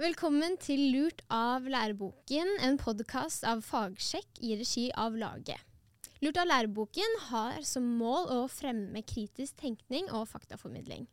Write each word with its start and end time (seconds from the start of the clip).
Velkommen 0.00 0.54
til 0.56 0.80
Lurt 0.94 1.18
av 1.28 1.66
læreboken, 1.68 2.48
en 2.64 2.78
podkast 2.80 3.42
av 3.44 3.58
Fagsjekk 3.60 4.38
i 4.40 4.54
regi 4.56 4.86
av 4.96 5.18
laget. 5.20 5.60
Lurt 6.24 6.38
av 6.40 6.48
læreboken 6.48 7.18
har 7.26 7.58
som 7.68 7.84
mål 7.98 8.30
å 8.32 8.38
fremme 8.48 9.02
kritisk 9.04 9.58
tenkning 9.60 10.08
og 10.16 10.24
faktaformidling. 10.30 11.04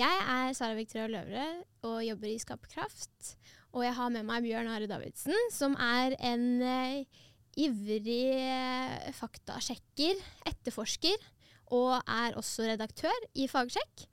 Jeg 0.00 0.22
er 0.22 0.56
Sara 0.56 0.78
Victoria 0.78 1.10
Løvre 1.12 1.44
og 1.84 1.98
jobber 2.06 2.30
i 2.30 2.40
Skaperkraft. 2.40 3.34
Og 3.76 3.84
jeg 3.84 3.98
har 4.00 4.16
med 4.16 4.30
meg 4.30 4.48
Bjørn 4.48 4.72
Are 4.72 4.88
Davidsen, 4.88 5.36
som 5.52 5.76
er 5.76 6.16
en 6.24 6.48
eh, 6.64 7.22
ivrig 7.68 8.32
uh, 8.48 9.12
faktasjekker, 9.20 10.24
etterforsker, 10.48 11.28
og 11.76 11.98
er 12.00 12.40
også 12.40 12.64
redaktør 12.72 13.28
i 13.36 13.44
Fagsjekk. 13.52 14.08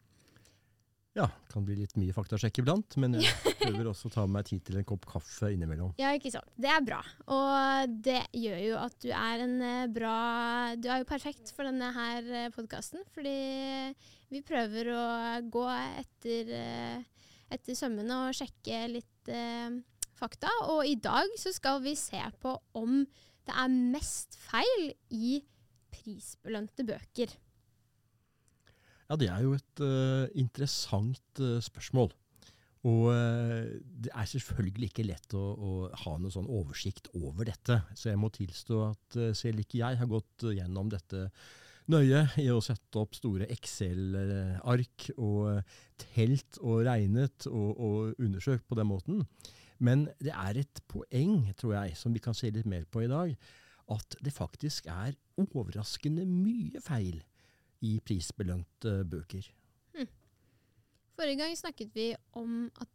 Ja, 1.11 1.25
det 1.27 1.51
kan 1.51 1.65
bli 1.67 1.75
litt 1.75 1.97
mye 1.99 2.13
faktasjekk 2.15 2.61
iblant, 2.61 2.95
men 3.03 3.17
jeg 3.19 3.33
prøver 3.59 3.89
også 3.91 4.07
å 4.07 4.13
ta 4.13 4.23
meg 4.31 4.45
tid 4.47 4.61
til 4.63 4.77
en 4.79 4.85
kopp 4.87 5.03
kaffe 5.09 5.49
innimellom. 5.51 5.91
Ja, 5.99 6.13
ikke 6.15 6.31
sant. 6.31 6.47
Det 6.55 6.71
er 6.71 6.85
bra. 6.87 7.01
Og 7.35 7.97
det 8.05 8.21
gjør 8.39 8.61
jo 8.63 8.77
at 8.79 8.95
du 9.03 9.09
er 9.11 9.43
en 9.43 9.57
eh, 9.67 9.89
bra 9.91 10.15
Du 10.79 10.87
er 10.87 11.01
jo 11.01 11.09
perfekt 11.09 11.51
for 11.51 11.67
denne 11.67 11.91
her 11.97 12.31
eh, 12.31 12.47
podkasten, 12.55 13.03
fordi 13.11 13.35
vi 14.31 14.43
prøver 14.47 14.93
å 14.95 15.03
gå 15.51 15.65
etter, 15.99 16.55
eh, 16.55 17.27
etter 17.51 17.75
sømmene 17.75 18.23
og 18.29 18.39
sjekke 18.39 18.85
litt 18.93 19.35
eh, 19.35 19.67
fakta. 20.15 20.53
Og 20.71 20.87
i 20.87 20.95
dag 20.95 21.35
så 21.35 21.51
skal 21.51 21.83
vi 21.83 21.97
se 21.99 22.23
på 22.39 22.55
om 22.79 23.01
det 23.03 23.57
er 23.57 23.79
mest 23.91 24.39
feil 24.39 24.93
i 25.11 25.41
prisbelønte 25.91 26.87
bøker. 26.87 27.35
Ja, 29.11 29.17
det 29.19 29.27
er 29.27 29.41
jo 29.43 29.57
et 29.57 29.81
uh, 29.83 30.23
interessant 30.39 31.39
uh, 31.43 31.57
spørsmål. 31.59 32.13
Og 32.87 33.09
uh, 33.11 33.67
det 33.99 34.11
er 34.15 34.29
selvfølgelig 34.31 34.87
ikke 34.87 35.03
lett 35.03 35.33
å, 35.35 35.41
å, 35.51 35.71
ha 36.05 36.13
noen 36.15 36.31
sånn 36.31 36.47
oversikt 36.47 37.09
over 37.19 37.49
dette. 37.49 37.81
Så 37.91 38.07
jeg 38.07 38.21
må 38.21 38.29
tilstå 38.31 38.77
at 38.85 39.17
selv 39.35 39.65
ikke 39.65 39.81
jeg 39.81 39.99
har 39.99 40.07
gått 40.07 40.45
gjennom 40.55 40.87
dette 40.93 41.25
nøye 41.91 42.21
i 42.39 42.47
å 42.53 42.61
sette 42.63 43.01
opp 43.01 43.17
store 43.17 43.49
Excel-ark 43.51 45.09
og 45.17 45.73
telt 45.99 46.61
og 46.63 46.85
regnet 46.87 47.49
og, 47.51 47.69
og 47.75 48.21
undersøkt 48.23 48.63
på 48.69 48.77
den 48.79 48.87
måten. 48.93 49.25
Men 49.83 50.05
det 50.23 50.31
er 50.31 50.61
et 50.61 50.81
poeng, 50.87 51.49
tror 51.59 51.81
jeg, 51.81 51.97
som 51.99 52.15
vi 52.15 52.23
kan 52.23 52.37
se 52.37 52.53
litt 52.53 52.69
mer 52.69 52.87
på 52.87 53.03
i 53.03 53.11
dag, 53.11 53.35
at 53.91 54.15
det 54.23 54.31
faktisk 54.31 54.87
er 54.87 55.19
overraskende 55.41 56.23
mye 56.29 56.79
feil 56.85 57.19
i 57.81 57.97
prisbelønte 58.05 59.01
bøker. 59.09 59.47
Hmm. 59.95 60.09
Forrige 61.17 61.41
gang 61.41 61.57
snakket 61.57 61.93
vi 61.95 62.11
om 62.37 62.65
at 62.81 62.89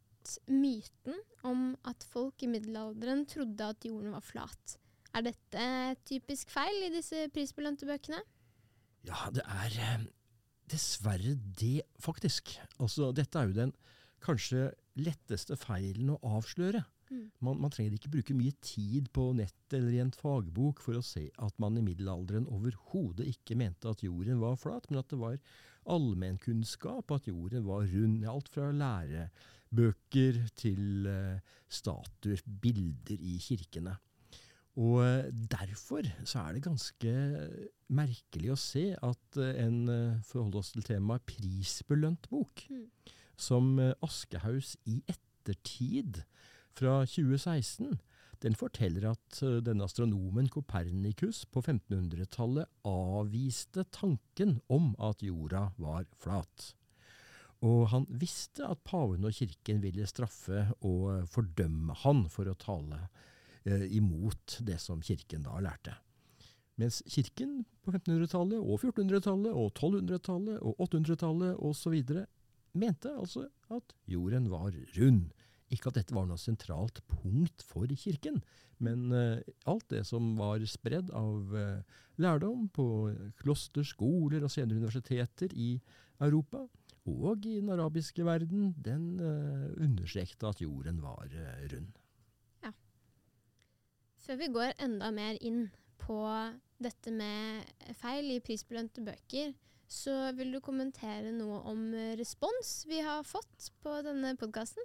myten 0.50 1.20
om 1.46 1.68
at 1.86 2.02
folk 2.10 2.42
i 2.42 2.50
middelalderen 2.50 3.24
trodde 3.30 3.70
at 3.70 3.86
jorden 3.86 4.14
var 4.14 4.24
flat. 4.24 4.76
Er 5.14 5.24
dette 5.24 5.66
typisk 6.08 6.50
feil 6.52 6.88
i 6.88 6.92
disse 6.92 7.28
prisbelønte 7.34 7.86
bøkene? 7.88 8.18
Ja, 9.06 9.28
det 9.32 9.44
er 9.46 9.76
eh, 9.86 10.06
dessverre 10.70 11.36
det, 11.58 11.86
faktisk. 12.02 12.56
Altså, 12.82 13.12
dette 13.14 13.38
er 13.38 13.48
jo 13.48 13.56
den 13.56 13.72
kanskje 14.24 14.70
letteste 14.98 15.56
feilen 15.60 16.10
å 16.16 16.20
avsløre. 16.36 16.82
Mm. 17.06 17.26
Man, 17.46 17.60
man, 17.62 17.70
trenger 17.70 17.94
ikke 17.94 18.10
bruke 18.16 18.34
mye 18.34 18.54
tid 18.64 19.10
på 19.14 19.28
nett 19.38 19.76
eller 19.76 19.94
i 19.94 20.00
en 20.02 20.14
fagbok 20.14 20.80
for 20.82 20.98
å 20.98 21.04
se 21.04 21.28
at 21.42 21.60
man 21.62 21.78
i 21.78 21.84
middelalderen 21.86 22.48
overhodet 22.50 23.28
ikke 23.30 23.58
mente 23.58 23.90
at 23.90 24.02
jorden 24.02 24.40
var 24.42 24.58
flat, 24.58 24.88
men 24.90 25.02
at 25.02 25.12
det 25.12 25.20
var 25.20 25.38
allmennkunnskap 25.86 27.14
at 27.14 27.28
jorden 27.30 27.66
var 27.66 27.86
rund. 27.92 28.24
Alt 28.26 28.50
fra 28.50 28.72
lærebøker 28.74 30.40
til 30.58 31.06
uh, 31.06 31.38
statuer, 31.68 32.42
bilder 32.62 33.22
i 33.22 33.36
kirkene. 33.42 33.94
Og 34.76 34.98
uh, 35.04 35.28
Derfor 35.30 36.08
så 36.24 36.42
er 36.42 36.56
det 36.56 36.66
ganske 36.66 37.14
merkelig 37.96 38.52
å 38.52 38.60
se 38.60 38.88
at 38.98 39.38
uh, 39.40 39.52
en 39.62 39.78
uh, 39.88 40.32
holde 40.34 40.58
oss 40.60 40.74
til 40.74 40.84
temaet 40.86 41.24
prisbelønt 41.28 42.26
bok, 42.32 42.66
mm. 42.66 43.14
som 43.38 43.76
Aschehougs 44.02 44.74
i 44.90 44.98
ettertid 45.06 46.24
fra 46.76 47.00
2016 47.08 47.96
den 48.44 48.56
forteller 48.58 49.08
at 49.12 49.40
eh, 49.44 49.60
denne 49.64 49.86
astronomen 49.86 50.48
Kopernikus 50.52 51.44
på 51.48 51.62
1500-tallet 51.62 52.68
avviste 52.88 53.86
tanken 53.94 54.58
om 54.72 54.92
at 55.02 55.24
jorda 55.24 55.70
var 55.80 56.04
flat. 56.20 56.72
Og 57.64 57.86
han 57.94 58.04
visste 58.20 58.66
at 58.68 58.82
paven 58.84 59.24
og 59.24 59.36
kirken 59.36 59.80
ville 59.80 60.08
straffe 60.08 60.66
og 60.84 61.24
fordømme 61.32 61.96
han 62.04 62.26
for 62.32 62.50
å 62.50 62.58
tale 62.60 63.06
eh, 63.64 63.86
imot 63.96 64.58
det 64.66 64.78
som 64.84 65.00
kirken 65.04 65.46
da 65.46 65.56
lærte. 65.64 65.96
Mens 66.76 67.00
kirken 67.08 67.62
på 67.80 67.94
1500-tallet 67.94 68.60
og 68.60 68.82
1400-tallet 68.82 69.56
og 69.56 69.70
1200-tallet 69.72 70.60
og 70.60 70.82
800-tallet 70.84 71.62
osv. 71.64 71.94
mente 72.76 73.14
altså 73.16 73.46
at 73.72 73.96
jorden 74.04 74.50
var 74.52 74.76
rund. 74.98 75.30
Ikke 75.74 75.90
at 75.90 75.98
dette 75.98 76.14
var 76.14 76.28
noe 76.28 76.38
sentralt 76.38 77.00
punkt 77.10 77.64
for 77.66 77.90
kirken, 77.98 78.38
men 78.78 79.10
uh, 79.10 79.42
alt 79.66 79.88
det 79.90 80.04
som 80.06 80.36
var 80.38 80.62
spredd 80.70 81.10
av 81.16 81.54
uh, 81.56 82.02
lærdom 82.22 82.68
på 82.74 82.86
kloster, 83.40 83.82
skoler 83.86 84.46
og 84.46 84.52
senere 84.52 84.78
universiteter 84.78 85.50
i 85.58 85.74
Europa, 86.22 86.62
og 87.06 87.46
i 87.46 87.58
den 87.58 87.70
arabiske 87.74 88.24
verden, 88.26 88.72
den 88.82 89.18
uh, 89.18 89.72
understrekte 89.82 90.46
at 90.52 90.62
jorden 90.62 91.02
var 91.02 91.26
rund. 91.72 91.98
Ja. 92.62 92.70
Før 94.22 94.38
vi 94.42 94.52
går 94.54 94.76
enda 94.86 95.10
mer 95.14 95.38
inn 95.42 95.66
på 95.98 96.20
dette 96.78 97.10
med 97.10 97.66
feil 97.98 98.36
i 98.36 98.42
prisbelønte 98.44 99.02
bøker, 99.02 99.54
så 99.90 100.30
vil 100.34 100.54
du 100.54 100.60
kommentere 100.62 101.30
noe 101.34 101.58
om 101.70 101.88
respons 102.18 102.84
vi 102.90 102.98
har 103.06 103.26
fått 103.26 103.70
på 103.82 103.94
denne 104.06 104.34
podkasten? 104.38 104.82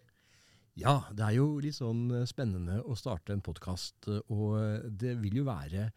Ja, 0.79 1.01
det 1.11 1.25
er 1.25 1.35
jo 1.35 1.59
litt 1.63 1.75
sånn 1.75 2.05
eh, 2.15 2.27
spennende 2.29 2.79
å 2.87 2.95
starte 2.95 3.35
en 3.35 3.43
podkast. 3.43 4.07
Eh, 4.07 4.21
og 4.31 4.55
eh, 4.61 4.87
det 4.87 5.17
vil 5.19 5.41
jo 5.41 5.47
være 5.49 5.89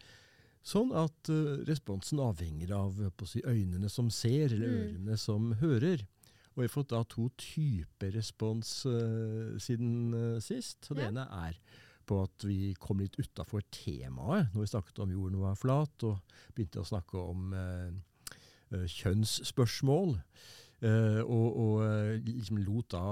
sånn 0.65 0.89
at 0.97 1.29
responsen 1.69 2.17
avhenger 2.25 2.71
av 2.73 2.97
si, 3.29 3.37
øynene 3.45 3.85
som 3.85 4.07
ser, 4.09 4.49
eller 4.49 4.65
mm. 4.65 4.77
ørene 4.81 5.17
som 5.21 5.51
hører. 5.59 6.01
Og 6.55 6.63
vi 6.63 6.65
har 6.65 6.73
fått 6.73 6.89
da 6.89 7.03
to 7.05 7.27
typer 7.37 8.15
respons 8.15 8.69
uh, 8.87 9.59
siden 9.61 10.15
uh, 10.15 10.39
sist. 10.41 10.87
Og 10.89 10.97
det 10.97 11.03
ja. 11.03 11.11
ene 11.11 11.25
er 11.43 11.59
på 12.09 12.17
at 12.23 12.45
vi 12.47 12.71
kom 12.81 13.03
litt 13.03 13.19
utafor 13.19 13.61
temaet 13.75 14.53
når 14.55 14.63
vi 14.63 14.71
snakket 14.71 15.03
om 15.03 15.13
jorden 15.13 15.43
var 15.43 15.59
flat, 15.59 16.07
og 16.07 16.39
begynte 16.55 16.81
å 16.81 16.87
snakke 16.87 17.21
om 17.21 17.53
uh, 17.53 17.91
kjønnsspørsmål. 18.73 20.15
Uh, 20.85 21.21
og, 21.23 21.45
og 21.57 21.77
eh, 21.81 22.17
liksom 22.27 22.59
lot 22.61 22.91
da 22.93 23.05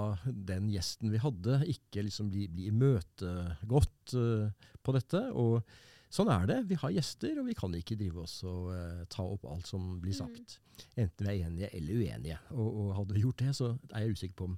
den 0.52 0.68
gjesten 0.70 1.10
vi 1.10 1.22
hadde, 1.22 1.56
ikke 1.72 2.04
liksom 2.06 2.28
bli, 2.30 2.46
bli 2.52 2.68
imøtegått 2.70 4.14
uh, 4.14 4.68
på 4.84 4.94
dette. 4.94 5.22
Og 5.40 5.64
sånn 6.14 6.30
er 6.30 6.46
det. 6.52 6.60
Vi 6.70 6.78
har 6.78 6.94
gjester, 6.94 7.40
og 7.42 7.50
vi 7.50 7.58
kan 7.58 7.74
ikke 7.74 7.98
drive 7.98 8.28
oss 8.28 8.36
og 8.46 8.70
uh, 8.76 9.02
ta 9.10 9.26
opp 9.26 9.48
alt 9.50 9.72
som 9.72 9.96
blir 10.04 10.14
sagt. 10.18 10.60
Mm. 10.60 10.86
Enten 11.06 11.26
vi 11.26 11.34
er 11.34 11.48
enige 11.48 11.72
eller 11.80 12.04
uenige. 12.04 12.40
Og, 12.54 12.68
og, 12.70 12.94
hadde 13.00 13.18
vi 13.18 13.26
gjort 13.26 13.42
det, 13.42 13.56
så 13.58 13.72
er 13.90 14.06
jeg 14.06 14.20
usikker 14.20 14.38
på 14.38 14.50
om 14.52 14.58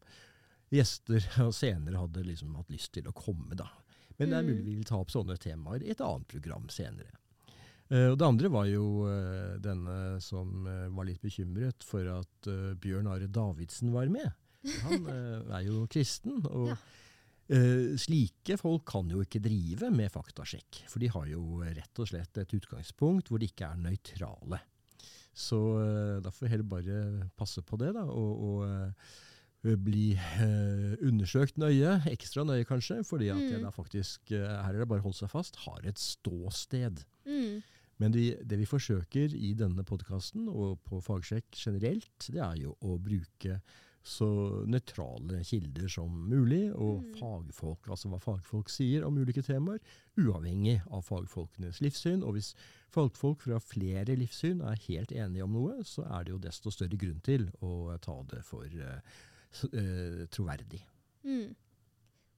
gjester 0.76 1.30
senere 1.64 2.02
hadde 2.02 2.28
liksom 2.28 2.58
hatt 2.60 2.74
lyst 2.74 2.92
til 2.98 3.08
å 3.08 3.16
komme, 3.16 3.56
da. 3.56 3.70
Men 4.18 4.32
det 4.32 4.38
er 4.42 4.48
mulig 4.48 4.64
mm. 4.64 4.68
vi 4.68 4.80
vil 4.82 4.90
ta 4.90 5.00
opp 5.00 5.12
sånne 5.12 5.40
temaer 5.40 5.84
i 5.84 5.92
et 5.94 6.04
annet 6.04 6.28
program 6.32 6.68
senere. 6.74 7.16
Uh, 7.92 8.10
og 8.12 8.18
Det 8.18 8.26
andre 8.26 8.50
var 8.50 8.66
jo 8.70 8.86
uh, 9.06 9.56
denne 9.62 10.18
som 10.24 10.66
uh, 10.66 10.90
var 10.96 11.06
litt 11.06 11.22
bekymret 11.22 11.86
for 11.86 12.08
at 12.10 12.50
Bjørn 12.82 13.10
Are 13.12 13.30
Davidsen 13.30 13.94
var 13.94 14.10
med. 14.10 14.32
Han 14.88 15.10
er 15.58 15.66
jo 15.68 15.86
kristen. 15.92 16.42
og 16.50 16.72
ja. 16.74 16.78
slike 18.02 18.56
folk 18.58 18.88
kan 18.90 19.10
jo 19.14 19.22
ikke 19.22 19.44
drive 19.46 19.92
med 19.94 20.10
faktasjekk, 20.10 20.80
for 20.90 21.04
de 21.04 21.12
har 21.14 21.28
jo 21.30 21.60
rett 21.62 22.02
og 22.02 22.10
slett 22.10 22.40
et 22.42 22.56
utgangspunkt 22.58 23.30
hvor 23.30 23.42
de 23.42 23.52
ikke 23.52 23.70
er 23.70 23.84
nøytrale. 23.84 24.64
Så 25.36 25.60
da 26.24 26.32
får 26.34 26.48
vi 26.48 26.52
heller 26.56 26.70
bare 26.72 27.30
passe 27.38 27.62
på 27.62 27.78
det, 27.78 27.92
da. 27.94 28.08
og, 28.10 28.42
og 28.42 29.78
bli 29.82 30.12
eh, 30.14 30.94
undersøkt 31.06 31.58
nøye, 31.62 32.00
ekstra 32.12 32.46
nøye 32.46 32.66
kanskje, 32.70 33.00
fordi 33.08 33.32
at 33.34 33.40
mm. 33.40 33.48
jeg 33.54 33.64
da 33.64 33.72
faktisk, 33.74 34.34
her 34.34 34.74
er 34.74 34.82
det 34.82 34.90
bare 34.90 35.02
å 35.02 35.08
holde 35.08 35.18
seg 35.18 35.32
fast, 35.32 35.58
har 35.66 35.86
et 35.90 36.02
ståsted. 36.02 37.02
Mm. 37.26 37.64
Men 38.02 38.12
de, 38.12 38.28
det 38.44 38.60
vi 38.60 38.68
forsøker 38.68 39.34
i 39.38 39.54
denne 39.58 39.86
podkasten, 39.88 40.50
og 40.52 40.82
på 40.88 41.00
Fagsjekk 41.04 41.56
generelt, 41.56 42.28
det 42.28 42.42
er 42.44 42.58
jo 42.66 42.76
å 42.84 42.98
bruke 43.00 43.62
så 44.06 44.28
nøytrale 44.70 45.40
kilder 45.48 45.90
som 45.90 46.12
mulig, 46.30 46.68
og 46.76 47.02
mm. 47.02 47.14
fagfolk, 47.18 47.88
altså 47.90 48.12
hva 48.12 48.20
fagfolk 48.22 48.70
sier 48.70 49.06
om 49.08 49.18
ulike 49.18 49.42
temaer, 49.46 49.80
uavhengig 50.20 50.78
av 50.94 51.08
fagfolkenes 51.08 51.82
livssyn. 51.82 52.22
Og 52.22 52.38
hvis 52.38 52.52
fagfolk 52.94 53.42
fra 53.48 53.58
flere 53.64 54.18
livssyn 54.20 54.62
er 54.62 54.84
helt 54.86 55.16
enige 55.16 55.48
om 55.48 55.58
noe, 55.58 55.80
så 55.90 56.06
er 56.06 56.28
det 56.28 56.36
jo 56.36 56.44
desto 56.44 56.74
større 56.74 57.00
grunn 57.02 57.24
til 57.26 57.48
å 57.66 57.96
ta 58.04 58.20
det 58.30 58.44
for 58.46 58.70
uh, 58.70 60.22
troverdig. 60.36 60.84
Mm. 61.26 61.56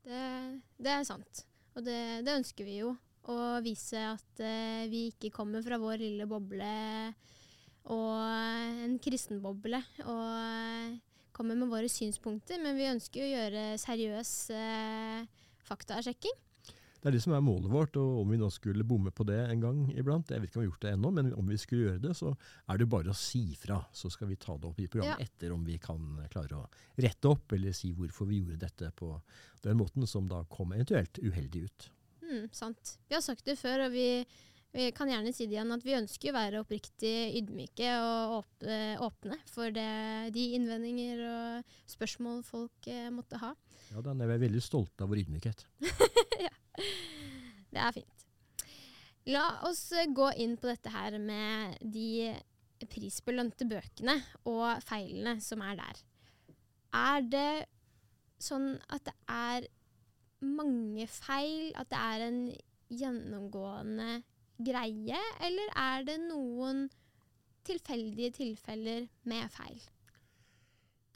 det 0.08 0.94
er 0.94 1.04
sant. 1.04 1.44
Og 1.76 1.84
det, 1.84 2.00
det 2.24 2.40
ønsker 2.40 2.64
vi 2.64 2.80
jo. 2.80 2.96
Å 3.28 3.60
vise 3.64 4.00
at 4.14 4.40
eh, 4.44 4.86
vi 4.92 5.10
ikke 5.12 5.34
kommer 5.36 5.64
fra 5.66 5.80
vår 5.82 6.00
lille 6.00 6.28
boble 6.30 6.72
og 7.92 8.16
en 8.24 8.98
kristen 9.04 9.42
boble. 9.44 9.82
Og 10.06 10.24
eh, 10.40 10.96
kommer 11.38 11.60
med 11.60 11.70
våre 11.70 11.90
synspunkter. 11.92 12.60
Men 12.64 12.78
vi 12.80 12.90
ønsker 12.90 13.24
å 13.24 13.32
gjøre 13.32 13.64
seriøs 13.82 14.34
eh, 14.56 15.48
faktasjekking. 15.68 16.44
Det 16.98 17.12
er 17.12 17.14
det 17.14 17.22
som 17.22 17.36
er 17.38 17.44
målet 17.46 17.70
vårt, 17.70 17.98
og 18.02 18.24
om 18.24 18.32
vi 18.34 18.40
nå 18.42 18.48
skulle 18.52 18.84
bomme 18.88 19.12
på 19.16 19.24
det 19.30 19.38
en 19.52 19.62
gang 19.62 19.84
iblant, 19.94 20.32
jeg 20.34 20.42
vet 20.42 20.50
ikke 20.50 20.58
om 20.58 20.64
vi 20.64 20.66
har 20.66 20.72
gjort 20.72 20.86
det 20.88 20.94
ennå, 20.96 21.12
men 21.14 21.30
om 21.38 21.52
vi 21.52 21.58
skulle 21.62 21.84
gjøre 21.86 22.02
det, 22.08 22.16
så 22.18 22.32
er 22.68 22.82
det 22.82 22.88
bare 22.90 23.14
å 23.14 23.16
si 23.16 23.44
fra. 23.56 23.78
Så 23.96 24.10
skal 24.12 24.32
vi 24.32 24.40
ta 24.42 24.56
det 24.58 24.66
opp 24.68 24.82
i 24.82 24.88
programmet 24.90 25.22
Ja. 25.22 25.28
etter 25.30 25.54
om 25.54 25.62
vi 25.64 25.78
kan 25.78 26.18
klare 26.34 26.58
å 26.58 26.66
rette 26.98 27.30
opp, 27.30 27.54
eller 27.54 27.78
si 27.78 27.94
hvorfor 27.94 28.28
vi 28.28 28.42
gjorde 28.42 28.58
dette 28.66 28.90
på 28.98 29.12
den 29.62 29.78
måten 29.78 30.10
som 30.10 30.28
da 30.28 30.42
kom 30.50 30.74
eventuelt 30.74 31.22
uheldig 31.22 31.64
ut. 31.70 31.88
Mm, 32.28 32.50
sant. 32.56 32.98
Vi 33.08 33.16
har 33.16 33.24
sagt 33.24 33.46
det 33.48 33.56
før, 33.60 33.86
og 33.86 33.94
vi, 33.96 34.26
vi 34.76 34.90
kan 34.96 35.10
gjerne 35.12 35.32
si 35.36 35.48
det 35.48 35.58
igjen, 35.58 35.72
at 35.72 35.86
vi 35.86 35.96
ønsker 35.98 36.34
å 36.34 36.38
være 36.38 36.62
oppriktig 36.64 37.14
ydmyke 37.40 37.94
og 38.04 38.42
åpne, 39.08 39.40
for 39.52 39.72
det, 39.74 39.88
de 40.36 40.50
innvendinger 40.58 41.24
og 41.30 41.78
spørsmål 41.90 42.44
folk 42.48 42.92
eh, 42.92 43.08
måtte 43.14 43.40
ha. 43.44 43.54
Ja, 43.94 44.04
da 44.04 44.12
er 44.12 44.34
vi 44.34 44.42
veldig 44.44 44.64
stolte 44.64 45.06
av 45.06 45.14
vår 45.14 45.24
ydmykhet. 45.24 45.64
ja. 46.46 46.54
Det 47.72 47.82
er 47.84 47.96
fint. 47.96 48.28
La 49.32 49.48
oss 49.68 49.88
eh, 49.96 50.12
gå 50.12 50.30
inn 50.44 50.56
på 50.60 50.70
dette 50.70 50.92
her 50.92 51.18
med 51.20 51.80
de 51.82 52.36
prisbelønte 52.92 53.66
bøkene 53.68 54.20
og 54.48 54.84
feilene 54.86 55.40
som 55.44 55.64
er 55.66 55.80
der. 55.80 56.04
Er 56.96 57.26
det 57.26 57.52
sånn 58.42 58.76
at 58.94 59.08
det 59.08 59.16
er 59.32 59.68
mange 60.46 61.08
feil, 61.10 61.72
at 61.76 61.90
det 61.92 62.00
er 62.00 62.26
en 62.28 62.40
gjennomgående 62.88 64.22
greie, 64.58 65.20
eller 65.44 65.76
er 65.76 66.08
det 66.08 66.18
noen 66.28 66.88
tilfeldige 67.68 68.32
tilfeller 68.38 69.08
med 69.28 69.52
feil? 69.54 69.80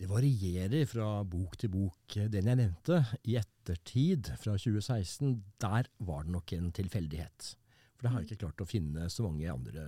Det 0.01 0.09
varierer 0.09 0.87
fra 0.89 1.21
bok 1.29 1.57
til 1.61 1.69
bok. 1.69 2.15
Den 2.33 2.49
jeg 2.49 2.57
nevnte, 2.57 3.03
i 3.29 3.37
ettertid, 3.37 4.31
fra 4.41 4.55
2016, 4.57 5.35
der 5.61 5.89
var 5.99 6.25
det 6.25 6.33
nok 6.33 6.53
en 6.57 6.71
tilfeldighet. 6.73 7.51
For 7.93 8.07
det 8.07 8.11
har 8.11 8.23
jeg 8.23 8.31
ikke 8.31 8.47
klart 8.47 8.63
å 8.65 8.69
finne 8.69 9.09
så 9.13 9.27
mange 9.27 9.45
andre 9.51 9.85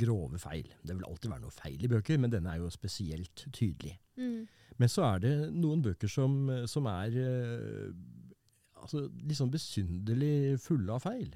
grove 0.00 0.40
feil. 0.40 0.70
Det 0.80 0.96
vil 0.96 1.04
alltid 1.04 1.28
være 1.34 1.44
noe 1.44 1.52
feil 1.52 1.84
i 1.84 1.90
bøker, 1.92 2.16
men 2.16 2.32
denne 2.32 2.54
er 2.54 2.62
jo 2.62 2.72
spesielt 2.72 3.44
tydelig. 3.52 3.98
Mm. 4.16 4.48
Men 4.80 4.88
så 4.88 5.04
er 5.10 5.20
det 5.20 5.34
noen 5.52 5.84
bøker 5.84 6.08
som, 6.08 6.46
som 6.64 6.88
er 6.88 7.18
eh, 7.20 7.90
altså, 8.82 9.06
liksom 9.22 9.52
besynderlig 9.52 10.60
fulle 10.62 10.92
av 10.92 11.04
feil. 11.06 11.30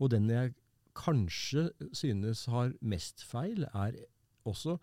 Og 0.00 0.10
den 0.12 0.28
jeg 0.30 0.54
kanskje 0.96 1.70
synes 1.94 2.46
har 2.50 2.74
mest 2.80 3.24
feil, 3.24 3.64
er 3.74 3.96
også 4.48 4.78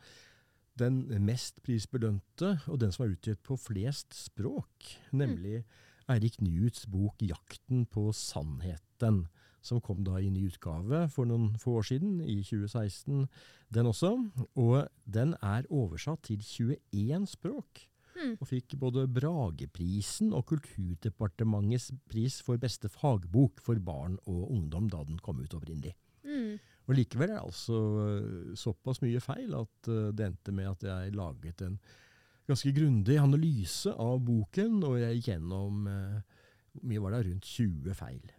den 0.77 1.01
mest 1.25 1.62
prisbelønte, 1.65 2.59
og 2.68 2.80
den 2.81 2.94
som 2.94 3.06
er 3.06 3.15
utgitt 3.15 3.42
på 3.45 3.57
flest 3.59 4.13
språk, 4.13 4.92
nemlig 5.12 5.63
Eirik 6.07 6.39
Newts 6.42 6.86
bok 6.88 7.19
'Jakten 7.21 7.86
på 7.86 8.12
sannheten', 8.13 9.25
som 9.62 9.81
kom 9.81 10.03
da 10.03 10.21
i 10.21 10.30
ny 10.30 10.45
utgave 10.48 11.10
for 11.10 11.25
noen 11.25 11.57
få 11.60 11.81
år 11.81 11.88
siden, 11.89 12.21
i 12.21 12.39
2016, 12.44 13.27
den 13.74 13.86
også. 13.86 14.13
Og 14.56 14.88
den 15.06 15.36
er 15.42 15.68
oversatt 15.69 16.24
til 16.24 16.39
21 16.39 17.27
språk, 17.27 17.88
Mm. 18.18 18.34
og 18.42 18.50
fikk 18.50 18.74
både 18.81 19.06
Brageprisen 19.14 20.31
og 20.34 20.48
Kulturdepartementets 20.50 21.92
pris 22.10 22.40
for 22.42 22.58
beste 22.62 22.90
fagbok 22.90 23.62
for 23.62 23.78
barn 23.84 24.18
og 24.25 24.52
ungdom 24.56 24.90
da 24.90 25.04
den 25.06 25.19
kom 25.22 25.44
ut 25.44 25.54
opprinnelig. 25.54 25.94
Mm. 26.25 26.58
Og 26.88 26.98
Likevel 26.98 27.30
er 27.30 27.36
det 27.36 27.44
altså 27.44 27.78
øh, 28.08 28.56
såpass 28.58 29.04
mye 29.04 29.22
feil 29.22 29.54
at 29.60 29.92
øh, 29.92 30.10
det 30.16 30.31
endte 30.31 30.56
med 30.56 30.72
at 30.72 30.88
jeg 30.88 31.16
laget 31.16 31.62
en 31.68 31.78
ganske 32.48 32.72
grundig 32.74 33.19
analyse 33.19 33.92
av 33.92 34.22
boken, 34.24 34.81
og 34.88 35.00
jeg 35.02 35.20
gikk 35.20 35.31
gjennom 35.34 35.84
hvor 35.86 36.86
mye 36.88 37.02
var 37.04 37.16
det, 37.18 37.25
rundt 37.28 37.44
20 37.44 37.98
feil. 37.98 38.37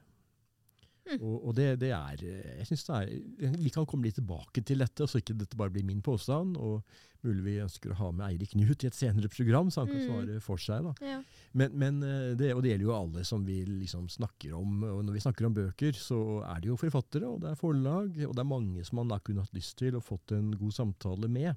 Mm. 1.08 1.18
Og, 1.24 1.36
og 1.48 1.54
det, 1.56 1.66
det 1.80 1.90
er 1.96 2.20
øh, 2.28 2.48
jeg 2.58 2.66
synes 2.68 2.82
det 2.84 2.96
er, 2.98 3.52
Vi 3.64 3.70
kan 3.72 3.86
komme 3.88 4.04
litt 4.08 4.18
tilbake 4.18 4.60
til 4.66 4.78
dette, 4.84 5.06
så 5.08 5.20
ikke 5.22 5.36
dette 5.40 5.56
bare 5.56 5.72
blir 5.72 5.86
min 5.88 6.02
påstand. 6.04 6.56
og 6.56 6.82
Mulig 7.26 7.42
vi 7.42 7.54
ønsker 7.64 7.90
å 7.90 7.96
ha 7.98 8.08
med 8.14 8.26
Eirik 8.28 8.52
Knut 8.52 8.84
i 8.84 8.86
et 8.86 8.94
senere 8.94 9.26
program, 9.32 9.70
så 9.74 9.82
han 9.82 9.88
kan 9.90 9.98
Mm. 9.98 10.06
svare 10.06 10.40
for 10.44 10.60
seg. 10.62 10.86
Ja. 11.02 11.16
Men, 11.52 11.72
men 11.74 12.02
øh, 12.06 12.36
det, 12.38 12.52
og 12.54 12.62
det 12.62 12.70
gjelder 12.74 12.86
jo 12.86 12.94
alle 12.94 13.24
som 13.26 13.42
vi 13.48 13.56
liksom 13.66 14.06
snakker 14.08 14.52
om. 14.54 14.82
og 14.86 15.00
Når 15.04 15.16
vi 15.16 15.24
snakker 15.24 15.48
om 15.48 15.54
bøker, 15.56 15.92
så 15.98 16.20
er 16.46 16.60
det 16.62 16.68
jo 16.70 16.76
forfattere, 16.78 17.26
og 17.26 17.40
det 17.42 17.50
er 17.50 17.58
forlag, 17.58 18.12
og 18.28 18.36
det 18.36 18.44
er 18.44 18.52
mange 18.52 18.84
som 18.86 19.00
man 19.00 19.08
da 19.10 19.18
kunne 19.18 19.42
hatt 19.42 19.56
lyst 19.56 19.76
til 19.80 19.96
og 19.98 20.04
fått 20.06 20.36
en 20.36 20.52
god 20.60 20.72
samtale 20.76 21.26
med. 21.28 21.56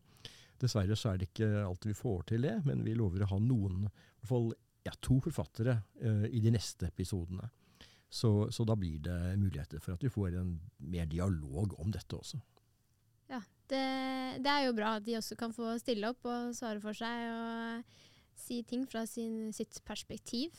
Dessverre 0.61 0.95
så 0.97 1.11
er 1.13 1.17
det 1.21 1.29
ikke 1.29 1.51
alltid 1.65 1.91
vi 1.93 1.99
får 2.01 2.25
til 2.33 2.41
det, 2.45 2.57
men 2.65 2.83
vi 2.85 2.93
lover 2.97 3.23
å 3.25 3.29
ha 3.35 3.39
noen, 3.41 3.85
i 3.85 4.21
hvert 4.21 4.29
fall 4.33 4.51
ja, 4.85 4.91
to 5.01 5.19
forfattere 5.21 5.77
uh, 6.01 6.25
i 6.25 6.39
de 6.41 6.51
neste 6.53 6.87
episodene. 6.89 7.49
Så, 8.11 8.51
så 8.51 8.65
da 8.67 8.75
blir 8.75 8.99
det 8.99 9.37
muligheter 9.39 9.79
for 9.79 9.95
at 9.95 10.03
vi 10.03 10.11
får 10.11 10.35
en 10.41 10.57
mer 10.83 11.07
dialog 11.07 11.77
om 11.79 11.93
dette 11.95 12.17
også. 12.17 12.41
Det, 13.71 14.43
det 14.43 14.51
er 14.51 14.65
jo 14.65 14.75
bra 14.75 14.97
at 14.97 15.05
de 15.05 15.15
også 15.15 15.37
kan 15.39 15.53
få 15.55 15.77
stille 15.79 16.09
opp 16.11 16.27
og 16.27 16.55
svare 16.57 16.81
for 16.83 16.97
seg 16.97 17.27
og 17.31 17.99
si 18.41 18.59
ting 18.67 18.83
fra 18.89 19.05
sin, 19.07 19.53
sitt 19.55 19.79
perspektiv. 19.87 20.55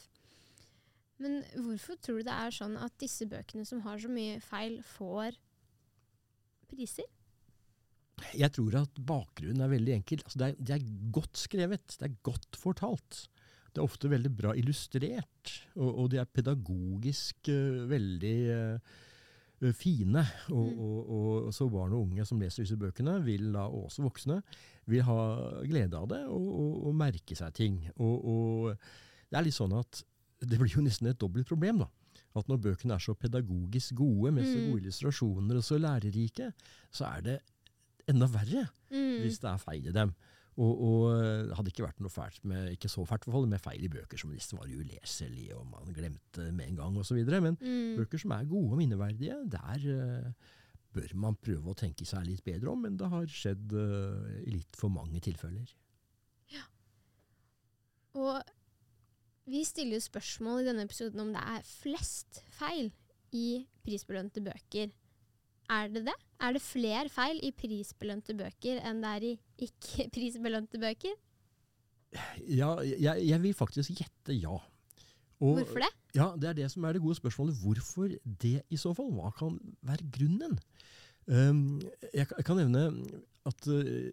Men 1.20 1.42
hvorfor 1.52 1.98
tror 2.00 2.20
du 2.20 2.26
det 2.26 2.34
er 2.34 2.54
sånn 2.54 2.78
at 2.80 2.94
disse 3.02 3.28
bøkene 3.28 3.66
som 3.68 3.82
har 3.84 4.00
så 4.00 4.10
mye 4.10 4.38
feil, 4.42 4.80
får 4.96 5.36
priser? 6.72 7.06
Jeg 8.38 8.54
tror 8.54 8.78
at 8.80 8.98
bakgrunnen 9.04 9.60
er 9.64 9.72
veldig 9.72 9.94
enkel. 9.98 10.22
Altså 10.24 10.40
det, 10.40 10.48
er, 10.48 10.64
det 10.70 10.74
er 10.78 11.12
godt 11.14 11.40
skrevet, 11.42 11.96
det 11.98 12.08
er 12.08 12.18
godt 12.24 12.58
fortalt. 12.58 13.26
Det 13.72 13.80
er 13.80 13.86
ofte 13.88 14.10
veldig 14.12 14.30
bra 14.36 14.52
illustrert, 14.58 15.52
og, 15.76 15.88
og 16.04 16.10
de 16.12 16.18
er 16.20 16.28
pedagogisk 16.28 17.48
uh, 17.48 17.86
veldig 17.88 18.36
uh, 18.52 19.72
fine. 19.78 20.24
Og, 20.50 20.66
Mm. 20.72 20.78
og, 20.82 21.46
og 21.46 21.52
så 21.54 21.68
barn 21.70 21.92
og 21.94 22.02
unge 22.08 22.24
som 22.28 22.40
leser 22.42 22.64
disse 22.66 22.76
bøkene, 22.76 23.20
vil 23.24 23.52
da, 23.54 23.64
og 23.70 23.86
også 23.88 24.02
voksne, 24.04 24.40
vil 24.90 25.02
ha 25.06 25.18
glede 25.64 25.94
av 25.96 26.08
det 26.10 26.20
og, 26.26 26.88
merke 26.98 27.36
seg 27.38 27.52
ting. 27.54 27.76
Og, 27.96 28.24
og 28.26 28.76
det 29.30 29.38
er 29.38 29.46
litt 29.46 29.54
sånn 29.56 29.72
at 29.78 30.02
det 30.42 30.58
blir 30.58 30.74
jo 30.74 30.82
nesten 30.82 31.06
et 31.08 31.20
dobbelt 31.22 31.46
problem, 31.48 31.78
da. 31.84 31.88
At 32.34 32.48
når 32.48 32.58
bøkene 32.64 32.96
er 32.96 33.02
så 33.04 33.14
pedagogisk 33.14 33.94
gode, 33.94 34.32
med 34.34 34.44
så 34.48 34.58
Mm. 34.58 34.68
gode 34.72 34.82
illustrasjoner 34.82 35.56
og 35.60 35.64
så 35.64 35.78
lærerike, 35.78 36.52
så 36.90 37.06
er 37.16 37.20
det 37.22 37.38
enda 38.08 38.26
verre 38.26 38.66
Mm. 38.90 39.20
hvis 39.22 39.38
det 39.40 39.48
er 39.52 39.58
feil 39.62 39.86
i 39.86 39.92
dem. 39.94 40.12
Og, 40.60 40.72
og 40.84 41.04
det 41.48 41.56
hadde 41.56 41.70
ikke 41.72 41.86
vært 41.86 42.00
noe 42.04 42.12
fælt 42.12 42.42
med, 42.44 42.66
ikke 42.74 42.90
så 42.92 43.06
fælt 43.08 43.24
forhold, 43.24 43.48
med 43.48 43.62
feil 43.64 43.86
i 43.86 43.88
bøker 43.88 44.20
som 44.20 44.34
nesten 44.34 44.58
var 44.60 44.68
uleselige, 44.68 45.56
og 45.56 45.64
man 45.70 45.94
glemte 45.96 46.50
med 46.52 46.66
en 46.68 46.76
gang 46.82 46.98
osv. 47.00 47.22
Men 47.24 47.56
Mm. 47.56 47.96
bøker 47.96 48.20
som 48.20 48.34
er 48.36 48.44
gode 48.50 48.74
og 48.74 48.80
minneverdige, 48.82 49.38
der 49.48 49.86
eh, 49.94 50.32
bør 50.92 51.14
man 51.16 51.38
prøve 51.40 51.72
å 51.72 51.78
tenke 51.78 52.04
seg 52.04 52.26
litt 52.28 52.44
bedre 52.44 52.68
om, 52.68 52.82
men 52.84 52.98
det 53.00 53.08
har 53.08 53.24
skjedd 53.32 53.72
eh, 53.72 54.42
i 54.44 54.58
litt 54.58 54.76
for 54.76 54.92
mange 54.92 55.20
tilfeller. 55.24 55.72
Ja. 56.52 56.66
Og 58.20 58.42
vi 59.48 59.64
stiller 59.64 59.96
jo 59.96 60.04
spørsmål 60.04 60.60
i 60.62 60.68
denne 60.68 60.84
episoden 60.84 61.24
om 61.24 61.32
det 61.32 61.40
er 61.42 61.64
flest 61.66 62.42
feil 62.58 62.92
i 63.32 63.64
prisbelønte 63.82 64.44
bøker. 64.44 64.92
Er 65.72 65.88
det 65.94 66.02
det? 66.10 66.14
Er 66.42 66.56
det 66.56 66.62
flere 66.64 67.08
feil 67.12 67.38
i 67.46 67.52
prisbelønte 67.54 68.34
bøker 68.36 68.80
enn 68.88 69.00
det 69.04 69.12
er 69.16 69.26
i 69.30 69.32
ikke-prisbelønte 69.68 70.80
bøker? 70.84 71.14
Ja, 72.44 72.74
jeg, 72.84 73.22
jeg 73.24 73.40
vil 73.40 73.54
faktisk 73.56 73.94
gjette 73.96 74.34
ja. 74.36 74.58
Og, 75.42 75.56
Hvorfor 75.58 75.80
det? 75.82 75.88
Ja, 76.14 76.26
Det 76.36 76.50
er 76.50 76.58
det 76.60 76.66
som 76.70 76.84
er 76.84 76.92
det 76.94 77.00
gode 77.02 77.16
spørsmålet. 77.18 77.56
Hvorfor 77.62 78.10
det 78.42 78.58
i 78.70 78.76
så 78.78 78.92
fall? 78.94 79.08
Hva 79.16 79.30
kan 79.38 79.56
være 79.82 80.04
grunnen? 80.12 80.58
Um, 81.26 81.80
jeg, 82.12 82.26
kan- 82.28 82.36
jeg 82.38 82.44
kan 82.44 82.58
nevne 82.60 82.82
at 83.46 83.66
uh, 83.70 84.10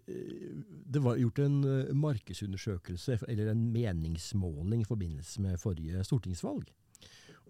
det 0.94 1.02
var 1.04 1.18
gjort 1.20 1.38
en 1.44 1.58
uh, 1.66 1.92
markedsundersøkelse, 1.94 3.18
eller 3.28 3.50
en 3.52 3.66
meningsmåling, 3.74 4.80
i 4.82 4.88
forbindelse 4.88 5.42
med 5.44 5.58
forrige 5.58 6.02
stortingsvalg. 6.06 6.64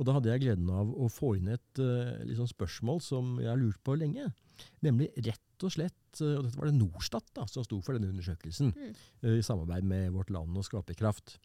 Og 0.00 0.07
Da 0.09 0.14
hadde 0.16 0.30
jeg 0.33 0.47
gleden 0.47 0.71
av 0.73 0.90
å 0.97 1.11
få 1.12 1.35
inn 1.37 1.50
et 1.52 1.80
uh, 1.83 2.16
sånn 2.38 2.49
spørsmål 2.49 3.02
som 3.04 3.35
jeg 3.42 3.50
har 3.52 3.61
lurt 3.61 3.80
på 3.85 3.99
lenge. 4.00 4.30
Nemlig 4.85 5.11
rett 5.26 5.66
og 5.66 5.75
slett 5.75 6.23
uh, 6.25 6.38
Og 6.38 6.47
dette 6.47 6.57
var 6.57 6.71
det 6.71 6.78
Norstat 6.78 7.28
da, 7.37 7.45
som 7.50 7.66
sto 7.66 7.83
for 7.85 7.97
denne 7.99 8.09
undersøkelsen, 8.09 8.73
Mm. 8.73 8.95
uh, 9.26 9.35
i 9.37 9.45
samarbeid 9.45 9.85
med 9.85 10.14
Vårt 10.16 10.33
Land 10.33 10.57
og 10.57 10.64
Skaperkraft. 10.64 11.37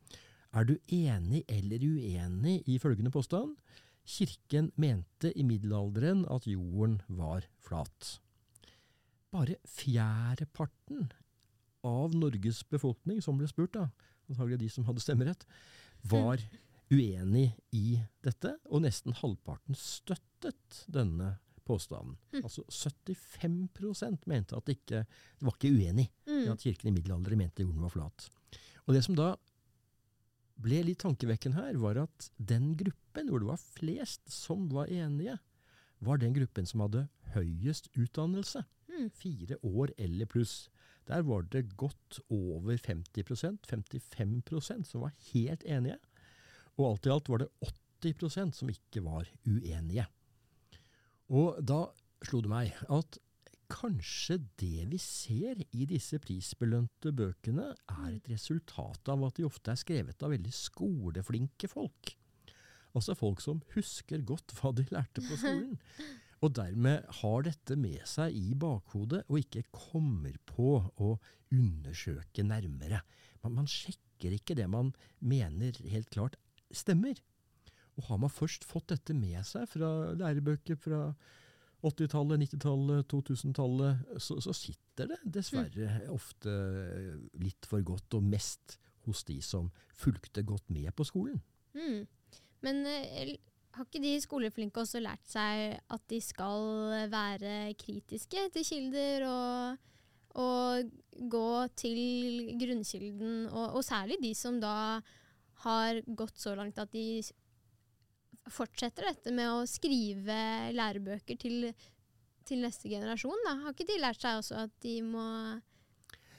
Er 0.55 0.63
du 0.63 0.77
enig 0.87 1.43
eller 1.51 1.83
uenig 1.83 2.61
i 2.71 2.79
følgende 2.79 3.11
påstand? 3.11 3.57
Kirken 4.07 4.69
mente 4.79 5.33
i 5.35 5.43
middelalderen 5.43 6.23
at 6.31 6.47
jorden 6.47 7.01
var 7.09 7.43
flat. 7.65 8.19
Bare 9.35 9.57
fjerdeparten 9.67 11.09
av 11.83 12.13
Norges 12.15 12.63
befolkning 12.71 13.19
som 13.25 13.35
ble 13.39 13.49
spurt, 13.51 13.73
da, 13.75 13.89
antagelig 14.29 14.61
de 14.63 14.69
som 14.71 14.85
hadde 14.87 15.03
stemmerett, 15.03 15.43
var 16.07 16.39
uenig 16.91 17.55
i 17.73 17.99
dette, 18.23 18.55
og 18.69 18.83
nesten 18.85 19.15
halvparten 19.17 19.77
støttet 19.79 20.83
denne 20.91 21.35
påstanden. 21.65 22.17
Mm. 22.33 22.43
Altså 22.43 22.61
75% 22.69 24.27
mente 24.29 24.55
at 24.57 24.67
det 24.67 24.77
ikke 24.77 25.01
det 25.05 25.47
var 25.47 25.55
ikke 25.57 25.73
uenig 25.73 26.09
i 26.27 26.31
Mm. 26.45 26.51
at 26.51 26.61
kirken 26.61 26.89
i 26.89 26.91
middelalderen 26.91 27.37
mente 27.37 27.63
jorden 27.63 27.81
var 27.81 27.89
flat. 27.89 28.29
Og 28.87 28.93
det 28.93 29.03
som 29.03 29.15
da 29.15 29.35
ble 30.61 30.83
litt 30.83 30.99
tankevekkende 30.99 31.57
her, 31.57 31.77
var 31.77 31.97
at 31.97 32.29
den 32.37 32.75
gruppen 32.77 33.29
hvor 33.29 33.39
det 33.39 33.47
var 33.49 33.57
flest 33.57 34.29
som 34.31 34.69
var 34.69 34.87
enige, 34.87 35.39
var 35.99 36.17
den 36.17 36.33
gruppen 36.33 36.65
som 36.65 36.81
hadde 36.85 37.07
høyest 37.33 37.89
utdannelse. 37.97 38.63
Mm. 38.89 39.09
Fire 39.09 39.57
år 39.63 39.91
eller 39.97 40.25
pluss. 40.25 40.69
Der 41.07 41.21
var 41.23 41.41
det 41.51 41.75
godt 41.77 42.19
over 42.29 42.77
50% 42.77 43.65
55% 43.67 44.83
som 44.87 45.01
var 45.01 45.13
helt 45.33 45.63
enige. 45.63 45.97
Og 46.75 46.89
alt 46.89 47.07
i 47.07 47.13
alt 47.13 47.29
var 47.31 47.43
det 47.43 47.51
80% 48.03 48.57
som 48.57 48.71
ikke 48.71 49.03
var 49.05 49.29
uenige. 49.47 50.07
Og 51.33 51.61
da 51.65 51.85
slo 52.25 52.41
det 52.43 52.51
meg 52.51 52.83
at 52.93 53.19
kanskje 53.71 54.37
det 54.61 54.85
vi 54.91 54.99
ser 55.01 55.61
i 55.73 55.87
disse 55.89 56.19
prisbelønte 56.21 57.13
bøkene, 57.15 57.71
er 57.73 58.11
et 58.11 58.29
resultat 58.29 59.09
av 59.09 59.23
at 59.25 59.39
de 59.39 59.47
ofte 59.47 59.73
er 59.73 59.81
skrevet 59.81 60.21
av 60.21 60.35
veldig 60.35 60.53
skoleflinke 60.53 61.69
folk. 61.71 62.13
Altså 62.95 63.15
folk 63.17 63.41
som 63.43 63.63
husker 63.73 64.23
godt 64.27 64.53
hva 64.59 64.71
de 64.75 64.85
lærte 64.91 65.23
på 65.25 65.39
skolen. 65.41 65.75
Og 66.43 66.51
dermed 66.53 67.07
har 67.21 67.45
dette 67.47 67.77
med 67.79 68.03
seg 68.05 68.35
i 68.37 68.53
bakhodet, 68.59 69.23
og 69.31 69.39
ikke 69.39 69.63
kommer 69.73 70.35
på 70.45 70.75
å 71.01 71.15
undersøke 71.55 72.43
nærmere. 72.45 72.99
Man, 73.41 73.55
man 73.55 73.69
sjekker 73.71 74.35
ikke 74.35 74.57
det 74.59 74.67
man 74.69 74.91
mener 75.23 75.79
helt 75.89 76.11
klart 76.13 76.35
stemmer. 76.73 77.19
Og 77.95 78.09
har 78.09 78.19
man 78.19 78.33
først 78.33 78.65
fått 78.67 78.89
dette 78.91 79.15
med 79.15 79.39
seg 79.47 79.67
fra 79.71 79.89
lærebøker 80.19 80.79
fra 80.79 81.01
80-tallet, 81.85 82.41
90-tallet, 82.41 83.05
2000-tallet, 83.11 84.19
så, 84.21 84.39
så 84.41 84.53
sitter 84.57 85.11
det 85.11 85.19
dessverre 85.37 86.07
ofte 86.11 86.51
litt 87.39 87.67
for 87.69 87.83
godt, 87.85 88.17
og 88.17 88.25
mest 88.25 88.79
hos 89.05 89.23
de 89.27 89.37
som 89.43 89.69
fulgte 89.93 90.43
godt 90.47 90.71
med 90.73 90.89
på 90.97 91.05
skolen. 91.07 91.41
Mm. 91.77 92.07
Men 92.65 92.81
eh, 92.89 93.35
har 93.75 93.85
ikke 93.85 94.01
de 94.01 94.13
skoleflinke 94.23 94.81
også 94.81 95.01
lært 95.03 95.25
seg 95.29 95.75
at 95.91 96.05
de 96.09 96.21
skal 96.23 97.09
være 97.11 97.75
kritiske 97.79 98.47
til 98.55 98.65
kilder 98.65 99.27
og, 99.27 99.91
og 100.41 101.27
gå 101.31 101.49
til 101.77 102.55
grunnkilden, 102.61 103.45
og, 103.51 103.77
og 103.77 103.85
særlig 103.85 104.17
de 104.23 104.33
som 104.37 104.57
da 104.63 104.75
har 105.63 106.01
gått 106.05 106.39
så 106.41 106.55
langt 106.57 106.79
at 106.81 106.91
de 106.93 107.21
fortsetter 108.51 109.07
dette 109.09 109.33
med 109.33 109.49
å 109.49 109.63
skrive 109.69 110.35
lærebøker 110.75 111.39
til, 111.41 111.69
til 112.45 112.61
neste 112.61 112.91
generasjon. 112.91 113.45
Da. 113.47 113.55
Har 113.63 113.73
ikke 113.73 113.87
de 113.89 114.01
lært 114.01 114.21
seg 114.21 114.41
også 114.41 114.65
at 114.67 114.75
de 114.85 114.99
må 115.05 115.25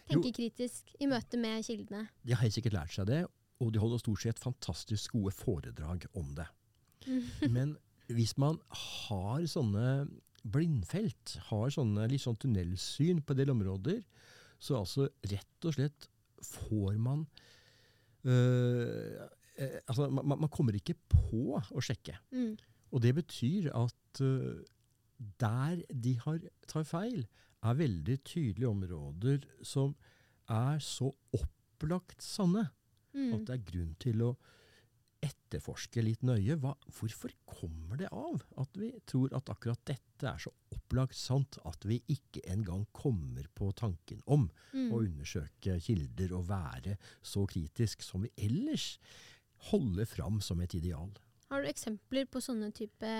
tenke 0.06 0.34
kritisk 0.36 0.92
i 1.00 1.08
møte 1.10 1.40
med 1.40 1.64
kildene? 1.66 2.06
De 2.22 2.36
har 2.36 2.44
helt 2.44 2.54
sikkert 2.54 2.78
lært 2.78 2.94
seg 2.94 3.08
det, 3.10 3.24
og 3.62 3.72
de 3.72 3.82
holder 3.82 4.02
stort 4.02 4.22
sett 4.22 4.42
fantastisk 4.42 5.16
gode 5.16 5.34
foredrag 5.34 6.06
om 6.18 6.30
det. 6.38 6.46
Men 7.56 7.74
hvis 8.12 8.36
man 8.38 8.60
har 8.70 9.42
sånne 9.50 10.06
blindfelt, 10.46 11.38
har 11.48 11.72
sånne 11.74 12.06
litt 12.10 12.22
sånn 12.22 12.38
tunnelsyn 12.38 13.22
på 13.24 13.34
en 13.34 13.40
del 13.40 13.50
områder, 13.50 14.02
så 14.62 14.78
altså 14.80 15.08
rett 15.26 15.66
og 15.66 15.74
slett 15.74 16.06
får 16.46 17.00
man 17.02 17.24
eh, 18.32 19.76
altså 19.86 20.08
man, 20.10 20.38
man 20.44 20.52
kommer 20.52 20.76
ikke 20.76 20.96
på 21.08 21.58
å 21.58 21.82
sjekke. 21.84 22.16
Mm. 22.32 22.54
Og 22.92 23.02
det 23.02 23.14
betyr 23.16 23.70
at 23.76 24.20
uh, 24.22 24.60
der 25.40 25.80
de 25.90 26.14
har, 26.22 26.38
tar 26.68 26.84
feil, 26.86 27.24
er 27.66 27.78
veldig 27.78 28.18
tydelige 28.22 28.68
områder 28.68 29.46
som 29.66 29.96
er 30.52 30.78
så 30.84 31.08
opplagt 31.34 32.22
sanne 32.22 32.68
Mm. 33.16 33.32
at 33.32 33.46
det 33.48 33.54
er 33.54 33.66
grunn 33.70 33.94
til 34.02 34.22
å 34.26 34.34
etterforske 35.26 36.02
litt 36.04 36.22
nøye. 36.26 36.56
Hva, 36.62 36.72
hvorfor 36.98 37.32
kommer 37.50 37.98
det 38.00 38.08
av 38.14 38.42
at 38.62 38.78
vi 38.78 38.92
tror 39.10 39.34
at 39.36 39.50
akkurat 39.52 39.82
dette 39.88 40.30
er 40.30 40.38
så 40.42 40.52
opplagt 40.72 41.16
sant 41.18 41.58
at 41.68 41.84
vi 41.88 41.98
ikke 42.12 42.42
engang 42.52 42.86
kommer 42.96 43.46
på 43.58 43.72
tanken 43.76 44.22
om 44.26 44.48
Mm. 44.72 44.90
å 44.92 44.98
undersøke 45.02 45.78
kilder 45.80 46.32
og 46.36 46.48
være 46.48 46.96
så 47.24 47.46
kritisk 47.48 48.02
som 48.04 48.22
vi 48.26 48.30
ellers 48.36 48.98
holder 49.70 50.04
fram 50.04 50.40
som 50.44 50.60
et 50.60 50.74
ideal? 50.76 51.10
Har 51.46 51.62
du 51.62 51.68
eksempler 51.70 52.26
på 52.26 52.40
sånne 52.42 52.72
type 52.74 53.10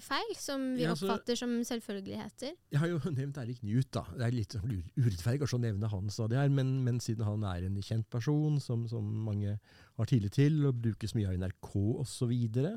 feil, 0.00 0.30
som 0.40 0.62
vi 0.74 0.86
Ja, 0.86 0.94
altså- 0.94 1.04
oppfatter 1.04 1.36
som 1.36 1.50
selvfølgeligheter? 1.68 2.54
Jeg 2.72 2.80
har 2.80 2.88
jo 2.88 2.98
nevnt 3.12 3.36
Erik 3.36 3.62
Newt, 3.62 3.90
da. 3.92 4.04
Det 4.16 4.24
er 4.24 4.32
litt 4.32 4.56
sånn 4.56 4.72
urettferdig 4.96 5.44
å 5.52 5.60
nevne 5.60 5.90
han 5.92 6.08
stadig 6.08 6.38
her, 6.40 6.48
men, 6.48 6.82
men 6.82 7.00
siden 7.00 7.26
han 7.28 7.44
er 7.44 7.66
en 7.66 7.76
kjent 7.82 8.08
person 8.08 8.58
som, 8.58 8.86
som 8.88 9.04
mange 9.04 9.58
har 9.98 10.06
tillit 10.08 10.32
til, 10.32 10.64
og 10.66 10.80
brukes 10.80 11.12
mye 11.14 11.28
av 11.28 11.36
NRK 11.36 11.74
osv., 12.00 12.22
så, 12.22 12.28
videre, 12.30 12.72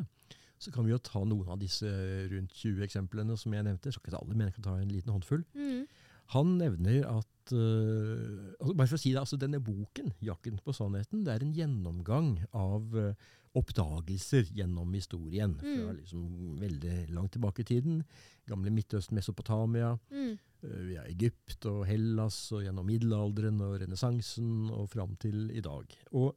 så 0.59 0.71
kan 0.73 0.83
vi 0.83 0.91
jo 0.91 0.97
ta 0.97 1.21
noen 1.23 1.47
av 1.53 1.59
disse 1.61 1.85
rundt 2.31 2.51
20 2.51 2.83
eksemplene 2.83 3.37
som 3.37 3.53
jeg 3.53 3.63
nevnte. 3.63 3.87
Jeg 3.87 3.93
skal 3.95 4.03
ikke 4.09 4.15
ta 4.17 4.23
alle, 4.25 4.35
men 4.35 4.47
jeg 4.49 4.55
kan 4.57 4.67
ta 4.67 4.75
en 4.81 4.91
liten 4.91 5.13
håndfull. 5.13 5.45
Mm. 5.55 5.87
Han 6.35 6.57
nevner 6.59 7.05
at 7.13 7.31
Uh, 7.53 8.55
altså 8.57 8.73
Bare 8.73 8.87
for 8.89 8.97
å 8.97 9.01
si 9.03 9.11
det, 9.13 9.19
altså 9.21 9.37
denne 9.37 9.59
boken, 9.61 10.07
'Jakten 10.17 10.55
på 10.65 10.73
sannheten', 10.73 11.21
det 11.21 11.29
er 11.35 11.43
en 11.45 11.53
gjennomgang 11.53 12.31
av 12.57 12.95
øh, 12.97 13.13
oppdagelser 13.55 14.49
gjennom 14.55 14.93
historien. 14.93 15.55
Fra 15.59 15.91
Mm. 15.91 15.95
liksom 15.97 16.59
veldig 16.59 17.09
langt 17.13 17.31
tilbake 17.31 17.61
i 17.61 17.63
tiden. 17.63 18.03
Gamle 18.47 18.69
Midtøsten, 18.71 19.15
Mesopotamia, 19.15 19.97
Mm. 20.11 20.37
øh, 20.63 20.87
via 20.87 21.03
Egypt 21.07 21.65
og 21.65 21.85
Hellas 21.87 22.51
og 22.51 22.63
gjennom 22.63 22.85
middelalderen 22.85 23.61
og 23.61 23.79
renessansen 23.81 24.69
og 24.71 24.89
fram 24.89 25.15
til 25.17 25.49
i 25.51 25.61
dag. 25.61 25.85
Og 26.13 26.35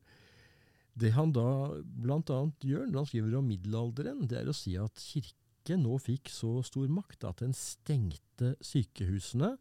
det 0.97 1.13
han 1.13 1.33
da 1.33 1.81
bl.a. 1.83 2.21
gjør 2.61 2.87
når 2.91 2.99
han 2.99 3.07
skriver 3.07 3.37
om 3.39 3.45
middelalderen, 3.49 4.27
det 4.29 4.39
er 4.39 4.47
å 4.51 4.55
si 4.55 4.77
at 4.77 4.95
kirken 4.95 5.83
nå 5.85 5.99
fikk 6.01 6.29
så 6.33 6.63
stor 6.65 6.89
makt 6.89 7.25
at 7.25 7.37
den 7.45 7.53
stengte 7.53 8.57
sykehusene 8.61 9.59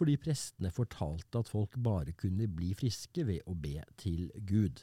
fordi 0.00 0.16
prestene 0.16 0.70
fortalte 0.72 1.38
at 1.42 1.48
folk 1.48 1.74
bare 1.76 2.12
kunne 2.16 2.46
bli 2.48 2.72
friske 2.74 3.24
ved 3.26 3.42
å 3.46 3.54
be 3.54 3.82
til 4.00 4.30
Gud. 4.48 4.80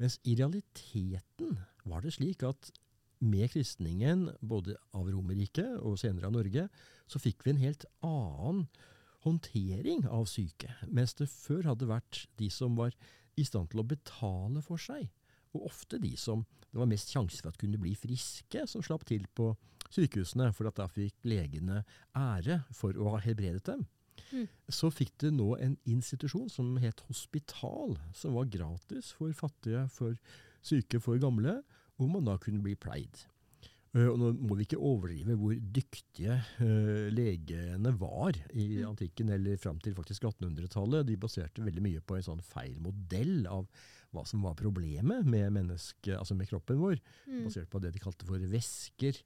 Mens 0.00 0.18
i 0.24 0.36
realiteten 0.38 1.58
var 1.88 2.04
det 2.04 2.14
slik 2.16 2.44
at 2.46 2.70
med 3.22 3.52
kristningen, 3.52 4.30
både 4.40 4.74
av 4.98 5.06
Romerriket 5.12 5.78
og 5.78 5.98
senere 6.00 6.26
av 6.26 6.34
Norge, 6.34 6.66
så 7.06 7.20
fikk 7.22 7.44
vi 7.44 7.52
en 7.52 7.62
helt 7.62 7.86
annen 8.02 8.64
håndtering 9.22 10.06
av 10.10 10.26
syke. 10.30 10.72
Mens 10.90 11.14
det 11.18 11.28
før 11.30 11.70
hadde 11.70 11.90
vært 11.90 12.24
de 12.40 12.48
som 12.50 12.74
var 12.78 12.96
i 13.38 13.44
stand 13.46 13.70
til 13.70 13.82
å 13.82 13.86
betale 13.86 14.62
for 14.64 14.80
seg, 14.82 15.06
og 15.54 15.68
ofte 15.70 16.00
de 16.02 16.16
som 16.18 16.42
det 16.72 16.80
var 16.80 16.88
mest 16.88 17.12
sjanse 17.12 17.38
for 17.42 17.52
at 17.52 17.60
kunne 17.60 17.80
bli 17.80 17.92
friske, 17.98 18.64
som 18.66 18.82
slapp 18.84 19.04
til 19.08 19.26
på 19.36 19.50
sykehusene, 19.92 20.48
for 20.56 20.70
at 20.70 20.78
da 20.80 20.88
fikk 20.88 21.28
legene 21.28 21.82
ære 22.16 22.62
for 22.74 22.96
å 22.96 23.12
ha 23.12 23.20
helbredet 23.22 23.66
dem. 23.68 23.84
Mm. 24.32 24.46
Så 24.72 24.90
fikk 24.92 25.12
det 25.24 25.32
nå 25.34 25.50
en 25.60 25.76
institusjon 25.88 26.48
som 26.52 26.76
het 26.82 27.02
hospital, 27.08 27.98
som 28.16 28.36
var 28.38 28.50
gratis 28.52 29.12
for 29.16 29.32
fattige, 29.36 29.86
for 29.92 30.16
syke, 30.64 31.00
for 31.02 31.20
gamle, 31.20 31.60
hvor 31.98 32.08
man 32.10 32.26
da 32.26 32.38
kunne 32.40 32.62
bli 32.64 32.74
pleid. 32.78 33.24
Eh, 33.92 34.06
og 34.08 34.16
nå 34.16 34.30
må 34.40 34.56
vi 34.56 34.64
ikke 34.64 34.80
overdrive 34.80 35.36
hvor 35.36 35.56
dyktige 35.76 36.38
eh, 36.64 37.08
legene 37.12 37.92
var 38.00 38.38
i 38.56 38.68
Mm. 38.80 38.86
antikken, 38.88 39.28
eller 39.34 39.58
fram 39.60 39.78
til 39.84 39.94
faktisk 39.94 40.24
1800-tallet. 40.24 41.06
De 41.06 41.16
baserte 41.20 41.64
veldig 41.64 41.82
mye 41.84 42.00
på 42.00 42.16
en 42.16 42.24
sånn 42.30 42.44
feil 42.44 42.78
modell 42.80 43.46
av 43.46 43.66
hva 44.12 44.24
som 44.28 44.42
var 44.44 44.56
problemet 44.56 45.24
med 45.24 45.52
altså 45.72 46.34
med 46.36 46.48
kroppen 46.48 46.80
vår. 46.80 46.98
Mm. 47.26 47.44
Basert 47.46 47.68
på 47.70 47.80
det 47.80 47.92
de 47.92 48.00
kalte 48.00 48.26
for 48.28 48.38
væsker, 48.38 49.20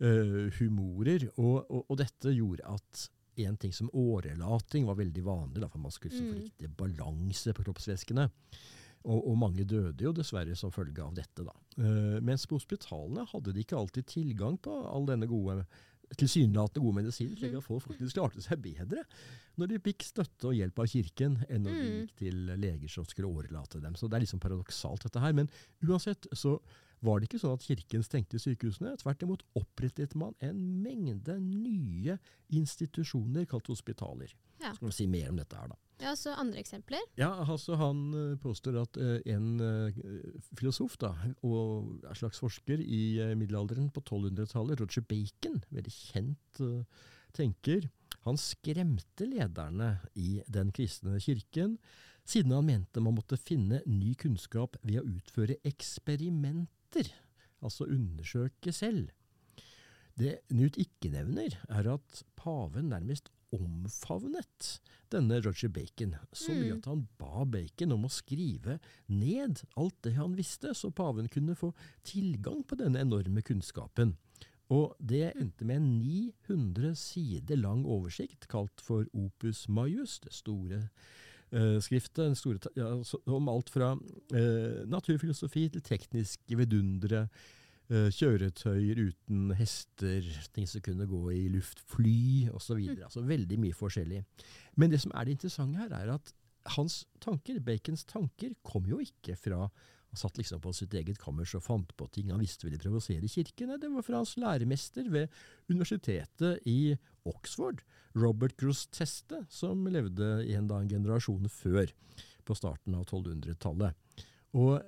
eh, 0.00 0.50
humorer. 0.58 1.28
Og, 1.38 1.64
og, 1.70 1.86
og 1.88 1.98
dette 1.98 2.34
gjorde 2.34 2.66
at 2.66 3.08
en 3.36 3.56
ting 3.56 3.72
som 3.72 3.90
årelating 3.92 4.84
var 4.86 4.94
veldig 4.96 5.22
vanlig, 5.24 5.60
da, 5.60 5.68
for 5.68 5.78
man 5.78 5.90
skulle 5.90 6.12
liksom 6.12 6.30
få 6.30 6.34
Mm. 6.38 6.44
riktig 6.44 6.76
balanse 6.76 7.52
på 7.54 7.64
kroppsvæskene. 7.64 8.30
Og, 9.04 9.26
og 9.28 9.36
mange 9.36 9.64
døde 9.68 10.00
jo 10.00 10.12
dessverre 10.12 10.56
som 10.56 10.70
følge 10.72 11.02
av 11.04 11.14
dette. 11.14 11.44
da. 11.44 11.52
Uh, 11.78 12.20
mens 12.24 12.46
på 12.46 12.56
hospitalene 12.56 13.26
hadde 13.28 13.52
de 13.52 13.60
ikke 13.60 13.76
alltid 13.76 14.06
tilgang 14.06 14.56
på 14.58 14.72
all 14.88 15.04
denne 15.04 15.26
gode 15.28 15.66
tilsynelatende 16.16 16.80
gode 16.84 16.94
medisiner, 17.02 17.36
slik 17.36 17.52
Mhm. 17.52 17.58
at 17.58 17.64
folk 17.64 17.82
faktisk 17.82 18.14
klarte 18.14 18.40
seg 18.42 18.60
bedre 18.62 19.04
når 19.58 19.68
de 19.68 19.78
fikk 19.78 20.02
støtte 20.04 20.44
og 20.48 20.54
hjelp 20.54 20.78
av 20.78 20.86
kirken, 20.86 21.44
enn 21.50 21.62
når 21.64 21.72
de 21.74 21.84
Mm. 21.90 22.00
gikk 22.06 22.14
til 22.16 22.34
leger 22.60 22.88
som 22.90 23.04
skulle 23.04 23.28
årelate 23.28 23.80
dem. 23.80 23.94
Så 23.94 24.08
det 24.08 24.14
er 24.16 24.20
liksom 24.26 24.40
paradoksalt, 24.40 25.02
dette 25.02 25.20
her. 25.20 25.32
Men 25.32 25.48
uansett 25.82 26.26
så 26.34 26.60
var 27.04 27.20
det 27.20 27.28
ikke 27.28 27.42
sånn 27.42 27.56
at 27.58 27.66
kirken 27.66 28.04
stengte 28.06 28.40
sykehusene. 28.40 28.94
Tvert 29.00 29.24
imot 29.26 29.44
opprettet 29.60 30.16
man 30.18 30.36
en 30.44 30.60
mengde 30.84 31.36
nye 31.42 32.18
institusjoner 32.54 33.48
kalt 33.50 33.70
hospitaler. 33.72 34.32
Ja. 34.62 34.72
Skal 34.74 34.88
vi 34.88 34.96
si 34.96 35.08
mer 35.10 35.32
om 35.32 35.40
dette 35.40 35.58
her, 35.58 35.72
da. 35.72 35.78
Ja, 36.02 36.14
så 36.18 36.32
andre 36.34 36.58
eksempler? 36.58 37.02
Ja, 37.18 37.30
altså 37.44 37.76
Han 37.78 38.06
eh, 38.18 38.38
påstår 38.42 38.80
at 38.82 38.96
eh, 38.98 39.20
en 39.30 39.60
eh, 39.62 39.98
filosof 40.58 40.96
da, 41.00 41.12
og 41.46 41.92
en 42.02 42.18
slags 42.18 42.42
forsker 42.42 42.82
i 42.82 43.04
middelalderen 43.38 43.92
på 43.94 44.02
1200-tallet, 44.02 44.80
Roger 44.80 45.06
Bacon, 45.06 45.60
veldig 45.70 45.94
kjent 45.94 46.64
tenker, 47.34 47.86
han 48.24 48.38
skremte 48.40 49.26
lederne 49.28 49.96
i 50.16 50.38
den 50.48 50.70
kristne 50.74 51.18
kirken, 51.22 51.76
siden 52.24 52.54
han 52.56 52.66
mente 52.66 53.02
man 53.04 53.16
måtte 53.18 53.36
finne 53.36 53.82
ny 53.86 54.14
kunnskap 54.18 54.78
ved 54.82 55.02
å 55.02 55.08
utføre 55.16 55.58
eksperimenter, 55.66 56.72
altså 57.64 57.86
undersøke 57.88 58.72
selv. 58.72 59.08
Det 60.18 60.38
Newt 60.54 60.76
ikke 60.78 61.10
nevner, 61.10 61.56
er 61.68 61.88
at 61.94 62.22
paven 62.38 62.92
nærmest 62.92 63.30
omfavnet 63.54 64.80
denne 65.12 65.38
Roger 65.42 65.68
Bacon, 65.68 66.14
så 66.32 66.50
mye 66.54 66.72
Mm. 66.72 66.78
at 66.78 66.84
han 66.90 67.08
ba 67.18 67.44
Bacon 67.44 67.92
om 67.92 68.04
å 68.04 68.10
skrive 68.10 68.78
ned 69.08 69.62
alt 69.76 70.02
det 70.02 70.14
han 70.14 70.34
visste, 70.36 70.74
så 70.74 70.90
paven 70.90 71.28
kunne 71.28 71.54
få 71.54 71.72
tilgang 72.02 72.64
på 72.66 72.76
denne 72.76 73.00
enorme 73.00 73.42
kunnskapen. 73.42 74.16
Og 74.70 74.96
det 74.98 75.34
endte 75.36 75.64
med 75.64 75.76
en 75.76 75.98
900 76.00 76.94
sider 76.96 77.56
lang 77.56 77.84
oversikt, 77.84 78.48
kalt 78.48 78.80
for 78.80 79.04
Opus 79.12 79.68
Maius, 79.68 80.20
det 80.20 80.32
store 80.32 80.88
eh, 81.54 81.76
skriftet, 81.84 82.36
store, 82.38 82.72
ja, 82.76 82.90
om 83.32 83.50
alt 83.52 83.70
fra 83.72 83.94
eh, 84.34 84.84
naturfilosofi 84.90 85.68
til 85.74 85.84
tekniske 85.84 86.58
vidundere, 86.58 87.26
eh, 87.88 88.10
kjøretøyer 88.14 89.00
uten 89.06 89.54
hester, 89.58 90.26
ting 90.54 90.68
som 90.70 90.84
kunne 90.84 91.08
gå 91.10 91.22
i 91.34 91.46
luft, 91.52 91.82
fly 91.90 92.50
osv. 92.54 92.80
Mm. 92.82 93.04
Altså 93.08 93.24
veldig 93.24 93.60
mye 93.62 93.76
forskjellig. 93.76 94.24
Men 94.76 94.94
det 94.94 95.02
som 95.04 95.14
er 95.14 95.24
det 95.24 95.38
interessante 95.38 95.82
her, 95.82 95.94
er 95.94 96.14
at 96.16 96.34
hans 96.76 97.02
tanker, 97.20 97.60
Bacons 97.60 98.06
tanker, 98.08 98.54
kom 98.64 98.86
jo 98.88 99.00
ikke 99.04 99.36
fra 99.36 99.68
han 100.14 100.20
satt 100.20 100.38
liksom 100.38 100.60
på 100.62 100.70
sitt 100.76 100.94
eget 100.94 101.18
kammers 101.18 101.56
og 101.58 101.64
fant 101.66 101.90
på 101.98 102.06
ting 102.14 102.28
han 102.30 102.42
visste 102.42 102.68
ville 102.68 102.78
provosere 102.78 103.26
kirken. 103.26 103.72
Det 103.82 103.90
var 103.90 104.04
fra 104.06 104.20
hans 104.20 104.36
læremester 104.38 105.08
ved 105.10 105.32
universitetet 105.66 106.62
i 106.70 106.94
Oxford, 107.26 107.82
Robert 108.14 108.54
Grosteste, 108.60 109.40
som 109.50 109.82
levde 109.90 110.44
i 110.46 110.54
en, 110.54 110.68
da, 110.70 110.78
en 110.78 110.92
generasjon 110.92 111.50
før, 111.50 111.90
på 112.46 112.54
starten 112.54 112.94
av 112.94 113.08
1200-tallet. 113.08 113.96
Og 114.54 114.78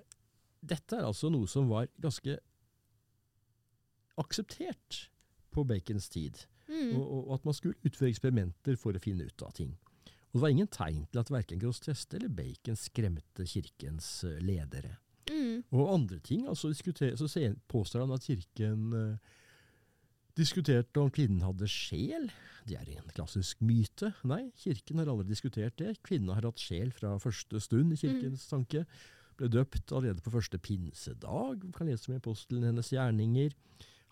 dette 0.62 0.94
er 0.94 1.08
altså 1.08 1.32
noe 1.32 1.48
som 1.50 1.66
var 1.72 1.88
ganske 1.98 2.36
akseptert 4.20 5.06
på 5.50 5.64
Bacons 5.66 6.06
tid. 6.12 6.44
Mm. 6.68 6.94
Og, 7.00 7.08
og 7.24 7.32
at 7.40 7.48
man 7.48 7.56
skulle 7.56 7.80
utføre 7.82 8.12
eksperimenter 8.12 8.78
for 8.78 8.94
å 8.94 9.02
finne 9.02 9.26
ut 9.26 9.42
av 9.42 9.56
ting. 9.58 9.74
Og 10.30 10.38
det 10.38 10.44
var 10.44 10.54
ingen 10.54 10.70
tegn 10.70 11.02
til 11.08 11.22
at 11.22 11.32
verken 11.32 11.62
Grosteste 11.62 12.18
eller 12.18 12.30
Bacon 12.30 12.78
skremte 12.78 13.46
kirkens 13.48 14.20
eh, 14.28 14.38
ledere. 14.44 14.98
Mm. 15.70 15.80
Og 15.80 15.94
andre 15.94 16.18
ting, 16.22 16.46
altså 16.48 16.72
så 16.72 17.42
påstår 17.68 18.04
han 18.04 18.14
at 18.14 18.26
kirken 18.26 18.92
eh, 18.94 19.34
diskuterte 20.36 21.00
om 21.00 21.10
kvinnen 21.10 21.42
hadde 21.42 21.68
sjel. 21.70 22.30
Det 22.66 22.76
er 22.78 22.88
en 22.96 23.12
klassisk 23.14 23.60
myte. 23.64 24.12
Nei, 24.26 24.50
kirken 24.58 25.00
har 25.00 25.10
aldri 25.10 25.30
diskutert 25.30 25.78
det. 25.80 25.96
Kvinnen 26.06 26.34
har 26.34 26.46
hatt 26.46 26.62
sjel 26.62 26.92
fra 26.94 27.16
første 27.22 27.60
stund 27.62 27.94
i 27.94 28.00
kirkens 28.00 28.46
tanke. 28.50 28.84
Ble 29.36 29.50
døpt 29.52 29.92
allerede 29.92 30.24
på 30.24 30.32
første 30.32 30.58
pinsedag. 30.58 31.62
Man 31.62 31.76
kan 31.76 31.90
lese 31.90 32.12
i 32.12 32.18
apostelen 32.18 32.66
hennes 32.68 32.92
gjerninger. 32.92 33.54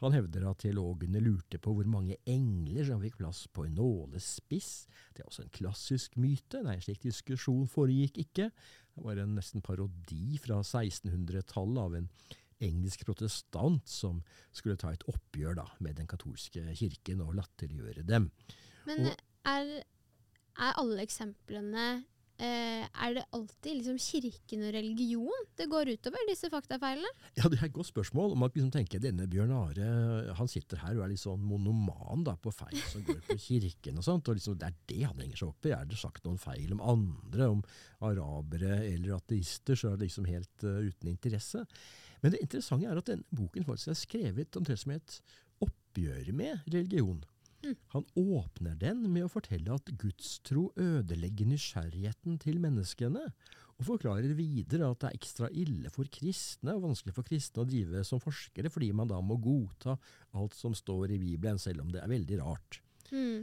Han 0.03 0.13
hevder 0.13 0.49
at 0.51 0.61
teologene 0.65 1.23
lurte 1.23 1.59
på 1.63 1.73
hvor 1.77 1.87
mange 1.89 2.19
engler 2.29 2.85
som 2.89 3.03
fikk 3.03 3.21
plass 3.21 3.45
på 3.55 3.65
en 3.65 3.77
nålespiss. 3.79 4.71
Det 5.15 5.23
er 5.23 5.29
også 5.31 5.47
en 5.47 5.55
klassisk 5.55 6.19
myte. 6.21 6.61
Nei, 6.65 6.77
en 6.77 6.85
slik 6.85 7.01
diskusjon 7.05 7.69
foregikk 7.71 8.19
ikke. 8.27 8.51
Det 8.95 9.03
var 9.05 9.19
en 9.19 9.35
nesten 9.35 9.63
parodi 9.65 10.39
fra 10.39 10.61
1600-tallet 10.63 11.81
av 11.83 11.97
en 11.99 12.09
engelsk 12.65 13.03
protestant 13.05 13.83
som 13.91 14.21
skulle 14.55 14.79
ta 14.81 14.93
et 14.95 15.03
oppgjør 15.11 15.57
da, 15.59 15.67
med 15.83 15.97
den 15.99 16.07
katolske 16.09 16.63
kirken 16.79 17.21
og 17.25 17.35
latterliggjøre 17.41 18.05
dem. 18.07 18.31
Men 18.87 19.09
Og- 19.11 19.25
er, 19.51 19.73
er 20.57 20.79
alle 20.81 21.03
eksemplene 21.03 22.05
eh, 22.45 22.85
Er 23.05 23.17
det 23.17 23.25
alltid 23.35 23.79
liksom 23.79 23.99
kirken 24.01 24.65
og 24.67 24.75
religion 24.77 25.47
det 25.59 25.67
går 25.71 25.91
utover, 25.97 26.25
disse 26.29 26.51
faktafeilene? 26.53 27.11
Ja, 27.39 27.49
Det 27.49 27.59
er 27.61 27.67
et 27.69 27.77
godt 27.77 27.91
spørsmål. 27.91 28.37
Man 28.37 28.51
kan 28.51 28.61
liksom 28.61 28.75
tenke 28.75 29.01
denne 29.03 29.27
Bjørn 29.31 29.55
Are 29.57 30.35
han 30.39 30.51
sitter 30.51 30.81
her 30.83 30.99
og 30.99 31.05
er 31.05 31.13
litt 31.13 31.23
sånn 31.23 31.43
monoman 31.45 32.25
da, 32.27 32.37
på 32.37 32.53
feil 32.55 32.79
som 32.91 33.05
går 33.07 33.21
på 33.29 33.39
kirken. 33.49 33.99
og 33.99 34.07
sånt, 34.07 34.29
og 34.29 34.39
liksom 34.39 34.59
Det 34.59 34.71
er 34.71 34.79
det 34.93 35.03
han 35.05 35.21
henger 35.21 35.41
seg 35.41 35.51
opp 35.51 35.69
i. 35.69 35.75
Er 35.75 35.85
det 35.89 36.01
sagt 36.01 36.25
noen 36.27 36.41
feil 36.41 36.73
om 36.77 36.83
andre, 36.95 37.51
om 37.57 37.63
arabere 38.05 38.81
eller 38.91 39.17
ateister, 39.19 39.79
så 39.79 39.93
er 39.93 39.99
det 39.99 40.09
liksom 40.09 40.29
helt 40.29 40.67
uh, 40.67 40.83
uten 40.85 41.13
interesse. 41.13 41.65
Men 42.23 42.35
det 42.35 42.43
interessante 42.45 42.89
er 42.89 43.01
at 43.01 43.11
denne 43.11 43.37
boken 43.37 43.67
faktisk 43.69 43.93
er 43.93 44.01
skrevet 44.01 44.59
omtrent 44.59 44.81
som 44.81 44.95
et 44.95 45.21
oppgjør 45.65 46.33
med 46.37 46.73
religion. 46.73 47.23
Mm. 47.65 47.75
Han 47.95 48.07
åpner 48.21 48.79
den 48.81 49.05
med 49.09 49.27
å 49.27 49.33
fortelle 49.33 49.75
at 49.75 49.93
gudstro 50.01 50.69
ødelegger 50.81 51.49
nysgjerrigheten 51.49 52.39
til 52.43 52.61
menneskene, 52.63 53.25
og 53.75 53.89
forklarer 53.89 54.37
videre 54.39 54.87
at 54.87 55.01
det 55.03 55.09
er 55.09 55.19
ekstra 55.19 55.49
ille 55.51 55.91
for 55.91 56.07
kristne 56.13 56.77
og 56.77 56.85
vanskelig 56.87 57.17
for 57.17 57.27
kristne 57.27 57.65
å 57.65 57.69
drive 57.69 58.05
som 58.07 58.23
forskere, 58.23 58.71
fordi 58.71 58.93
man 58.95 59.11
da 59.11 59.19
må 59.19 59.39
godta 59.43 59.97
alt 60.39 60.55
som 60.55 60.77
står 60.79 61.17
i 61.17 61.21
Bibelen, 61.23 61.59
selv 61.59 61.83
om 61.83 61.91
det 61.91 62.05
er 62.05 62.13
veldig 62.13 62.39
rart. 62.45 62.79
Mm. 63.11 63.43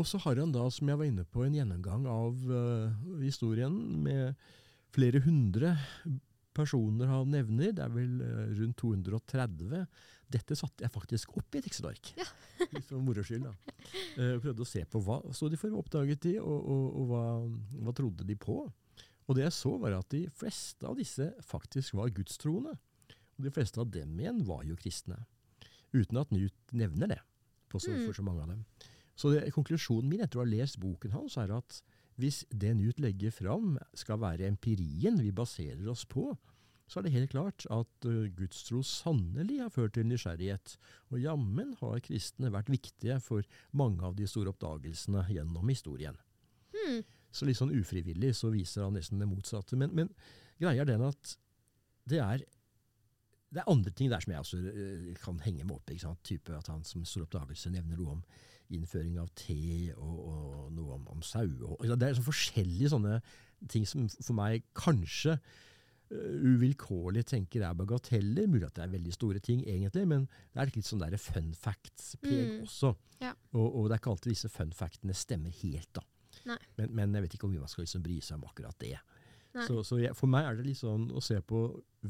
Og 0.00 0.08
så 0.08 0.20
har 0.24 0.40
han 0.40 0.52
da, 0.52 0.66
som 0.72 0.88
jeg 0.88 1.00
var 1.00 1.08
inne 1.08 1.24
på, 1.28 1.44
en 1.44 1.56
gjennomgang 1.56 2.06
av 2.08 2.44
uh, 2.48 2.92
historien 3.20 3.74
med 4.04 4.36
flere 4.94 5.22
hundre 5.24 5.74
personer 6.56 7.10
han 7.10 7.32
nevner. 7.32 7.74
Det 7.76 7.84
er 7.84 7.92
vel 7.94 8.20
uh, 8.22 8.46
rundt 8.60 8.80
230. 8.80 9.84
Dette 10.30 10.56
satte 10.58 10.86
jeg 10.86 10.94
faktisk 10.94 11.36
opp 11.40 11.56
i 11.56 11.60
et 11.60 11.68
Excel-ark. 11.70 12.12
Ja. 12.20 12.28
For 12.88 13.00
moro 13.02 13.22
skyld, 13.26 13.46
da. 13.48 13.54
Eh, 14.16 14.36
prøvde 14.42 14.62
å 14.64 14.68
se 14.68 14.84
på 14.90 15.00
hva 15.02 15.20
sto 15.34 15.48
de 15.50 15.58
for, 15.60 15.74
oppdaget 15.78 16.20
de, 16.26 16.36
og, 16.42 16.60
og, 16.70 16.84
og 17.00 17.08
hva, 17.10 17.24
hva 17.86 17.94
trodde 17.96 18.26
de 18.28 18.36
på. 18.38 18.60
Og 19.30 19.36
det 19.38 19.44
jeg 19.46 19.54
så, 19.54 19.72
var 19.78 19.94
at 19.98 20.08
de 20.10 20.24
fleste 20.34 20.86
av 20.86 20.96
disse 20.98 21.28
faktisk 21.46 21.94
var 21.98 22.10
gudstroende. 22.14 22.76
Og 23.38 23.44
de 23.46 23.52
fleste 23.54 23.80
av 23.82 23.90
dem 23.94 24.16
igjen 24.18 24.42
var 24.46 24.64
jo 24.66 24.78
kristne. 24.78 25.20
Uten 25.94 26.18
at 26.20 26.30
Newt 26.34 26.74
nevner 26.76 27.10
det 27.14 27.20
på 27.70 27.78
så, 27.82 27.90
Mm. 27.94 28.06
for 28.06 28.12
så 28.18 28.22
mange 28.26 28.42
av 28.42 28.48
dem. 28.54 28.64
Så 29.16 29.30
det, 29.34 29.52
konklusjonen 29.54 30.08
min 30.10 30.22
etter 30.24 30.40
å 30.40 30.44
ha 30.44 30.50
lest 30.50 30.78
boken 30.82 31.12
hans, 31.14 31.36
er 31.38 31.52
at 31.54 31.82
hvis 32.20 32.42
det 32.50 32.74
Newt 32.76 32.98
legger 33.00 33.30
fram 33.32 33.78
skal 33.94 34.18
være 34.18 34.48
empirien 34.50 35.18
vi 35.22 35.30
baserer 35.30 35.86
oss 35.88 36.04
på, 36.04 36.30
så 36.90 36.98
er 36.98 37.06
det 37.06 37.12
helt 37.14 37.30
klart 37.30 37.66
at 37.70 38.06
uh, 38.08 38.26
gudstro 38.34 38.80
sannelig 38.86 39.60
har 39.60 39.70
ført 39.70 39.94
til 39.94 40.08
nysgjerrighet. 40.10 40.74
Og 41.14 41.22
jammen 41.22 41.76
har 41.78 42.02
kristne 42.02 42.50
vært 42.50 42.72
viktige 42.72 43.20
for 43.22 43.46
mange 43.78 44.02
av 44.06 44.16
de 44.18 44.26
store 44.26 44.50
oppdagelsene 44.50 45.22
gjennom 45.30 45.70
historien. 45.70 46.18
Hmm. 46.74 47.04
Så 47.30 47.46
litt 47.46 47.60
sånn 47.60 47.76
ufrivillig 47.78 48.32
så 48.40 48.50
viser 48.50 48.88
han 48.88 48.98
nesten 48.98 49.22
det 49.22 49.30
motsatte. 49.30 49.78
Men, 49.78 49.94
men 49.94 50.10
greia 50.58 50.82
er 50.82 50.90
den 50.90 51.06
at 51.06 51.36
det 52.10 52.18
er, 52.24 52.42
det 53.54 53.62
er 53.62 53.70
andre 53.70 53.94
ting 53.94 54.10
der 54.10 54.24
som 54.24 54.34
jeg 54.34 54.42
også 54.42 54.60
eh, 54.72 55.08
kan 55.22 55.38
henge 55.46 55.62
meg 55.62 55.78
opp 55.78 55.94
i. 55.94 56.00
Type 56.26 56.58
at 56.58 56.72
han 56.72 56.82
som 56.88 57.06
stor 57.06 57.28
oppdagelse 57.28 57.70
nevner 57.70 58.02
noe 58.02 58.18
om 58.18 58.26
innføring 58.74 59.16
av 59.22 59.30
te, 59.38 59.92
og, 59.94 60.18
og 60.26 60.74
noe 60.74 60.98
om, 60.98 61.06
om 61.14 61.22
ikke? 61.22 61.94
Det 61.98 62.10
er 62.10 62.18
så 62.18 62.26
forskjellige 62.26 62.90
sånne 62.92 63.18
ting 63.70 63.86
som 63.86 64.06
for 64.10 64.34
meg 64.38 64.66
kanskje 64.78 65.38
eh, 65.38 65.58
uvilkårlig 66.10 67.24
tenker 67.30 67.62
er 67.66 67.76
bagateller. 67.78 68.48
Mulig 68.50 68.66
at 68.66 68.74
det 68.78 68.84
er 68.86 68.92
veldig 68.94 69.12
store 69.14 69.40
ting, 69.44 69.62
egentlig, 69.68 70.06
men 70.10 70.26
det 70.52 70.62
er 70.64 70.72
litt 70.74 70.88
sånn 70.88 71.02
der 71.04 71.16
fun 71.20 71.52
facts-preg 71.54 72.50
Mm. 72.50 72.62
også. 72.66 72.94
Ja. 73.20 73.34
Og, 73.52 73.66
og 73.76 73.88
det 73.88 73.96
er 73.96 74.02
ikke 74.02 74.10
alltid 74.14 74.32
disse 74.34 74.48
fun 74.52 74.72
factene 74.72 75.14
stemmer 75.14 75.54
helt, 75.62 75.90
da. 75.94 76.02
Men, 76.78 76.92
men 76.96 77.14
jeg 77.14 77.22
vet 77.26 77.34
ikke 77.36 77.48
om 77.50 77.54
man 77.58 77.68
skal 77.68 77.84
liksom 77.84 78.02
bry 78.04 78.20
seg 78.24 78.38
om 78.38 78.46
akkurat 78.48 78.78
det. 78.80 78.96
Nei. 79.54 79.64
Så, 79.66 79.82
så 79.84 79.98
jeg, 80.00 80.14
for 80.16 80.30
meg 80.30 80.46
er 80.46 80.56
det 80.56 80.64
litt 80.68 80.78
sånn 80.78 81.08
å 81.10 81.20
se 81.20 81.40
på 81.42 81.64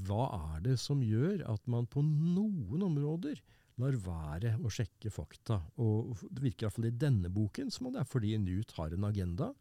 hva 0.07 0.27
er 0.55 0.61
det 0.67 0.77
som 0.79 1.01
gjør 1.03 1.41
at 1.49 1.65
man 1.73 1.87
på 1.91 2.03
noen 2.05 2.85
områder 2.85 3.41
lar 3.81 3.97
være 3.97 4.59
å 4.61 4.69
sjekke 4.69 5.09
fakta. 5.11 5.57
Og 5.81 6.13
det 6.29 6.43
virker 6.45 6.67
iallfall 6.67 6.91
i 6.91 6.97
denne 7.01 7.31
boken 7.33 7.71
som 7.73 7.89
om 7.89 7.95
det 7.95 8.03
er 8.03 8.11
fordi 8.11 8.35
Newt 8.39 8.75
har 8.77 8.93
en 8.93 9.07
agenda 9.09 9.55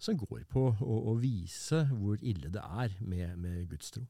som 0.00 0.16
går 0.18 0.46
på 0.50 0.66
å, 0.72 1.00
å 1.12 1.16
vise 1.20 1.84
hvor 1.92 2.20
ille 2.20 2.52
det 2.52 2.62
er 2.64 2.96
med, 3.00 3.36
med 3.40 3.68
gudstro. 3.70 4.06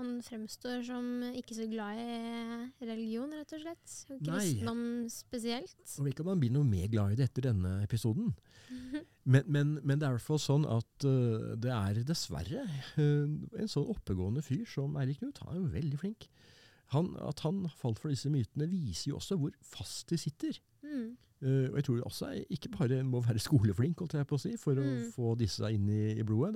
han 0.00 0.20
fremstår 0.24 0.82
som 0.86 1.06
ikke 1.36 1.56
så 1.56 1.66
glad 1.70 1.98
i 2.00 2.86
religion, 2.88 3.32
rett 3.36 3.54
og 3.56 3.62
slett. 3.64 3.94
Og 4.14 4.22
kristendom 4.24 4.82
spesielt. 5.12 5.80
Og 5.98 6.06
vet 6.06 6.14
ikke 6.14 6.24
om 6.24 6.32
han 6.32 6.42
blir 6.42 6.54
noe 6.54 6.68
mer 6.68 6.88
glad 6.92 7.14
i 7.14 7.18
det 7.18 7.28
etter 7.30 7.50
denne 7.50 7.80
episoden. 7.84 8.32
Men, 9.30 9.44
men, 9.46 9.74
men 9.84 10.00
det 10.00 10.06
er 10.06 10.14
i 10.14 10.16
hvert 10.16 10.24
fall 10.24 10.40
sånn 10.42 10.62
at 10.66 11.04
uh, 11.06 11.52
det 11.60 11.70
er 11.70 11.98
dessverre 12.08 12.62
uh, 12.96 13.28
en 13.60 13.68
sånn 13.70 13.90
oppegående 13.92 14.42
fyr 14.42 14.64
som 14.66 14.96
Eirik 14.98 15.20
Knut. 15.20 15.38
Han 15.44 15.52
er 15.52 15.58
jo 15.60 15.66
veldig 15.74 15.98
flink. 16.00 16.24
Han, 16.90 17.12
at 17.22 17.40
han 17.44 17.64
falt 17.78 17.98
for 18.02 18.10
disse 18.10 18.30
mytene, 18.32 18.66
viser 18.70 19.12
jo 19.12 19.18
også 19.20 19.36
hvor 19.38 19.52
fast 19.62 20.08
de 20.10 20.18
sitter. 20.18 20.56
Mm. 20.82 21.16
Eh, 21.42 21.68
og 21.70 21.76
jeg 21.78 21.84
tror 21.86 21.96
det 22.00 22.04
også 22.08 22.30
ikke 22.50 22.68
bare 22.74 23.02
må 23.06 23.20
være 23.24 23.38
skoleflink 23.40 23.98
holdt 24.02 24.16
jeg 24.18 24.26
på 24.26 24.36
å 24.36 24.42
si, 24.42 24.56
for 24.60 24.74
å 24.76 24.82
Mm. 24.84 25.12
få 25.14 25.34
disse 25.38 25.70
inn 25.72 25.86
i, 25.88 26.18
i 26.18 26.24
blodet. 26.26 26.54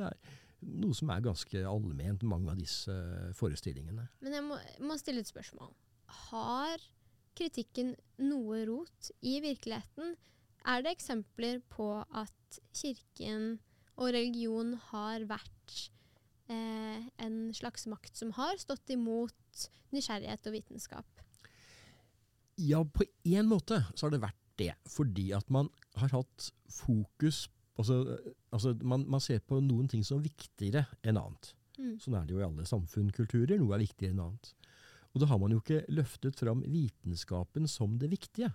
Det 0.60 0.68
er 0.74 0.80
noe 0.82 0.94
som 0.96 1.10
er 1.14 1.20
ganske 1.24 1.62
allment, 1.68 2.22
mange 2.26 2.50
av 2.50 2.58
disse 2.58 2.92
forestillingene. 3.38 4.08
Men 4.20 4.32
jeg 4.32 4.44
må, 4.44 4.58
må 4.80 4.96
stille 4.98 5.20
et 5.22 5.30
spørsmål. 5.30 5.70
Har 6.30 6.78
kritikken 7.36 7.94
noe 8.18 8.64
rot 8.68 9.10
i 9.22 9.38
virkeligheten? 9.44 10.16
Er 10.66 10.82
det 10.82 10.94
eksempler 10.96 11.60
på 11.68 11.88
at 12.16 12.60
kirken 12.74 13.58
og 13.96 14.10
religion 14.14 14.74
har 14.90 15.24
vært 15.30 15.74
eh, 16.50 17.02
en 17.22 17.36
slags 17.56 17.86
makt 17.90 18.16
som 18.18 18.32
har 18.38 18.56
stått 18.60 18.90
imot 18.94 19.34
nysgjerrighet 19.94 20.48
og 20.50 20.56
vitenskap? 20.56 21.24
Ja, 22.60 22.84
på 22.84 23.06
én 23.26 23.48
måte 23.50 23.80
så 23.94 24.06
har 24.06 24.14
det 24.14 24.22
vært 24.22 24.40
det, 24.60 24.72
fordi 24.86 25.32
at 25.34 25.48
man 25.50 25.70
har 25.98 26.14
hatt 26.14 26.52
fokus 26.70 27.48
Altså, 27.74 28.18
altså 28.54 28.70
man, 28.86 29.02
man 29.10 29.18
ser 29.18 29.40
på 29.42 29.56
noen 29.58 29.88
ting 29.90 30.04
som 30.06 30.20
viktigere 30.22 30.84
enn 31.02 31.16
annet. 31.18 31.48
Mm. 31.74 31.96
Sånn 31.98 32.14
er 32.14 32.26
det 32.26 32.36
jo 32.36 32.38
i 32.38 32.44
alle 32.46 32.66
samfunn, 32.70 33.08
kulturer. 33.10 33.58
Noe 33.58 33.74
er 33.74 33.82
viktigere 33.82 34.14
enn 34.14 34.20
annet. 34.22 34.52
Og 35.10 35.22
da 35.22 35.26
har 35.30 35.40
man 35.42 35.50
jo 35.50 35.58
ikke 35.58 35.80
løftet 35.94 36.38
fram 36.38 36.62
vitenskapen 36.70 37.66
som 37.70 37.96
det 37.98 38.12
viktige. 38.12 38.52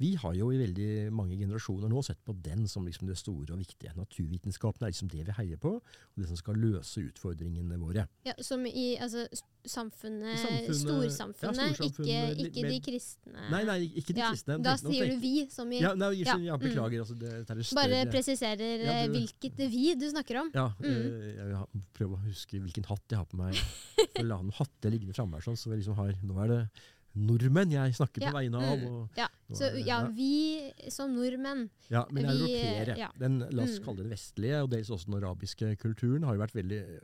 Vi 0.00 0.14
har 0.16 0.32
jo 0.34 0.46
i 0.50 0.56
veldig 0.56 0.88
mange 1.12 1.36
generasjoner 1.36 1.90
nå 1.92 2.00
sett 2.06 2.18
på 2.24 2.32
den 2.40 2.64
som 2.70 2.86
liksom 2.88 3.06
det 3.10 3.18
store 3.20 3.52
og 3.52 3.60
viktige. 3.60 3.92
Naturvitenskapen 3.98 4.86
er 4.86 4.94
liksom 4.94 5.10
det 5.12 5.26
vi 5.28 5.34
heier 5.36 5.58
på, 5.60 5.74
og 5.76 6.16
det 6.16 6.28
som 6.30 6.38
skal 6.40 6.56
løse 6.56 7.02
utfordringene 7.04 7.76
våre. 7.82 8.06
Ja, 8.24 8.32
som 8.40 8.64
i 8.66 8.94
altså, 8.96 9.26
samfunnet, 9.68 10.38
Samfunnet- 10.40 10.78
storsamfunnet, 10.80 11.60
ja, 11.60 11.74
storsamfunnet, 11.74 12.40
ikke, 12.40 12.46
ikke 12.48 12.64
de 12.70 12.78
kristne. 12.86 13.44
Nei, 13.52 13.60
nei, 13.68 13.78
ikke 14.00 14.14
de 14.16 14.22
ja, 14.22 14.30
kristne. 14.32 14.56
Da 14.64 14.76
sier 14.80 15.10
du 15.12 15.16
'vi', 15.20 15.50
som 15.52 15.70
i 15.72 15.80
Ja, 15.82 15.92
nei, 15.94 16.08
Ja, 16.16 16.32
unnskyld, 16.32 16.44
ja, 16.46 16.56
mm. 16.56 16.62
beklager. 16.64 16.98
Altså, 17.04 17.14
det, 17.18 17.30
det 17.46 17.50
er 17.58 17.62
større, 17.62 17.82
Bare 17.84 18.06
presiserer 18.10 18.84
Ja, 18.84 18.92
eh, 19.02 19.06
du- 19.06 19.12
hvilket 19.18 19.56
'vi' 19.68 19.98
du 20.00 20.08
snakker 20.10 20.40
om. 20.40 20.50
Ja, 20.54 20.68
Mm. 20.80 20.86
jeg, 20.86 21.36
jeg 21.36 21.82
prøver 21.94 22.16
å 22.16 22.24
huske 22.24 22.56
hvilken 22.60 22.84
hatt 22.88 23.02
jeg 23.10 23.18
har 23.18 23.26
på 23.26 23.36
meg. 23.36 23.54
For 24.16 24.22
La 24.24 24.36
noen 24.40 24.52
hatter 24.52 24.90
liggende 24.90 25.12
framme 25.14 25.34
her, 25.36 25.40
sånn, 25.44 25.56
så 25.60 25.70
jeg 25.70 25.80
liksom 25.84 25.94
har, 25.96 26.12
nå 26.24 26.40
er 26.44 26.48
det 26.48 26.70
nordmenn 27.16 27.72
jeg 27.74 27.94
snakker 27.98 28.22
Ja, 28.22 28.30
på 28.30 28.36
vegne 28.38 28.60
av. 28.62 28.78
mm. 28.78 28.86
Og, 28.90 29.08
Ja, 29.18 29.28
så 29.52 29.70
ja, 29.86 30.02
vi 30.14 30.72
som 30.88 31.14
nordmenn 31.14 31.68
Ja, 31.90 32.04
men 32.10 32.24
Vi, 32.26 32.30
europeere, 32.54 32.96
ja. 32.98 33.08
den, 33.18 33.40
la 33.50 33.62
oss 33.64 33.78
Mm. 33.80 33.84
kalle 33.84 33.96
det 33.96 34.04
den 34.04 34.12
vestlige, 34.14 34.62
og 34.62 34.70
dels 34.70 34.90
også 34.90 35.06
den 35.06 35.14
arabiske 35.22 35.76
kulturen, 35.78 36.22
har 36.24 36.34
jo 36.34 36.40
vært 36.44 36.54
veldig 36.54 37.00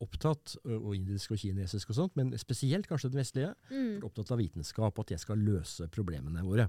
opptatt, 0.00 0.56
og 0.64 0.94
indisk 0.94 1.30
og 1.32 1.38
kinesisk 1.40 1.90
og 1.90 1.96
sånt, 1.96 2.16
men 2.16 2.32
spesielt 2.38 2.86
kanskje 2.86 3.10
den 3.10 3.20
vestlige, 3.22 3.54
mm. 3.70 4.02
opptatt 4.04 4.30
av 4.30 4.38
vitenskap, 4.38 4.98
at 4.98 5.06
det 5.08 5.20
skal 5.20 5.38
løse 5.40 5.88
problemene 5.88 6.42
våre. 6.44 6.68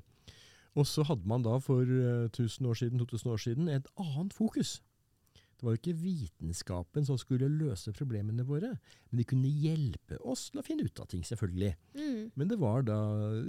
Og 0.77 0.85
så 0.85 1.03
hadde 1.03 1.25
man 1.27 1.41
da 1.43 1.57
for 1.59 1.83
1000 1.83 2.67
år 2.69 2.75
siden, 2.77 2.99
2000 2.99 3.31
år 3.33 3.37
siden 3.41 3.67
et 3.73 3.87
annet 3.97 4.33
fokus. 4.33 4.81
Det 5.57 5.65
var 5.65 5.73
jo 5.73 5.79
ikke 5.79 5.97
vitenskapen 5.97 7.05
som 7.07 7.17
skulle 7.17 7.49
løse 7.49 7.89
problemene 7.97 8.45
våre, 8.45 8.75
men 9.09 9.21
de 9.21 9.25
kunne 9.25 9.49
hjelpe 9.49 10.19
oss 10.21 10.51
til 10.51 10.61
å 10.61 10.65
finne 10.65 10.85
ut 10.85 11.01
av 11.01 11.09
ting, 11.09 11.23
selvfølgelig. 11.25 11.71
Mm. 11.97 12.19
Men 12.37 12.51
det 12.51 12.59
var 12.61 12.85
da 12.85 12.97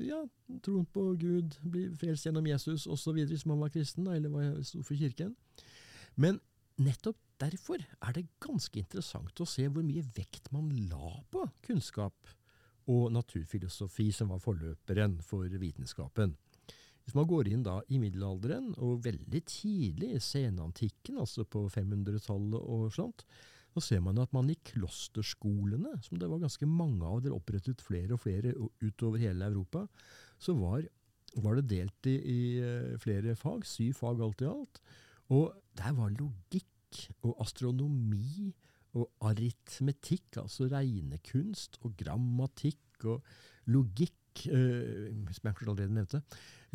ja, 0.01 0.23
troen 0.65 0.87
på 0.89 1.05
Gud, 1.21 1.59
bli 1.69 1.85
frelst 2.01 2.25
gjennom 2.25 2.49
Jesus 2.49 2.87
osv., 2.89 3.21
som 3.37 3.53
han 3.53 3.61
var 3.61 3.75
kristen, 3.75 4.09
da, 4.09 4.17
eller 4.17 4.33
hva 4.33 4.65
sto 4.65 4.81
for 4.81 4.97
kirken. 4.97 5.35
Men 6.17 6.41
nettopp 6.81 7.21
derfor 7.43 7.85
er 7.85 8.17
det 8.17 8.29
ganske 8.43 8.81
interessant 8.81 9.45
å 9.45 9.47
se 9.49 9.69
hvor 9.69 9.85
mye 9.85 10.07
vekt 10.17 10.49
man 10.55 10.73
la 10.89 11.13
på 11.29 11.45
kunnskap 11.67 12.33
og 12.89 13.13
naturfilosofi, 13.13 14.09
som 14.17 14.33
var 14.33 14.41
forløperen 14.41 15.19
for 15.21 15.45
vitenskapen. 15.61 16.33
Hvis 17.09 17.17
man 17.17 17.25
går 17.25 17.49
inn 17.49 17.63
da 17.65 17.79
i 17.89 17.97
middelalderen, 17.97 18.75
og 18.85 19.07
veldig 19.07 19.41
tidlig 19.49 20.11
i 20.13 20.21
senantikken, 20.21 21.17
altså 21.23 21.47
på 21.49 21.63
500-tallet 21.73 22.61
og 22.61 22.91
sånt, 22.93 23.25
så 23.73 23.81
ser 23.81 24.03
man 24.05 24.21
at 24.21 24.35
man 24.37 24.51
i 24.53 24.59
klosterskolene, 24.69 25.95
som 26.05 26.21
det 26.21 26.29
var 26.29 26.43
ganske 26.43 26.69
mange 26.69 27.09
av, 27.09 27.23
det 27.25 27.31
er 27.31 27.39
opprettet 27.39 27.81
flere 27.81 28.13
og 28.13 28.21
flere 28.27 28.53
utover 28.85 29.25
hele 29.25 29.49
Europa, 29.49 29.87
så 30.37 30.53
var, 30.59 30.85
var 31.41 31.57
det 31.57 31.71
delt 31.73 32.11
i, 32.13 32.19
i 32.19 32.41
eh, 32.61 32.93
flere 33.01 33.33
fag, 33.41 33.65
syv 33.65 33.97
fag 34.03 34.21
alt 34.29 34.45
i 34.45 34.51
alt. 34.53 34.83
Og 35.33 35.57
der 35.81 35.97
var 35.97 36.13
logikk 36.13 37.01
og 37.25 37.41
astronomi 37.41 38.53
og 39.01 39.09
aritmetikk, 39.33 40.43
altså 40.45 40.69
regnekunst 40.73 41.81
og 41.89 41.97
grammatikk 42.05 43.09
og 43.09 43.25
logikk, 43.73 44.28
eh, 44.47 45.09
som 45.35 45.49
jeg 45.49 45.57
kanskje 45.57 45.73
allerede 45.73 45.97
nevnte, 45.97 46.21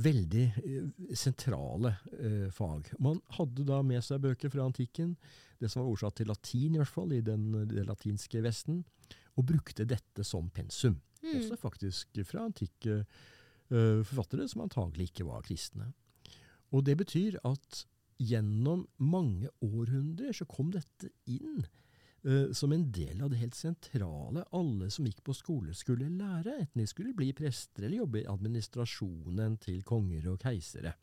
veldig 0.04 0.44
eh, 0.64 0.90
sentrale 1.18 1.96
eh, 2.18 2.50
fag. 2.54 2.92
Man 3.04 3.22
hadde 3.38 3.66
da 3.68 3.82
med 3.86 4.04
seg 4.06 4.24
bøker 4.26 4.52
fra 4.54 4.68
antikken, 4.68 5.16
det 5.62 5.72
som 5.72 5.84
var 5.84 5.92
oversatt 5.92 6.20
til 6.20 6.32
latin 6.32 6.76
i 6.76 6.82
hvert 6.82 6.94
fall, 6.94 7.14
i 7.16 7.24
den, 7.24 7.48
det 7.70 7.86
latinske 7.88 8.44
Vesten, 8.44 8.84
og 9.38 9.48
brukte 9.50 9.88
dette 9.90 10.26
som 10.28 10.50
pensum. 10.54 11.00
Mm. 11.24 11.38
Også 11.40 11.58
faktisk 11.58 12.20
fra 12.28 12.44
antikke 12.50 13.04
forfattere 13.74 14.44
som 14.52 14.62
antagelig 14.66 15.08
ikke 15.10 15.26
var 15.26 15.42
kristne. 15.48 15.88
Og 16.76 16.84
det 16.86 16.94
betyr 17.00 17.40
at 17.48 17.80
gjennom 18.22 18.84
mange 19.02 19.50
århundrer 19.64 20.36
så 20.36 20.46
kom 20.50 20.70
dette 20.76 21.10
inn 21.26 21.64
som 22.56 22.72
en 22.72 22.86
del 22.96 23.20
av 23.20 23.34
det 23.34 23.42
helt 23.42 23.56
sentrale 23.58 24.46
alle 24.56 24.88
som 24.94 25.04
gikk 25.04 25.18
på 25.28 25.34
skole 25.36 25.74
skulle 25.76 26.08
lære, 26.08 26.54
enten 26.62 26.80
de 26.80 26.86
skulle 26.88 27.12
bli 27.18 27.34
prester 27.36 27.84
eller 27.84 28.00
jobbe 28.00 28.22
i 28.22 28.30
administrasjonen 28.32 29.58
til 29.60 29.82
konger 29.84 30.30
og 30.32 30.40
keisere. 30.46 30.94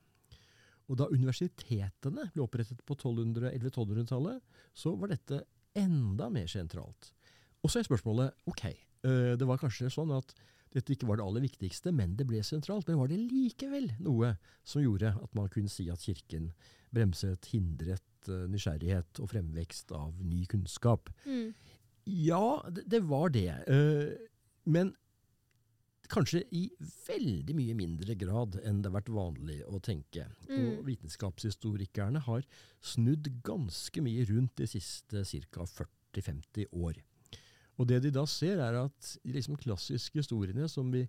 Og 0.90 0.98
da 0.98 1.06
universitetene 1.12 2.26
ble 2.34 2.42
opprettet 2.42 2.82
på 2.82 2.96
1200 2.96 3.52
1100-1200-tallet, 3.52 4.40
så 4.74 4.94
var 4.98 5.12
dette 5.12 5.44
enda 5.78 6.26
mer 6.32 6.48
sentralt. 6.50 7.12
Og 7.62 7.70
så 7.70 7.80
er 7.80 7.86
spørsmålet 7.86 8.48
ok, 8.50 8.64
eh, 8.66 9.34
det 9.38 9.46
var 9.46 9.60
kanskje 9.60 9.92
sånn 9.92 10.10
at 10.16 10.34
dette 10.74 10.94
ikke 10.94 11.06
var 11.06 11.18
det 11.18 11.26
aller 11.26 11.44
viktigste, 11.44 11.92
men 11.94 12.16
det 12.18 12.26
ble 12.26 12.42
sentralt. 12.46 12.88
Men 12.88 12.98
var 13.02 13.10
det 13.10 13.20
likevel 13.22 13.90
noe 14.02 14.34
som 14.66 14.82
gjorde 14.82 15.14
at 15.18 15.34
man 15.38 15.50
kunne 15.50 15.70
si 15.70 15.88
at 15.90 16.02
kirken 16.02 16.50
bremset, 16.94 17.46
hindret 17.52 18.02
eh, 18.02 18.09
nysgjerrighet 18.50 19.20
og 19.20 19.30
fremvekst 19.32 19.92
av 19.96 20.14
ny 20.24 20.44
kunnskap? 20.50 21.10
Mm. 21.26 21.52
Ja, 22.06 22.62
det, 22.70 22.86
det 22.90 23.02
var 23.06 23.28
det. 23.34 23.48
eh, 23.68 24.16
men 24.66 24.94
kanskje 26.10 26.40
i 26.56 26.64
veldig 27.06 27.54
mye 27.54 27.74
mindre 27.78 28.16
grad 28.18 28.56
enn 28.66 28.80
det 28.82 28.90
har 28.90 28.96
vært 28.98 29.12
vanlig 29.14 29.60
å 29.70 29.78
tenke. 29.80 30.24
Og 30.48 30.80
Mm. 30.80 30.84
vitenskapshistorikerne 30.88 32.18
har 32.26 32.42
snudd 32.82 33.28
ganske 33.46 34.02
mye 34.02 34.24
rundt 34.26 34.56
de 34.56 34.66
siste 34.66 35.22
ca. 35.24 35.66
40-50 36.14 36.66
år. 36.72 36.94
Og 37.78 37.86
det 37.86 38.02
de 38.02 38.10
da 38.10 38.24
ser, 38.26 38.58
er 38.58 38.74
at 38.84 39.18
de 39.24 39.32
liksom 39.32 39.56
klassiske 39.56 40.18
historiene 40.18 40.68
som 40.68 40.90
vi 40.90 41.06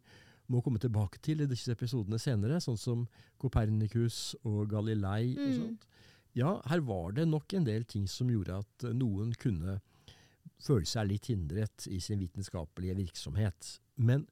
må 0.51 0.61
komme 0.63 0.79
tilbake 0.79 1.19
til 1.21 1.41
i 1.41 1.47
disse 1.47 1.71
episodene 1.71 2.19
senere, 2.19 2.61
sånn 2.61 2.77
som 2.77 3.07
Kopernikus 3.39 4.35
og 4.45 4.69
Galilei 4.69 5.33
og 5.35 5.47
Mm. 5.47 5.57
sånt, 5.57 5.85
ja, 6.37 6.61
her 6.69 6.83
var 6.87 7.15
det 7.17 7.27
nok 7.27 7.53
en 7.53 7.65
del 7.67 7.85
ting 7.89 8.07
som 8.09 8.29
gjorde 8.31 8.61
at 8.63 8.85
eh, 8.87 8.95
noen 8.95 9.33
kunne 9.39 9.79
føle 10.61 10.87
seg 10.87 11.09
litt 11.09 11.27
hindret 11.31 11.87
i 11.89 11.99
sin 12.03 12.21
vitenskapelige 12.21 12.95
virksomhet. 12.99 13.75
Men 13.97 14.27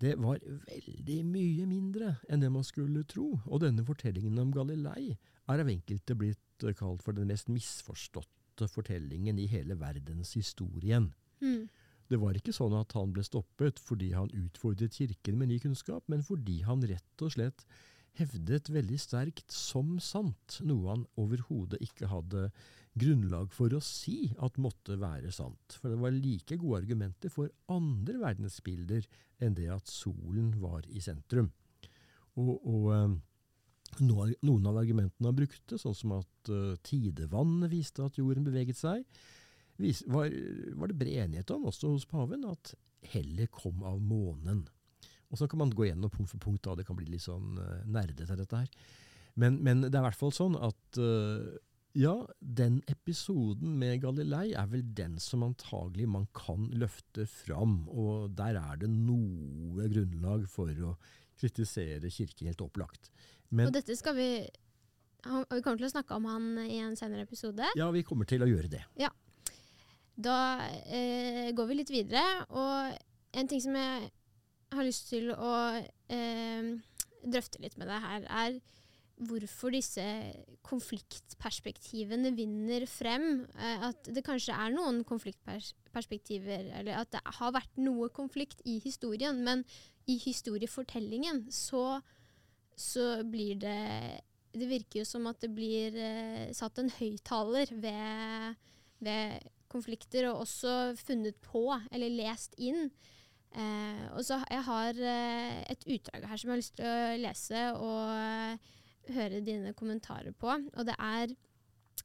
det 0.00 0.14
var 0.16 0.40
veldig 0.40 1.18
mye 1.28 1.66
mindre 1.68 2.14
enn 2.28 2.40
det 2.40 2.50
man 2.52 2.64
skulle 2.66 3.04
tro. 3.08 3.34
Og 3.46 3.60
denne 3.64 3.84
fortellingen 3.86 4.38
om 4.40 4.52
Galilei 4.54 5.12
er 5.12 5.62
av 5.62 5.70
enkelte 5.70 6.16
blitt 6.18 6.64
eh, 6.66 6.76
kalt 6.76 7.04
for 7.04 7.16
den 7.16 7.30
mest 7.30 7.52
misforståtte 7.52 8.68
fortellingen 8.70 9.38
i 9.40 9.48
hele 9.50 9.76
verdenshistorien. 9.80 11.12
Mm. 11.40 11.68
Det 12.10 12.18
var 12.18 12.34
ikke 12.34 12.52
sånn 12.52 12.74
at 12.74 12.96
han 12.96 13.12
ble 13.14 13.22
stoppet 13.22 13.78
fordi 13.78 14.10
han 14.16 14.32
utfordret 14.34 14.96
kirken 14.98 15.38
med 15.38 15.52
ny 15.52 15.60
kunnskap, 15.62 16.02
men 16.10 16.24
fordi 16.26 16.58
han 16.66 16.82
rett 16.90 17.22
og 17.22 17.36
slett 17.36 17.62
hevdet 18.20 18.70
veldig 18.72 18.98
sterkt 19.00 19.54
som 19.54 19.96
sant 20.04 20.60
noe 20.66 20.92
han 20.92 21.08
overhodet 21.20 21.80
ikke 21.84 22.10
hadde 22.12 22.50
grunnlag 23.00 23.52
for 23.54 23.72
å 23.74 23.80
si 23.84 24.32
at 24.42 24.58
måtte 24.60 24.98
være 25.00 25.32
sant. 25.34 25.78
For 25.78 25.92
det 25.92 26.00
var 26.02 26.14
like 26.14 26.58
gode 26.60 26.82
argumenter 26.82 27.32
for 27.32 27.50
andre 27.70 28.18
verdensbilder 28.22 29.06
enn 29.40 29.56
det 29.56 29.70
at 29.72 29.90
solen 29.90 30.52
var 30.62 30.86
i 30.90 31.02
sentrum. 31.02 31.50
Og, 32.38 32.54
og 32.58 32.88
eh, 32.94 33.14
noen, 34.06 34.66
av 34.68 34.80
argumentene 34.80 35.30
han 35.30 35.38
brukte, 35.38 35.78
sånn 35.80 35.96
som 35.96 36.16
at 36.20 36.50
uh, 36.52 36.76
tidevannet 36.86 37.72
viste 37.72 38.04
at 38.04 38.18
jorden 38.20 38.46
beveget 38.46 38.78
seg, 38.78 39.02
var, 40.06 40.30
var, 40.76 40.90
det 40.90 40.98
bred 41.00 41.24
enighet 41.24 41.50
om, 41.54 41.66
også 41.70 41.94
hos 41.94 42.06
paven, 42.08 42.44
at 42.48 42.74
hellet 43.14 43.50
kom 43.54 43.82
av 43.86 44.00
månen. 44.04 44.66
Og 45.30 45.38
Så 45.38 45.48
kan 45.48 45.62
man 45.62 45.70
gå 45.70 45.86
gjennom 45.86 46.10
punkt 46.10 46.30
for 46.32 46.42
punkt, 46.42 46.64
da. 46.66 46.76
det 46.78 46.86
kan 46.88 46.98
bli 46.98 47.06
litt 47.06 47.24
sånn 47.24 47.58
uh, 47.58 47.80
nerdete 47.86 48.38
dette 48.38 48.62
her. 48.64 48.86
Men, 49.38 49.60
men, 49.62 49.84
det 49.86 49.94
er 49.94 50.02
i 50.02 50.08
hvert 50.08 50.18
fall 50.18 50.34
sånn 50.34 50.56
at 50.58 50.98
uh, 50.98 51.52
ja, 51.98 52.14
den 52.38 52.80
episoden 52.90 53.78
med 53.78 54.00
Galilei 54.02 54.52
er 54.58 54.68
vel 54.70 54.84
den 54.94 55.16
som 55.22 55.42
antagelig 55.46 56.06
man 56.10 56.28
kan 56.36 56.68
løfte 56.78 57.26
fram, 57.30 57.82
og 57.90 58.34
der 58.38 58.58
er 58.60 58.82
det 58.82 58.90
noe 58.90 59.88
grunnlag 59.90 60.46
for 60.50 60.70
å 60.70 60.94
kritisere 61.40 62.10
Kirken 62.12 62.50
helt 62.50 62.62
opplagt. 62.62 63.10
Men, 63.50 63.70
og 63.70 63.74
dette 63.74 63.96
skal 63.98 64.14
vi 64.14 64.30
Vi 65.20 65.62
kommer 65.64 65.76
til 65.76 65.88
å 65.88 65.92
snakke 65.92 66.16
om 66.16 66.28
han 66.30 66.44
i 66.62 66.78
en 66.80 66.94
senere 66.96 67.26
episode. 67.26 67.66
Ja, 67.76 67.90
vi 67.92 68.04
kommer 68.06 68.28
til 68.28 68.40
å 68.40 68.48
gjøre 68.48 68.70
det. 68.72 68.80
Ja. 68.96 69.10
Da 70.16 70.36
eh, 70.86 71.50
går 71.56 71.68
vi 71.68 71.76
litt 71.76 71.92
videre, 71.92 72.22
og 72.48 72.94
en 73.36 73.50
ting 73.50 73.60
som 73.60 73.76
jeg 73.76 74.08
har 74.74 74.86
lyst 74.86 75.08
til 75.10 75.32
å 75.34 75.54
eh, 76.12 76.74
drøfte 77.24 77.62
litt 77.62 77.76
med 77.80 77.90
deg 77.90 78.04
her, 78.04 78.26
er 78.28 78.60
hvorfor 79.20 79.74
disse 79.74 80.04
konfliktperspektivene 80.66 82.32
vinner 82.36 82.86
frem. 82.88 83.44
Eh, 83.58 83.84
at 83.90 84.08
det 84.08 84.24
kanskje 84.26 84.56
er 84.56 84.72
noen 84.74 85.02
konfliktperspektiver, 85.08 86.70
eller 86.80 87.02
at 87.02 87.12
det 87.14 87.22
har 87.40 87.54
vært 87.56 87.80
noe 87.82 88.10
konflikt 88.14 88.64
i 88.68 88.78
historien, 88.84 89.42
men 89.44 89.64
i 90.08 90.16
historiefortellingen 90.22 91.46
så, 91.54 92.00
så 92.76 93.20
blir 93.28 93.60
det 93.60 93.80
Det 94.50 94.66
virker 94.66 94.98
jo 94.98 95.06
som 95.06 95.28
at 95.30 95.38
det 95.44 95.52
blir 95.54 95.94
eh, 95.94 96.50
satt 96.56 96.80
en 96.82 96.90
høyttaler 96.90 97.70
ved, 97.70 98.56
ved 98.98 99.44
konflikter, 99.70 100.26
og 100.26 100.42
også 100.42 100.96
funnet 100.98 101.38
på, 101.44 101.68
eller 101.92 102.10
lest 102.10 102.56
inn. 102.58 102.90
Eh, 103.50 104.04
og 104.14 104.22
så 104.24 104.38
Jeg 104.46 104.62
har 104.62 104.94
eh, 104.94 105.62
et 105.72 105.86
utdrag 105.90 106.26
her 106.30 106.38
som 106.38 106.50
jeg 106.50 106.54
har 106.54 106.60
lyst 106.60 106.76
til 106.78 106.86
å 106.86 107.16
lese 107.18 107.62
og 107.74 108.12
eh, 108.14 108.68
høre 109.16 109.40
dine 109.46 109.72
kommentarer 109.74 110.32
på. 110.32 110.50
Og 110.50 110.86
det 110.86 110.94
er 110.98 111.32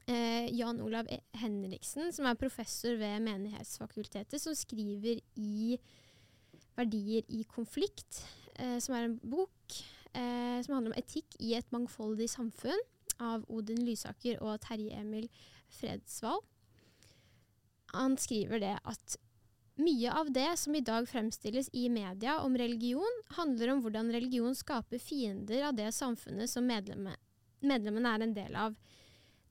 eh, 0.09 0.47
Jan 0.55 0.81
Olav 0.81 1.09
e- 1.11 1.21
Henriksen, 1.37 2.11
som 2.15 2.25
er 2.25 2.39
professor 2.39 2.97
ved 2.97 3.19
Menighetsfakultetet, 3.27 4.41
som 4.41 4.57
skriver 4.57 5.21
i 5.35 5.77
Verdier 6.75 7.23
i 7.31 7.45
konflikt, 7.47 8.25
som 8.83 8.95
er 8.95 9.05
en 9.05 9.15
bok 9.19 9.75
som 10.15 10.73
handler 10.75 10.91
om 10.91 10.97
etikk 10.99 11.37
i 11.43 11.53
et 11.55 11.69
mangfoldig 11.71 12.27
samfunn, 12.31 12.81
av 13.23 13.45
Odin 13.51 13.79
Lysaker 13.87 14.41
og 14.43 14.59
Terje 14.63 14.95
Emil 14.99 15.29
Fredsvall. 15.71 16.41
Han 17.95 18.17
skriver 18.19 18.59
det 18.59 18.73
at 18.83 19.17
mye 19.81 20.11
av 20.13 20.31
det 20.31 20.51
som 20.57 20.75
i 20.75 20.83
dag 20.85 21.07
fremstilles 21.09 21.69
i 21.73 21.89
media 21.89 22.39
om 22.41 22.57
religion, 22.57 23.21
handler 23.37 23.73
om 23.73 23.81
hvordan 23.83 24.11
religion 24.15 24.55
skaper 24.55 25.01
fiender 25.01 25.67
av 25.67 25.75
det 25.75 25.91
samfunnet 25.95 26.51
som 26.51 26.67
medlemmene 26.67 28.13
er 28.13 28.23
en 28.23 28.35
del 28.35 28.55
av. 28.55 28.77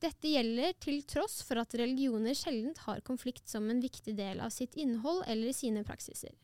Dette 0.05 0.29
gjelder 0.29 0.75
til 0.83 1.03
tross 1.09 1.39
for 1.47 1.61
at 1.61 1.77
religioner 1.79 2.37
sjelden 2.37 2.75
har 2.85 3.05
konflikt 3.07 3.49
som 3.49 3.69
en 3.71 3.81
viktig 3.81 4.17
del 4.19 4.41
av 4.45 4.53
sitt 4.53 4.75
innhold 4.77 5.23
eller 5.29 5.55
sine 5.57 5.85
praksiser. 5.87 6.35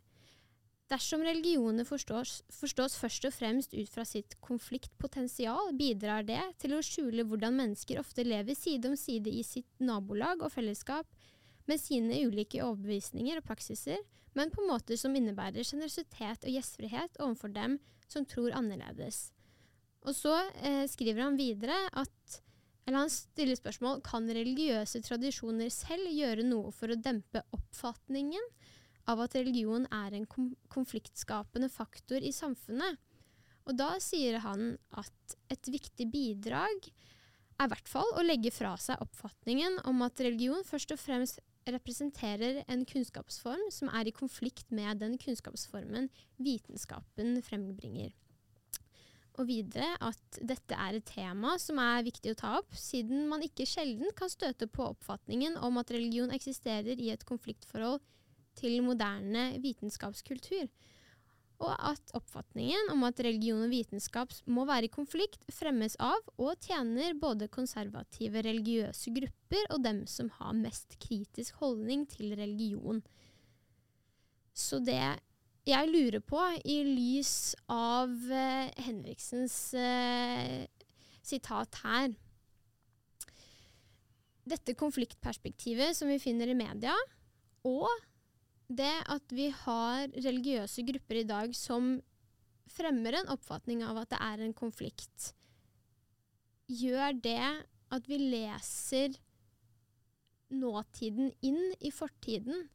Dersom 0.90 1.22
religioner 1.22 1.86
forstås, 1.86 2.40
forstås, 2.50 2.96
først 2.98 3.26
og 3.28 3.34
fremst 3.36 3.74
ut 3.76 3.90
fra 3.92 4.02
sitt 4.08 4.34
konfliktpotensial, 4.42 5.70
bidrar 5.78 6.24
det 6.26 6.40
til 6.58 6.74
å 6.74 6.80
skjule 6.82 7.22
hvordan 7.30 7.60
mennesker 7.60 8.00
ofte 8.00 8.24
lever 8.26 8.58
side 8.58 8.90
om 8.90 8.96
side 8.98 9.30
i 9.30 9.44
sitt 9.46 9.70
nabolag 9.78 10.42
og 10.42 10.50
fellesskap, 10.50 11.06
med 11.70 11.80
sine 11.80 12.18
ulike 12.26 12.62
overbevisninger 12.64 13.40
og 13.40 13.46
praksiser, 13.46 14.02
men 14.34 14.52
på 14.54 14.66
måter 14.66 14.98
som 14.98 15.14
innebærer 15.16 15.66
sjenerøsitet 15.66 16.46
og 16.46 16.54
gjestfrihet 16.54 17.18
overfor 17.22 17.54
dem 17.54 17.78
som 18.10 18.26
tror 18.26 18.54
annerledes. 18.58 19.30
Og 20.06 20.16
så 20.16 20.36
eh, 20.62 20.86
skriver 20.90 21.26
han 21.26 21.38
videre 21.38 21.76
at 21.90 22.40
eller 22.86 23.04
han 23.04 23.12
stiller 23.12 23.54
spørsmål 23.54 24.00
kan 24.02 24.24
religiøse 24.34 25.02
tradisjoner 25.04 25.68
selv 25.70 26.10
gjøre 26.10 26.42
noe 26.46 26.72
for 26.74 26.90
å 26.90 26.98
dempe 26.98 27.42
oppfatningen 27.54 28.46
av 29.10 29.20
at 29.22 29.36
religion 29.38 29.84
er 29.94 30.16
en 30.16 30.26
konfliktskapende 30.72 31.68
faktor 31.70 32.24
i 32.24 32.32
samfunnet. 32.34 32.98
Og 33.68 33.76
da 33.78 33.92
sier 34.02 34.40
han 34.42 34.72
at 34.98 35.36
et 35.52 35.70
viktig 35.70 36.08
bidrag 36.10 36.88
er 37.60 37.68
i 37.68 37.70
hvert 37.70 37.92
fall 37.92 38.10
å 38.16 38.24
legge 38.24 38.50
fra 38.54 38.72
seg 38.80 38.98
oppfatningen 39.04 39.82
om 39.90 40.00
at 40.06 40.22
religion 40.24 40.64
først 40.66 40.96
og 40.96 41.02
fremst 41.02 41.42
representerer 41.68 42.62
en 42.70 42.86
kunnskapsform 42.88 43.68
som 43.74 43.90
er 43.92 44.08
i 44.08 44.14
konflikt 44.16 44.70
med 44.72 45.00
den 45.02 45.18
kunnskapsformen 45.20 46.08
vitenskapen 46.40 47.40
frembringer. 47.44 48.14
Og 49.38 49.46
videre 49.48 49.94
at 50.04 50.40
dette 50.42 50.76
er 50.76 50.98
et 50.98 51.06
tema 51.06 51.54
som 51.62 51.78
er 51.80 52.04
viktig 52.04 52.34
å 52.34 52.38
ta 52.40 52.54
opp, 52.58 52.74
siden 52.76 53.28
man 53.30 53.44
ikke 53.44 53.68
sjelden 53.68 54.10
kan 54.16 54.32
støte 54.32 54.68
på 54.68 54.90
oppfatningen 54.90 55.56
om 55.64 55.78
at 55.80 55.92
religion 55.94 56.32
eksisterer 56.34 56.98
i 56.98 57.12
et 57.14 57.24
konfliktforhold 57.28 58.00
til 58.58 58.80
moderne 58.84 59.54
vitenskapskultur 59.62 60.66
og 61.60 61.72
at 61.76 62.12
oppfatningen 62.16 62.88
om 62.94 63.04
at 63.04 63.20
religion 63.24 63.66
og 63.66 63.72
vitenskap 63.72 64.32
må 64.48 64.64
være 64.68 64.88
i 64.88 64.92
konflikt, 64.92 65.42
fremmes 65.52 65.96
av 66.00 66.20
og 66.40 66.56
tjener 66.64 67.18
både 67.20 67.50
konservative 67.52 68.42
religiøse 68.46 69.12
grupper 69.16 69.66
og 69.74 69.82
dem 69.84 70.04
som 70.08 70.30
har 70.38 70.56
mest 70.56 70.96
kritisk 71.02 71.60
holdning 71.60 72.06
til 72.08 72.32
religion. 72.38 73.02
Så 74.56 74.80
det 74.84 75.02
jeg 75.68 75.90
lurer 75.92 76.22
på, 76.24 76.40
i 76.64 76.80
lys 76.86 77.54
av 77.70 78.10
eh, 78.32 78.70
Henriksens 78.80 79.56
eh, 79.76 80.64
sitat 81.20 81.82
her 81.84 82.14
Dette 84.50 84.74
konfliktperspektivet 84.74 85.94
som 85.94 86.08
vi 86.10 86.16
finner 86.18 86.50
i 86.50 86.56
media, 86.56 86.96
og 87.68 87.86
det 88.70 88.92
at 89.10 89.34
vi 89.34 89.48
har 89.64 90.06
religiøse 90.14 90.84
grupper 90.86 91.20
i 91.22 91.26
dag 91.28 91.54
som 91.56 91.96
fremmer 92.70 93.18
en 93.18 93.32
oppfatning 93.34 93.82
av 93.82 93.98
at 94.02 94.12
det 94.12 94.20
er 94.22 94.44
en 94.44 94.54
konflikt, 94.56 95.32
gjør 96.70 97.16
det 97.18 97.42
at 97.90 98.06
vi 98.06 98.20
leser 98.22 99.16
nåtiden 100.54 101.32
inn 101.46 101.74
i 101.80 101.90
fortiden. 101.94 102.68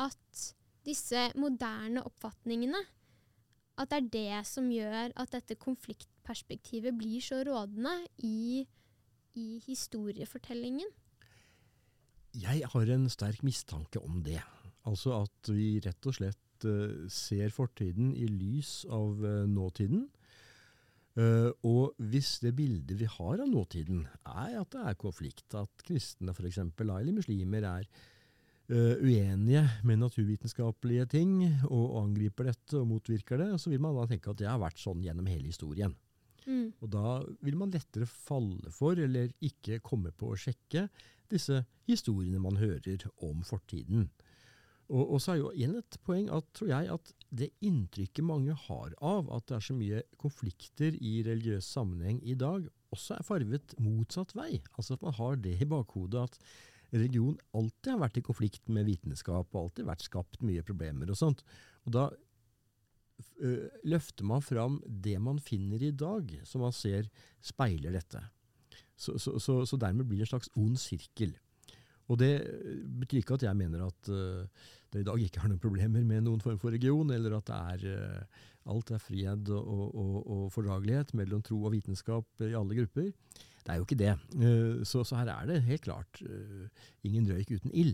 At 0.00 0.54
disse 0.82 1.28
moderne 1.38 2.02
oppfatningene 2.02 2.80
At 3.78 3.92
det 3.92 3.98
er 3.98 4.08
det 4.12 4.46
som 4.48 4.66
gjør 4.72 5.12
at 5.16 5.30
dette 5.32 5.54
konfliktperspektivet 5.56 6.96
blir 6.98 7.22
så 7.24 7.38
rådende 7.46 7.92
i, 8.18 8.66
i 9.34 9.46
historiefortellingen? 9.64 10.90
Jeg 12.36 12.68
har 12.68 12.92
en 12.92 13.08
sterk 13.12 13.42
mistanke 13.42 14.00
om 14.00 14.20
det. 14.24 14.42
Altså 14.88 15.14
at 15.22 15.52
vi 15.52 15.76
rett 15.84 16.08
og 16.08 16.16
slett 16.16 16.66
uh, 16.66 17.04
ser 17.10 17.52
fortiden 17.54 18.12
i 18.18 18.26
lys 18.30 18.82
av 18.90 19.22
uh, 19.22 19.44
nåtiden. 19.50 20.08
Uh, 21.12 21.50
og 21.68 21.98
hvis 22.00 22.38
det 22.42 22.54
bildet 22.56 22.96
vi 22.98 23.08
har 23.10 23.42
av 23.44 23.50
nåtiden, 23.50 24.06
er 24.24 24.56
at 24.62 24.72
det 24.72 24.86
er 24.88 24.98
konflikt, 25.00 25.46
at 25.54 25.84
kristne 25.86 26.32
f.eks. 26.34 26.62
eller 26.62 27.12
muslimer 27.12 27.68
er 27.76 27.92
uenige 28.72 29.60
med 29.84 29.98
naturvitenskapelige 30.00 31.04
ting 31.10 31.32
og 31.66 31.96
angriper 31.98 32.46
dette 32.48 32.78
og 32.78 32.86
motvirker 32.88 33.36
det, 33.36 33.48
så 33.60 33.68
vil 33.68 33.82
man 33.84 33.98
da 33.98 34.06
tenke 34.08 34.30
at 34.30 34.38
det 34.38 34.46
har 34.48 34.62
vært 34.62 34.80
sånn 34.80 35.02
gjennom 35.04 35.26
hele 35.28 35.50
historien. 35.50 35.92
Mm. 36.46 36.72
Og 36.80 36.88
da 36.94 37.18
vil 37.44 37.58
man 37.58 37.72
lettere 37.74 38.08
falle 38.08 38.72
for, 38.72 38.98
eller 38.98 39.34
ikke 39.44 39.82
komme 39.84 40.14
på 40.16 40.32
å 40.32 40.38
sjekke, 40.38 40.86
disse 41.28 41.62
historiene 41.88 42.40
man 42.42 42.56
hører 42.60 43.04
om 43.26 43.42
fortiden. 43.46 44.08
Og, 44.92 45.14
og, 45.14 45.20
så 45.24 45.32
er 45.32 45.38
jo 45.40 45.52
igjen 45.56 45.78
et 45.78 45.96
poeng 46.04 46.28
at, 46.36 46.48
tror 46.56 46.68
jeg, 46.68 46.88
at 46.92 47.12
det 47.32 47.48
inntrykket 47.64 48.26
mange 48.28 48.54
har 48.66 48.92
av 49.00 49.30
at 49.32 49.46
det 49.48 49.56
er 49.56 49.64
så 49.64 49.76
mye 49.76 50.02
konflikter 50.20 50.98
i 51.00 51.14
religiøs 51.24 51.70
sammenheng 51.78 52.18
i 52.28 52.36
dag, 52.38 52.66
også 52.92 53.16
er 53.16 53.24
farvet 53.24 53.72
motsatt 53.80 54.34
vei. 54.36 54.58
Altså 54.76 54.98
at 54.98 55.06
man 55.06 55.16
har 55.16 55.38
det 55.40 55.54
i 55.64 55.68
bakhodet 55.68 56.26
at 56.26 56.36
religion 56.92 57.38
alltid 57.56 57.94
har 57.94 58.02
vært 58.02 58.20
i 58.20 58.24
konflikt 58.26 58.68
med 58.68 58.84
vitenskap, 58.90 59.48
og 59.54 59.62
alltid 59.62 59.88
vært 59.88 60.04
skapt 60.04 60.44
mye 60.44 60.64
problemer 60.66 61.08
og 61.08 61.16
sånt. 61.16 61.40
Og 61.86 61.96
da 61.96 62.04
øh, 63.40 63.68
løfter 63.88 64.28
man 64.28 64.44
fram 64.44 64.76
det 64.84 65.16
man 65.24 65.40
finner 65.40 65.82
i 65.82 65.94
dag, 65.96 66.36
som 66.44 66.66
man 66.66 66.76
ser 66.76 67.08
speiler 67.40 67.96
dette. 67.96 68.20
Så, 68.92 69.16
så, 69.16 69.38
så, 69.40 69.62
så 69.64 69.80
dermed 69.80 70.06
blir 70.06 70.20
det 70.20 70.28
en 70.28 70.34
slags 70.34 70.52
ond 70.60 70.76
sirkel. 70.78 71.32
Og 72.10 72.18
det 72.20 72.32
betyr 73.02 73.20
ikke 73.20 73.38
at 73.38 73.46
jeg 73.46 73.58
mener 73.58 73.84
at 73.86 74.10
uh, 74.12 74.68
det 74.92 75.02
i 75.02 75.06
dag 75.06 75.22
ikke 75.22 75.42
er 75.42 75.52
noen 75.52 75.62
problemer 75.62 76.04
med 76.06 76.26
noen 76.26 76.42
form 76.42 76.58
for 76.60 76.74
region, 76.74 77.12
eller 77.14 77.38
at 77.38 77.52
er, 77.54 77.84
uh, 77.88 78.46
alt 78.72 78.92
er 78.94 79.02
fred 79.02 79.50
og, 79.54 79.82
og, 79.88 80.16
og, 80.20 80.44
fordragelighet 80.54 81.14
mellom 81.18 81.42
tro 81.46 81.60
og 81.62 81.74
vitenskap 81.76 82.44
i 82.44 82.54
alle 82.58 82.78
grupper. 82.82 83.12
Det 83.62 83.70
er 83.70 83.78
jo 83.78 83.86
ikke 83.86 84.00
det. 84.00 84.14
Så, 84.90 85.04
så, 85.06 85.20
her 85.20 85.28
er 85.30 85.46
det 85.46 85.60
helt 85.68 85.84
klart 85.84 86.18
ingen 87.06 87.28
røyk 87.30 87.52
uten 87.54 87.70
ild. 87.70 87.92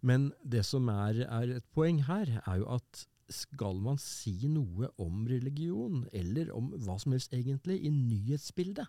Men 0.00 0.30
det 0.40 0.62
som 0.64 0.88
er, 0.88 1.20
er 1.26 1.52
et 1.58 1.66
poeng 1.76 2.00
her, 2.06 2.30
er 2.46 2.62
jo 2.62 2.70
at 2.78 3.02
skal 3.32 3.80
man 3.82 3.98
si 4.00 4.46
noe 4.50 4.88
om 5.02 5.24
religion, 5.28 6.04
eller 6.14 6.52
om 6.54 6.70
hva 6.84 6.96
som 7.02 7.12
helst 7.16 7.34
egentlig, 7.34 7.80
i 7.84 7.92
nyhetsbildet, 7.92 8.86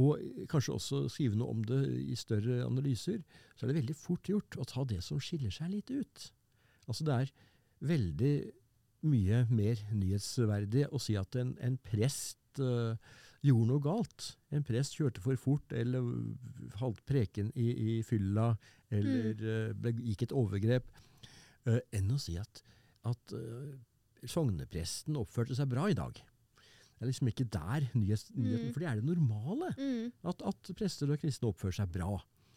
og 0.00 0.46
kanskje 0.50 0.74
også 0.74 1.00
skrive 1.12 1.38
noe 1.38 1.54
om 1.54 1.62
det 1.66 1.80
i 2.02 2.16
større 2.18 2.64
analyser, 2.66 3.20
så 3.54 3.64
er 3.64 3.70
det 3.70 3.78
veldig 3.78 3.96
fort 3.98 4.30
gjort 4.30 4.58
å 4.58 4.66
ta 4.66 4.82
det 4.90 5.00
som 5.06 5.20
skiller 5.22 5.54
seg 5.54 5.70
litt 5.70 5.92
ut. 5.94 6.24
Altså 6.88 7.06
det 7.06 7.18
er 7.18 7.34
veldig 7.84 8.34
mye 9.04 9.44
mer 9.52 9.84
nyhetsverdig 9.92 10.88
å 10.90 11.00
si 11.02 11.14
at 11.20 11.36
en, 11.38 11.52
en 11.62 11.76
prest 11.84 12.60
uh, 12.62 12.96
gjorde 13.44 13.68
noe 13.70 13.84
galt. 13.84 14.30
En 14.54 14.64
prest 14.66 14.96
kjørte 14.98 15.22
for 15.22 15.38
fort, 15.38 15.74
eller 15.76 16.06
holdt 16.80 17.04
preken 17.06 17.52
i, 17.54 17.68
i 17.70 17.96
fylla, 18.06 18.54
eller 18.94 19.34
mm. 19.36 19.82
uh, 19.84 20.04
gikk 20.08 20.26
et 20.26 20.36
overgrep, 20.36 20.88
uh, 21.68 21.82
enn 21.94 22.14
å 22.14 22.20
si 22.20 22.38
at 22.40 22.64
at 23.04 23.34
sognepresten 24.32 25.18
oppførte 25.20 25.52
seg 25.52 25.68
bra 25.68 25.90
i 25.92 25.96
dag. 25.98 26.16
Det 26.94 27.02
er 27.02 27.10
liksom 27.10 27.30
ikke 27.30 27.48
der 27.50 27.88
nyhets, 27.94 28.30
nyheten, 28.36 28.68
mm. 28.68 28.74
for 28.74 28.84
det 28.84 28.88
er 28.90 29.00
det 29.00 29.08
normale. 29.08 29.72
Mm. 29.78 30.12
At, 30.30 30.44
at, 30.46 30.70
prester 30.78 31.10
og 31.10 31.20
kristne 31.20 31.50
oppfører 31.50 31.80
seg 31.80 31.90
bra. 31.94 32.14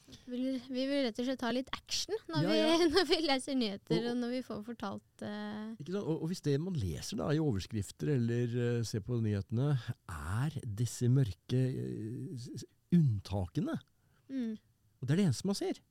Vi 0.07 0.37
vil, 0.39 0.59
vi 0.71 0.85
vil 0.87 1.01
rett 1.03 1.17
og 1.19 1.25
slett 1.27 1.41
ha 1.43 1.49
litt 1.51 1.71
action 1.75 2.15
når, 2.31 2.45
ja, 2.45 2.53
ja. 2.55 2.67
Vi, 2.79 2.85
når 2.93 3.07
vi, 3.09 3.17
leser 3.25 3.57
nyheter 3.59 3.97
og, 3.97 4.05
og, 4.13 4.21
når 4.21 4.31
vi 4.37 4.39
får 4.45 4.61
fortalt 4.63 5.25
uh... 5.27 5.73
og, 5.89 6.13
og, 6.13 6.23
hvis 6.31 6.43
det 6.45 6.53
man 6.63 6.77
leser 6.79 7.19
da 7.19 7.27
i 7.35 7.41
overskrifter 7.43 8.13
eller 8.13 8.55
uh, 8.55 8.85
ser 8.87 9.03
på 9.03 9.19
nyhetene, 9.19 9.73
er 10.07 10.55
disse 10.79 11.09
mørke 11.11 11.59
uh, 11.59 12.47
unntakene 12.95 13.75
mm. 14.31 14.55
Og 14.97 15.03
det 15.03 15.13
er 15.13 15.19
det 15.19 15.27
eneste 15.27 15.51
man 15.51 15.59
ser 15.59 15.83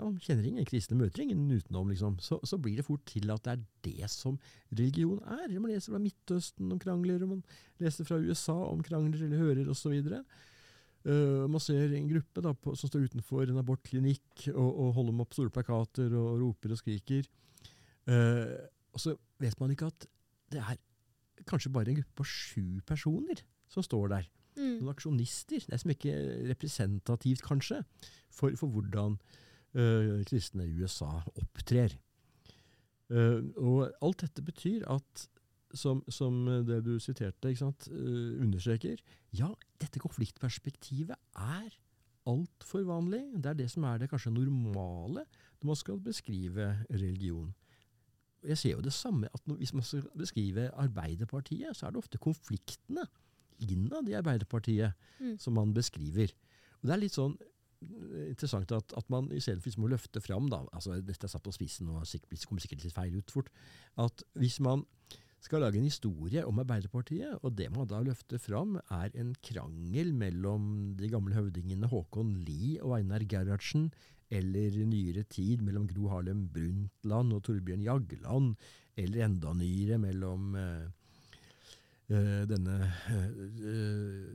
han 0.00 0.16
kjenner 0.22 0.46
ingen 0.48 0.66
kristne, 0.68 0.98
møter 0.98 1.24
ingen 1.24 1.44
utenom, 1.50 1.90
liksom, 1.92 2.16
så, 2.22 2.38
så, 2.46 2.58
blir 2.60 2.78
det 2.80 2.86
fort 2.86 3.04
til 3.08 3.30
at 3.32 3.44
det 3.44 3.52
er 3.54 3.62
det 3.86 4.10
som 4.12 4.38
religion 4.72 5.20
er. 5.22 5.52
Man 5.58 5.70
leser 5.72 5.94
fra 5.94 6.02
Midtøsten 6.02 6.72
om 6.74 6.80
krangler, 6.82 7.22
og 7.24 7.36
man 7.36 7.44
leser 7.82 8.08
fra 8.08 8.20
USA 8.22 8.56
om 8.66 8.82
krangler 8.84 9.26
eller 9.26 9.42
hører 9.42 9.70
osv. 9.72 9.94
Uh, 11.04 11.44
man 11.50 11.60
ser 11.60 11.92
en 11.92 12.08
gruppe 12.08 12.44
da, 12.44 12.54
på, 12.56 12.74
som 12.80 12.90
står 12.90 13.10
utenfor 13.10 13.44
en 13.46 13.60
abortklinikk 13.60 14.48
og, 14.54 14.70
og 14.70 14.94
holder 14.98 15.16
med 15.16 15.26
opp 15.26 15.36
store 15.36 15.52
plakater 15.52 16.08
og, 16.12 16.30
og 16.32 16.40
roper 16.46 16.74
og 16.74 16.80
skriker. 16.80 17.28
Uh, 18.08 18.56
og 18.94 19.02
så 19.02 19.16
vet 19.42 19.58
man 19.60 19.74
ikke 19.74 19.90
at 19.90 20.08
det 20.54 20.62
er 20.62 20.80
kanskje 21.48 21.72
bare 21.74 21.92
en 21.92 22.00
gruppe 22.00 22.16
på 22.20 22.26
sju 22.28 22.80
personer 22.86 23.42
som 23.70 23.84
står 23.84 24.10
der. 24.12 24.30
Mm. 24.54 24.78
Noen 24.80 24.92
aksjonister. 24.92 25.64
Det 25.66 25.74
er 25.74 25.82
som 25.82 25.92
ikke 25.94 26.14
representativt, 26.50 27.42
kanskje, 27.44 27.82
for, 28.30 28.54
for 28.58 28.70
hvordan 28.70 29.18
kristne 30.28 30.66
i 30.68 30.74
USA 30.78 31.10
opptrer. 31.34 31.96
Uh, 33.12 33.42
og 33.60 33.90
alt 34.02 34.22
dette 34.24 34.42
betyr 34.44 34.86
at, 34.88 35.24
som, 35.76 36.00
som 36.08 36.46
det 36.64 36.80
du 36.86 36.94
siterte, 37.02 37.52
uh, 37.52 38.40
understreker, 38.40 39.02
ja, 39.34 39.50
dette 39.82 40.00
konfliktperspektivet 40.00 41.18
er 41.36 41.74
altfor 42.30 42.86
vanlig. 42.88 43.22
Det 43.36 43.52
er 43.52 43.58
det 43.58 43.68
som 43.72 43.84
er 43.88 44.00
det 44.00 44.08
kanskje 44.12 44.32
normale 44.32 45.26
når 45.60 45.68
man 45.70 45.78
skal 45.78 46.00
beskrive 46.00 46.70
religion. 46.90 47.52
Jeg 48.44 48.60
ser 48.60 48.74
jo 48.74 48.84
det 48.84 48.92
samme 48.92 49.28
at 49.32 49.46
når, 49.48 49.56
hvis 49.60 49.72
man 49.72 49.84
skal 49.86 50.04
beskrive 50.18 50.68
Arbeiderpartiet, 50.80 51.76
så 51.76 51.86
er 51.86 51.94
det 51.94 52.02
ofte 52.02 52.20
konfliktene 52.20 53.06
innad 53.64 54.08
i 54.08 54.16
Arbeiderpartiet 54.18 54.92
mm. 55.20 55.38
som 55.40 55.56
man 55.56 55.72
beskriver. 55.74 56.32
Og 56.80 56.88
det 56.88 56.94
er 56.94 57.00
litt 57.00 57.16
sånn 57.16 57.36
interessant 58.28 58.72
at, 58.74 58.94
at 58.96 59.10
man 59.12 59.30
istedenfor 59.34 59.76
må 59.82 59.90
løfte 59.92 60.22
fram 60.24 60.48
da, 60.52 60.62
altså 60.72 60.98
Dette 61.02 61.28
er 61.28 61.32
satt 61.32 61.44
på 61.44 61.54
spissen 61.54 61.90
og 61.92 62.04
det 62.04 62.42
kommer 62.46 62.64
sikkert 62.64 62.86
litt 62.86 62.96
feil 62.96 63.18
ut 63.18 63.34
fort. 63.34 63.50
At 64.00 64.24
hvis 64.38 64.60
man 64.64 64.84
skal 65.44 65.60
lage 65.60 65.76
en 65.76 65.84
historie 65.88 66.40
om 66.48 66.60
Arbeiderpartiet, 66.62 67.36
og 67.44 67.52
det 67.58 67.68
man 67.74 67.88
da 67.90 68.00
løfter 68.00 68.40
fram, 68.40 68.78
er 68.88 69.12
en 69.20 69.34
krangel 69.44 70.14
mellom 70.16 70.94
de 70.96 71.10
gamle 71.12 71.36
høvdingene 71.36 71.90
Håkon 71.90 72.32
Lie 72.46 72.80
og 72.80 72.96
Einar 72.98 73.26
Gerhardsen, 73.28 73.90
eller 74.32 74.72
nyere 74.88 75.26
tid 75.28 75.60
mellom 75.62 75.84
Gro 75.90 76.08
Harlem 76.14 76.46
Brundtland 76.50 77.34
og 77.36 77.44
Torbjørn 77.44 77.84
Jagland, 77.84 78.54
eller 78.96 79.26
enda 79.26 79.52
nyere 79.58 80.00
mellom 80.00 80.54
Eh, 80.56 80.86
denne 82.04 82.74
uh, 82.84 84.26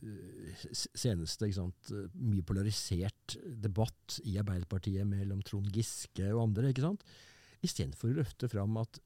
seneste 0.73 1.51
sant, 1.53 1.91
mye 2.17 2.41
polarisert 2.41 3.35
debatt 3.45 4.17
i 4.25 4.39
Arbeiderpartiet 4.41 5.05
mellom 5.05 5.43
Trond 5.45 5.69
Giske 5.73 6.31
og 6.33 6.47
andre. 6.47 6.71
ikke 6.71 6.87
sant? 6.87 7.05
Istedenfor 7.61 8.09
å 8.09 8.17
løfte 8.21 8.49
fram 8.49 8.73
at 8.81 8.97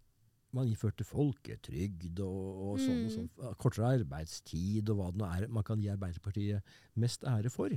man 0.54 0.70
innførte 0.70 1.06
folketrygd 1.08 2.22
og, 2.24 2.64
og 2.68 2.82
sånn 2.82 3.06
sånn, 3.12 3.30
mm. 3.34 3.54
kortere 3.62 3.92
arbeidstid 3.98 4.90
og 4.94 5.00
hva 5.00 5.12
det 5.12 5.22
nå 5.22 5.30
er 5.30 5.48
man 5.54 5.66
kan 5.66 5.82
gi 5.82 5.92
Arbeiderpartiet 5.94 6.76
mest 7.02 7.26
ære 7.28 7.52
for, 7.54 7.74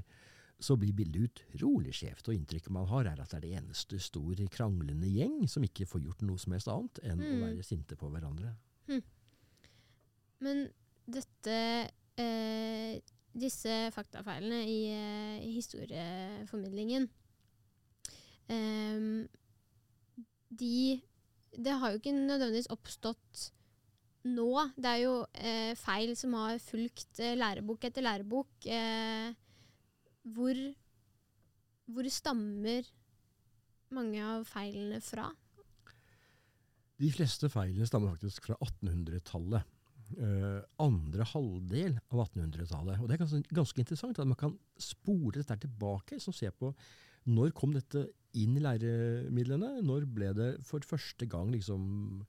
så 0.61 0.77
blir 0.81 0.96
bildet 0.96 1.42
utrolig 1.57 1.94
skjevt. 1.96 2.29
Og 2.29 2.37
inntrykket 2.37 2.72
man 2.72 2.88
har, 2.90 3.09
er 3.09 3.20
at 3.20 3.33
det 3.33 3.40
er 3.40 3.46
det 3.46 3.61
eneste 3.61 4.01
stor 4.03 4.40
kranglende 4.53 5.11
gjeng 5.11 5.42
som 5.51 5.64
ikke 5.66 5.88
får 5.88 6.05
gjort 6.07 6.25
noe 6.29 6.40
som 6.40 6.57
helst 6.57 6.72
annet 6.72 7.03
enn 7.05 7.20
mm. 7.20 7.29
å 7.29 7.44
være 7.44 7.66
sinte 7.66 7.99
på 7.99 8.11
hverandre. 8.12 8.55
Mm. 8.90 9.03
Men 10.44 10.66
dette 11.07 11.59
eh, 12.20 12.99
Disse 13.37 13.72
faktafeilene 13.92 14.62
i, 14.64 14.79
eh, 14.92 15.40
i 15.44 15.51
historieformidlingen 15.59 17.05
eh, 18.49 19.09
De 20.49 20.79
Det 21.53 21.77
har 21.81 21.92
jo 21.92 22.01
ikke 22.01 22.14
nødvendigvis 22.16 22.70
oppstått 22.72 23.51
nå. 24.27 24.51
Det 24.75 24.90
er 24.90 25.03
jo 25.05 25.14
eh, 25.38 25.72
feil 25.79 26.16
som 26.18 26.35
har 26.35 26.59
fulgt 26.61 27.20
eh, 27.22 27.37
lærebok 27.38 27.85
etter 27.87 28.03
lærebok. 28.03 28.66
Eh, 28.66 29.31
hvor, 30.35 30.59
hvor 31.87 32.09
stammer 32.11 32.88
mange 33.94 34.25
av 34.25 34.42
feilene 34.51 34.99
fra? 35.05 35.29
De 36.99 37.12
fleste 37.14 37.49
feilene 37.53 37.87
stammer 37.87 38.16
faktisk 38.16 38.49
fra 38.49 38.59
1800-tallet 38.66 39.76
uh, 40.21 40.61
andre 40.83 41.27
halvdel 41.33 41.97
av 42.12 42.23
1800-tallet. 42.27 43.01
Og 43.01 43.09
Det 43.09 43.16
er 43.16 43.23
ganske, 43.25 43.42
ganske, 43.59 43.83
interessant 43.83 44.21
at 44.23 44.31
man 44.31 44.38
kan 44.40 44.55
spore 44.81 45.40
dette 45.40 45.59
tilbake. 45.66 46.21
som 46.23 46.37
ser 46.37 46.55
på 46.57 46.73
Når 47.27 47.55
kom 47.57 47.73
dette 47.75 48.07
inn 48.38 48.57
i 48.57 48.64
læremidlene? 48.64 49.83
Når 49.83 50.07
ble 50.07 50.33
det 50.37 50.51
for 50.66 50.85
første 50.87 51.27
gang 51.27 51.51
liksom 51.51 52.23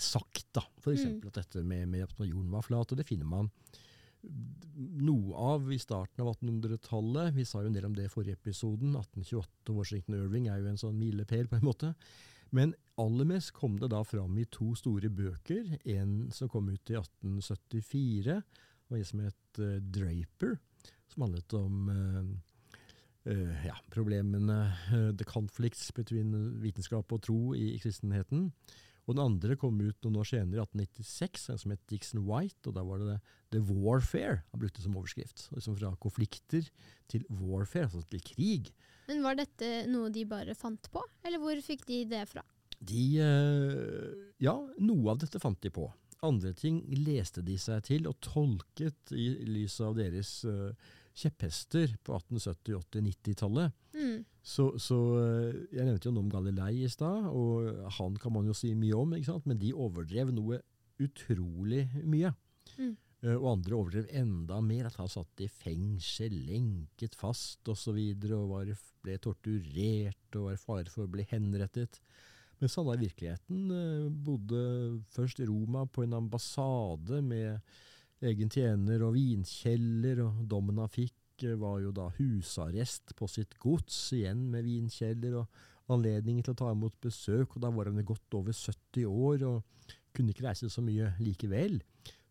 sagt 0.00 0.46
da, 0.56 0.62
f.eks. 0.80 1.04
Mm. 1.04 1.26
at 1.28 1.40
dette 1.42 1.62
med, 1.62 1.88
med, 1.88 2.06
at 2.06 2.16
jorden 2.16 2.50
var 2.50 2.64
flat? 2.64 2.92
og 2.92 2.98
Det 2.98 3.06
finner 3.06 3.28
man 3.28 3.50
noe 5.02 5.34
av 5.34 5.72
i 5.74 5.78
starten 5.82 6.22
av 6.22 6.32
1800-tallet. 6.36 7.32
Vi 7.34 7.44
sa 7.44 7.62
jo 7.62 7.70
en 7.70 7.76
del 7.76 7.88
om 7.88 7.96
det 7.96 8.06
i 8.06 8.12
forrige 8.12 8.38
episoden. 8.38 8.94
1828 8.96 9.72
og 9.72 9.80
Washington 9.80 10.18
Irving 10.20 10.48
er 10.48 10.62
jo 10.62 10.70
en 10.70 10.80
sånn 10.80 10.98
milepæl, 10.98 11.48
på 11.50 11.58
en 11.58 11.66
måte. 11.66 11.92
Men 12.52 12.74
aller 13.00 13.28
mest 13.28 13.54
kom 13.56 13.78
det 13.80 13.90
da 13.94 14.02
fram 14.04 14.36
i 14.38 14.46
to 14.52 14.74
store 14.76 15.08
bøker. 15.12 15.78
En 15.88 16.30
som 16.34 16.50
kom 16.52 16.68
ut 16.68 16.92
i 16.92 16.98
1874, 17.00 18.38
og 18.90 18.98
en 18.98 19.08
som 19.08 19.22
het 19.24 19.60
uh, 19.62 19.78
Draper, 19.80 20.58
som 21.08 21.24
handlet 21.24 21.56
om 21.56 21.88
uh, 21.88 22.26
uh, 23.32 23.64
ja, 23.64 23.76
problemene, 23.94 24.58
the 25.16 25.28
conflicts 25.28 25.90
between 25.96 26.34
vitenskap 26.60 27.12
og 27.12 27.24
tro 27.24 27.40
i, 27.56 27.72
i, 27.72 27.80
kristenheten. 27.80 28.50
Og 29.06 29.16
den 29.16 29.22
andre 29.24 29.56
kom 29.58 29.80
ut 29.82 30.04
noen 30.04 30.20
år 30.22 30.28
senere, 30.28 30.60
i 30.60 30.62
1896, 30.62 31.48
en 31.50 31.60
som 31.60 31.74
het 31.74 31.82
Dixon 31.90 32.22
White. 32.28 32.70
og 32.70 32.76
Da 32.76 32.84
var 32.86 33.02
det 33.02 33.18
The 33.50 33.62
Warfare 33.66 34.42
han 34.52 34.62
brukte 34.62 34.84
som 34.84 34.96
overskrift. 34.96 35.48
Liksom 35.56 35.76
fra 35.80 35.90
konflikter 36.02 36.68
til 37.10 37.26
warfare, 37.28 37.88
altså 37.90 38.04
til 38.12 38.22
krig. 38.24 38.70
Men 39.08 39.24
Var 39.24 39.40
dette 39.42 39.72
noe 39.90 40.12
de 40.14 40.22
bare 40.28 40.54
fant 40.54 40.86
på, 40.92 41.02
eller 41.26 41.42
hvor 41.42 41.58
fikk 41.64 41.86
de 41.88 42.04
det 42.12 42.22
fra? 42.30 42.44
De, 42.82 43.02
eh, 43.22 44.30
ja, 44.42 44.54
noe 44.78 45.10
av 45.10 45.20
dette 45.22 45.42
fant 45.42 45.58
de 45.62 45.70
på. 45.74 45.88
Andre 46.22 46.52
ting 46.54 46.84
leste 47.02 47.42
de 47.42 47.56
seg 47.58 47.82
til 47.88 48.06
og 48.06 48.20
tolket 48.22 49.10
i 49.10 49.32
lys 49.42 49.80
av 49.82 49.96
deres 49.98 50.44
uh, 50.46 50.70
kjepphester 51.14 51.94
på 52.04 52.16
1870-, 52.16 52.76
80-, 52.78 53.06
90-tallet. 53.08 53.78
Mm. 53.94 54.18
Så, 54.42 54.72
så, 54.80 54.98
eh, 55.20 55.60
Jeg 55.76 55.86
nevnte 55.86 56.08
jo 56.08 56.14
noe 56.16 56.26
om 56.26 56.32
Galilei 56.32 56.82
i 56.86 56.90
stad, 56.90 57.28
og 57.30 57.86
han 57.98 58.18
kan 58.20 58.34
man 58.34 58.48
jo 58.48 58.56
si 58.56 58.72
mye 58.78 58.98
om, 58.98 59.14
men 59.46 59.60
de 59.60 59.72
overdrev 59.74 60.32
noe 60.34 60.62
utrolig 61.02 61.86
mye. 62.02 62.32
Mm. 62.78 62.94
Eh, 63.22 63.36
og 63.36 63.48
andre 63.52 63.78
overdrev 63.78 64.10
enda 64.18 64.58
mer, 64.64 64.88
at 64.88 64.98
han 64.98 65.10
satt 65.10 65.44
i 65.44 65.50
fengsel, 65.50 66.34
lenket 66.48 67.16
fast 67.18 67.62
osv. 67.68 67.72
Og, 67.72 67.80
så 67.84 67.96
videre, 67.96 68.40
og 68.40 68.52
var, 68.56 68.74
ble 69.04 69.16
torturert 69.22 70.38
og 70.38 70.48
var 70.48 70.58
i 70.58 70.62
fare 70.62 70.92
for 70.92 71.06
å 71.06 71.12
bli 71.12 71.26
henrettet. 71.30 72.00
Mens 72.62 72.76
han 72.78 72.86
da 72.86 72.94
i 72.94 73.02
virkeligheten 73.02 73.72
eh, 73.74 74.10
bodde 74.26 74.62
først 75.14 75.42
i 75.42 75.48
Roma 75.50 75.86
på 75.90 76.04
en 76.04 76.18
ambassade 76.18 77.22
med 77.26 77.58
egen 78.28 78.52
tjener 78.52 79.02
og 79.06 79.16
vinkjeller, 79.16 80.22
og 80.26 80.46
dommen 80.50 80.80
han 80.82 80.90
fikk 80.92 81.46
eh, 81.46 81.58
var 81.58 81.80
jo 81.82 81.92
da 81.94 82.08
husarrest 82.18 83.14
på 83.18 83.28
sitt 83.30 83.58
gods, 83.62 83.98
igjen 84.16 84.48
med 84.52 84.66
vinkjeller 84.66 85.40
og 85.42 85.62
anledning 85.92 86.40
til 86.42 86.54
å 86.54 86.60
ta 86.62 86.70
imot 86.72 86.98
besøk, 87.02 87.56
og 87.56 87.64
da 87.64 87.72
var 87.74 87.90
han 87.90 88.02
godt 88.06 88.38
over 88.38 88.54
70 88.54 89.06
år 89.10 89.46
og 89.48 89.94
kunne 90.12 90.32
ikke 90.32 90.46
reise 90.46 90.70
så 90.70 90.84
mye 90.84 91.12
likevel. 91.22 91.80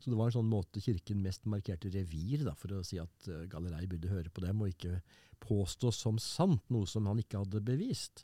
Så 0.02 0.10
det 0.10 0.18
var 0.18 0.30
en 0.30 0.38
sånn 0.39 0.50
måte 0.50 0.82
kirken 0.82 1.22
mest 1.22 1.46
markerte 1.50 1.92
revir, 1.94 2.46
da, 2.48 2.56
for 2.58 2.74
å 2.74 2.86
si 2.86 2.98
at 3.02 3.30
uh, 3.30 3.44
Galilei 3.50 3.86
burde 3.89 4.10
høre 4.10 4.34
på 4.34 4.42
dem, 4.42 4.64
og 4.64 4.72
ikke 4.72 4.98
påstå 5.42 5.92
som 5.94 6.18
sant 6.22 6.64
noe 6.74 6.89
som 6.89 7.06
han 7.10 7.22
ikke 7.22 7.44
hadde 7.44 7.62
bevist. 7.66 8.24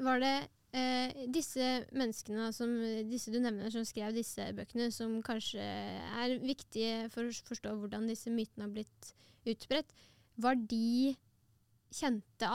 Var 0.00 0.22
det 0.22 0.36
eh, 0.74 1.26
disse 1.32 1.68
menneskene 1.94 2.50
som 2.54 2.72
disse 3.08 3.32
du 3.32 3.38
nevner, 3.40 3.70
som 3.72 3.86
skrev 3.86 4.14
disse 4.16 4.48
bøkene, 4.56 4.90
som 4.94 5.20
kanskje 5.24 5.62
er 5.62 6.38
viktige 6.42 7.08
for 7.14 7.28
å 7.28 7.36
forstå 7.48 7.76
hvordan 7.78 8.10
disse 8.10 8.32
mytene 8.34 8.66
har 8.66 8.74
blitt 8.74 9.14
utbredt, 9.48 9.94
var 10.40 10.58
de 10.58 11.14
kjente 11.94 12.50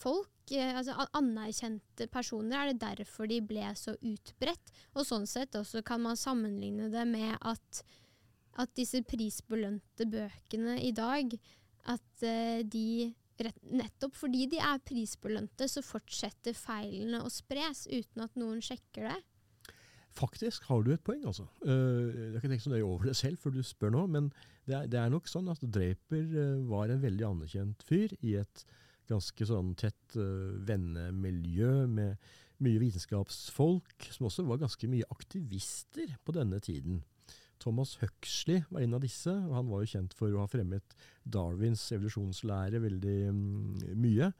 folk? 0.00 0.30
Eh, 0.50 0.74
altså 0.76 1.06
anerkjente 1.18 2.08
personer? 2.10 2.56
Er 2.58 2.72
det 2.72 2.82
derfor 2.82 3.30
de 3.30 3.40
ble 3.42 3.66
så 3.78 3.94
utbredt? 3.98 4.74
Og 4.94 5.06
sånn 5.06 5.26
sett 5.30 5.58
også 5.58 5.82
kan 5.86 6.02
man 6.04 6.18
sammenligne 6.18 6.90
det 6.92 7.06
med 7.08 7.36
at, 7.40 7.82
at 8.58 8.74
disse 8.78 9.02
prisbelønte 9.06 10.06
bøkene 10.10 10.78
i 10.86 10.92
dag, 10.96 11.34
at 11.90 12.26
eh, 12.26 12.62
de 12.66 13.10
nettopp 13.70 14.16
fordi 14.18 14.46
de 14.52 14.60
er 14.62 14.82
prisbelønte, 14.86 15.68
så 15.70 15.82
fortsetter 15.84 16.56
feilene 16.56 17.22
å 17.24 17.32
spres 17.32 17.86
uten 17.90 18.24
at 18.24 18.36
noen 18.40 18.60
sjekker 18.64 19.08
det? 19.08 19.18
Faktisk 20.16 20.66
har 20.66 20.82
du 20.82 20.90
et 20.92 21.02
poeng, 21.06 21.22
altså. 21.28 21.46
Jeg 21.62 22.32
har 22.34 22.40
ikke 22.40 22.50
tenkt 22.50 22.64
så 22.66 22.72
nøye 22.72 22.86
over 22.86 23.08
det 23.08 23.16
selv 23.18 23.40
før 23.40 23.54
du 23.54 23.62
spør 23.64 23.94
nå, 23.94 24.04
men 24.10 24.28
det 24.66 24.76
er, 24.76 24.90
det 24.90 24.98
er 25.00 25.12
nok 25.12 25.30
sånn 25.30 25.48
at 25.52 25.62
Draper 25.62 26.24
uh, 26.34 26.62
var 26.70 26.90
en 26.90 27.02
veldig 27.02 27.26
anerkjent 27.28 27.84
fyr 27.86 28.12
i 28.26 28.34
et 28.42 28.64
ganske 29.10 29.46
sånn 29.46 29.72
tett 29.78 30.18
uh, 30.18 30.50
vennemiljø 30.66 31.86
med 31.90 32.18
mye 32.60 32.82
vitenskapsfolk, 32.82 34.10
som 34.12 34.28
også 34.28 34.44
var 34.48 34.60
ganske 34.60 34.90
mye 34.90 35.06
aktivister 35.14 36.12
på 36.26 36.34
denne 36.36 36.60
tiden. 36.62 37.00
Thomas 37.60 37.96
Huxley 38.00 38.62
var 38.70 38.84
en 38.84 38.96
av 38.96 39.04
disse, 39.04 39.32
og 39.32 39.54
han 39.58 39.68
var 39.70 39.84
jo 39.84 39.92
kjent 39.92 40.16
for 40.16 40.32
å 40.32 40.44
ha 40.44 40.48
fremmet 40.50 40.96
Darwins 41.28 41.82
evolusjonslære 41.94 42.80
veldig 42.82 43.18
um, 43.30 43.44
mye. 44.00 44.30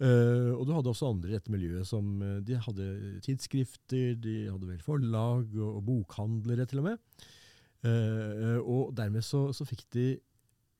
Uh, 0.00 0.56
og 0.56 0.64
du 0.64 0.72
hadde 0.72 0.88
også 0.94 1.10
andre 1.12 1.28
i 1.28 1.36
dette 1.36 1.52
miljøet 1.52 1.84
som 1.88 2.06
uh, 2.24 2.38
de 2.40 2.56
hadde 2.56 2.86
tidsskrifter, 3.26 4.14
de 4.16 4.36
hadde 4.48 4.70
vel 4.70 4.80
forlag 4.80 5.52
og, 5.58 5.74
og 5.76 5.84
bokhandlere 5.90 6.64
til 6.70 6.80
og 6.80 6.88
med. 6.88 7.04
Uh, 7.84 8.58
og 8.60 8.94
dermed 8.96 9.24
så, 9.24 9.50
så, 9.56 9.64
fikk 9.68 9.86
de 9.96 10.06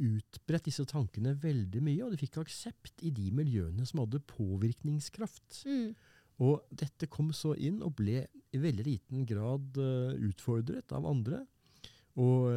utbredt 0.01 0.67
disse 0.69 0.85
tankene 0.89 1.35
veldig 1.43 1.83
mye, 1.85 2.05
og 2.07 2.15
de 2.15 2.21
fikk 2.21 2.41
aksept 2.41 3.05
i 3.05 3.13
de 3.13 3.29
miljøene 3.37 3.85
som 3.89 4.01
hadde 4.03 4.23
påvirkningskraft. 4.33 5.63
Mm. 5.69 5.93
Og 6.41 6.63
dette 6.73 7.09
kom 7.13 7.35
så 7.37 7.53
inn 7.61 7.83
og 7.85 7.99
ble 7.99 8.25
i 8.25 8.61
veldig 8.61 8.87
liten 8.87 9.27
grad 9.29 9.77
utfordret 9.77 10.95
av 10.97 11.05
andre. 11.07 11.43
Og 12.21 12.49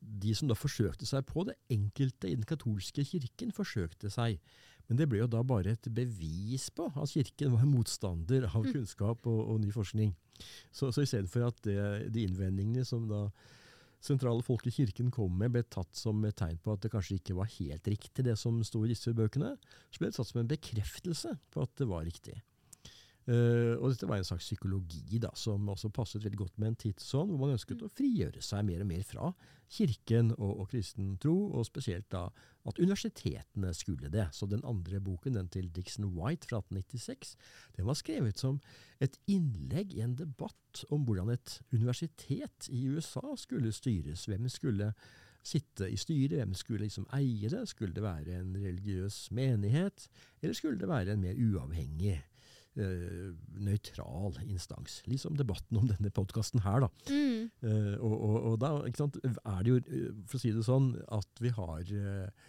de 0.00 0.32
som 0.34 0.48
da 0.48 0.56
forsøkte 0.58 1.06
seg 1.06 1.26
på 1.28 1.44
det, 1.46 1.58
enkelte 1.70 2.30
i 2.30 2.38
den 2.38 2.48
katolske 2.48 3.04
kirken 3.06 3.52
forsøkte 3.54 4.10
seg. 4.10 4.40
Men 4.88 4.96
det 4.96 5.08
ble 5.10 5.20
jo 5.20 5.28
da 5.30 5.42
bare 5.44 5.76
et 5.76 5.90
bevis 5.92 6.70
på 6.72 6.88
at 6.88 7.12
Kirken 7.12 7.52
var 7.52 7.68
motstander 7.68 8.48
av 8.48 8.64
mm. 8.64 8.72
kunnskap 8.72 9.28
og, 9.28 9.40
og 9.52 9.60
ny 9.60 9.70
forskning. 9.74 10.14
Så, 10.72 10.88
så 10.94 11.04
istedenfor 11.04 11.48
at 11.50 11.60
det, 11.66 11.78
de 12.14 12.24
innvendingene 12.24 12.86
som 12.88 13.04
da 13.10 13.26
sentrale 14.04 14.44
folk 14.46 14.64
i 14.70 14.72
Kirken 14.72 15.10
kom 15.12 15.34
med, 15.36 15.52
ble 15.52 15.64
tatt 15.68 15.92
som 15.98 16.22
et 16.24 16.38
tegn 16.38 16.60
på 16.62 16.72
at 16.72 16.84
det 16.84 16.92
kanskje 16.94 17.18
ikke 17.18 17.36
var 17.36 17.50
helt 17.58 17.90
riktig, 17.90 18.24
det 18.24 18.38
som 18.40 18.60
sto 18.64 18.84
i 18.86 18.92
disse 18.92 19.12
bøkene, 19.12 19.56
så 19.90 20.00
ble 20.00 20.10
det 20.10 20.16
tatt 20.20 20.30
som 20.30 20.40
en 20.40 20.52
bekreftelse 20.54 21.34
på 21.52 21.66
at 21.66 21.74
det 21.80 21.88
var 21.90 22.06
riktig. 22.08 22.38
Uh, 23.28 23.76
og 23.76 23.90
dette 23.92 24.06
var 24.08 24.16
en 24.16 24.24
slags 24.24 24.46
psykologi 24.46 25.18
da, 25.20 25.28
som 25.36 25.66
også 25.68 25.90
passet 25.92 26.22
veldig 26.24 26.38
godt 26.40 26.54
med 26.62 26.70
en 26.70 26.78
tidsånd 26.80 27.28
hvor 27.28 27.42
man 27.42 27.58
ønsket 27.58 27.82
å 27.84 27.90
frigjøre 27.92 28.40
seg 28.40 28.64
mer 28.64 28.80
og 28.80 28.88
mer 28.88 29.02
fra 29.04 29.26
kirken 29.68 30.30
og, 30.38 30.62
og, 30.62 30.62
kristen 30.70 31.10
tro, 31.20 31.34
og 31.52 31.66
spesielt 31.68 32.06
da 32.14 32.22
at 32.68 32.80
universitetene 32.80 33.74
skulle 33.76 34.08
det. 34.12 34.30
Så 34.32 34.48
den 34.48 34.64
andre 34.64 35.00
boken, 35.04 35.36
den 35.36 35.50
til 35.52 35.68
Dixon 35.76 36.08
White 36.16 36.48
fra 36.48 36.62
1896, 36.62 37.34
den 37.76 37.88
var 37.90 37.98
skrevet 38.00 38.40
som 38.40 38.62
et 39.04 39.20
innlegg 39.28 39.92
i 39.98 40.00
en 40.06 40.16
debatt 40.16 40.86
om 40.88 41.04
hvordan 41.04 41.34
et 41.34 41.58
universitet 41.74 42.70
i 42.72 42.86
USA 42.88 43.34
skulle 43.36 43.74
styres. 43.76 44.24
Hvem 44.24 44.48
skulle 44.48 44.94
sitte 45.44 45.90
i 45.92 46.00
styret, 46.00 46.38
hvem 46.40 46.56
skulle 46.56 46.86
liksom 46.86 47.04
eie 47.16 47.52
det? 47.52 47.66
Skulle 47.68 47.92
det 47.92 48.08
være 48.08 48.40
en 48.40 48.56
religiøs 48.56 49.26
menighet, 49.36 50.08
eller 50.40 50.56
skulle 50.56 50.80
det 50.80 50.88
være 50.88 51.12
en 51.12 51.24
mer 51.28 51.36
uavhengig 51.36 52.16
uh, 52.78 53.30
nøytral 53.58 54.38
instans. 54.46 55.00
Liksom 55.08 55.36
debatten 55.38 55.80
om 55.80 55.88
denne 55.90 56.12
podkasten 56.14 56.62
her, 56.64 56.86
da. 56.86 56.90
Mm. 57.10 57.48
Eh, 57.62 57.96
og, 57.98 58.14
og, 58.14 58.36
og, 58.52 58.56
da 58.62 58.70
sant, 58.98 59.18
er 59.24 59.60
det 59.64 59.72
jo, 59.72 59.80
eh, 59.82 60.14
for 60.28 60.38
å 60.38 60.42
si 60.42 60.54
det 60.54 60.64
sånn, 60.66 60.92
at 61.14 61.42
vi 61.42 61.52
har 61.56 61.92
eh, 61.98 62.48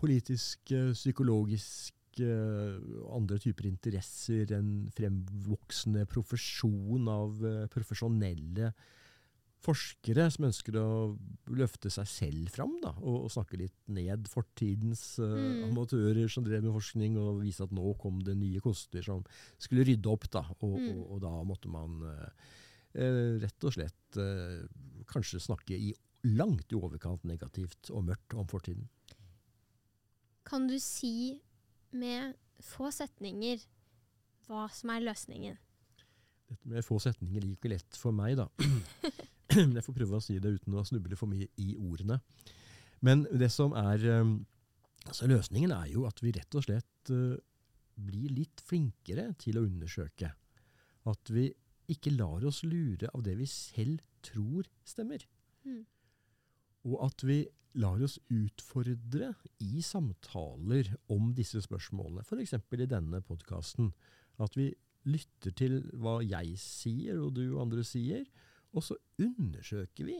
politiske, 0.00 0.92
psykologiske 0.92 1.98
andre 3.16 3.38
typer 3.40 3.70
interesser, 3.70 4.50
en 4.52 4.90
fremvoksende 4.92 6.04
profesjon 6.12 7.08
av 7.08 7.38
profesjonelle 7.72 8.74
forskere 9.62 10.26
som 10.34 10.46
ønsker 10.48 10.76
å 10.80 10.86
løfte 11.54 11.90
seg 11.92 12.08
selv 12.10 12.52
fram 12.54 12.74
da, 12.82 12.92
og, 13.00 13.26
og 13.26 13.32
snakke 13.34 13.60
litt 13.60 13.76
ned 13.92 14.26
fortidens 14.30 15.04
uh, 15.22 15.26
mm. 15.28 15.64
amatører 15.70 16.30
som 16.32 16.46
drev 16.46 16.64
med 16.66 16.74
forskning, 16.74 17.18
og 17.20 17.42
vise 17.44 17.64
at 17.64 17.74
nå 17.74 17.94
kom 18.02 18.20
det 18.26 18.36
nye 18.38 18.62
koster 18.64 19.04
som 19.06 19.22
skulle 19.62 19.86
rydde 19.88 20.10
opp. 20.10 20.28
da, 20.32 20.44
Og, 20.60 20.78
mm. 20.78 20.88
og, 20.96 21.02
og 21.16 21.22
da 21.24 21.34
måtte 21.46 21.72
man 21.72 21.98
uh, 22.02 22.48
uh, 22.98 23.34
rett 23.42 23.68
og 23.68 23.76
slett 23.78 24.22
kanskje 25.08 25.38
snakke 25.40 25.72
i 25.72 25.92
langt 26.28 26.70
i 26.70 26.76
overkant 26.76 27.24
negativt 27.26 27.88
og 27.90 28.04
mørkt 28.10 28.36
om 28.36 28.46
fortiden. 28.50 28.84
Kan 30.46 30.66
du 30.68 30.76
si 30.82 31.40
med 31.96 32.36
få 32.62 32.90
setninger 32.94 33.62
hva 34.46 34.66
som 34.74 34.92
er 34.92 35.06
løsningen? 35.06 35.56
Dette 36.52 36.68
med 36.68 36.84
få 36.84 36.98
setninger 37.00 37.46
gikk 37.46 37.62
ikke 37.62 37.72
lett 37.72 37.98
for 37.98 38.14
meg, 38.14 38.36
da. 38.36 38.48
Jeg 39.76 39.84
får 39.84 39.96
prøve 39.96 40.18
å 40.18 40.24
si 40.24 40.38
det 40.40 40.54
uten 40.56 40.76
å 40.78 40.84
snuble 40.86 41.18
for 41.18 41.30
mye 41.30 41.48
i 41.60 41.74
ordene. 41.76 42.20
Men 43.02 43.24
det 43.28 43.50
som 43.52 43.74
er 43.76 44.04
um, 44.22 44.36
altså 45.08 45.28
Løsningen 45.30 45.74
er 45.74 45.88
jo 45.92 46.06
at 46.08 46.22
vi 46.22 46.34
rett 46.36 46.58
og 46.58 46.66
slett 46.66 47.12
uh, 47.12 47.34
blir 48.02 48.32
litt 48.32 48.62
flinkere 48.64 49.32
til 49.42 49.58
å 49.58 49.64
undersøke. 49.66 50.30
At 51.10 51.32
vi 51.34 51.48
ikke 51.92 52.14
lar 52.14 52.44
oss 52.48 52.62
lure 52.64 53.10
av 53.12 53.24
det 53.26 53.34
vi 53.40 53.48
selv 53.50 54.00
tror 54.24 54.68
stemmer. 54.86 55.24
Mm. 55.66 55.82
Og 56.88 57.02
at 57.04 57.24
vi 57.26 57.42
lar 57.82 58.00
oss 58.04 58.18
utfordre 58.32 59.32
i 59.64 59.82
samtaler 59.84 60.92
om 61.12 61.32
disse 61.36 61.62
spørsmålene, 61.64 62.24
f.eks. 62.24 62.54
i 62.54 62.88
denne 62.88 63.22
podkasten. 63.24 63.90
At 64.42 64.56
vi 64.58 64.70
lytter 65.08 65.54
til 65.58 65.78
hva 65.98 66.20
jeg 66.22 66.54
sier, 66.60 67.18
og 67.18 67.34
du 67.38 67.44
og 67.54 67.64
andre 67.66 67.84
sier, 67.86 68.26
og 68.72 68.84
så 68.86 68.96
undersøker 69.20 70.08
vi. 70.08 70.18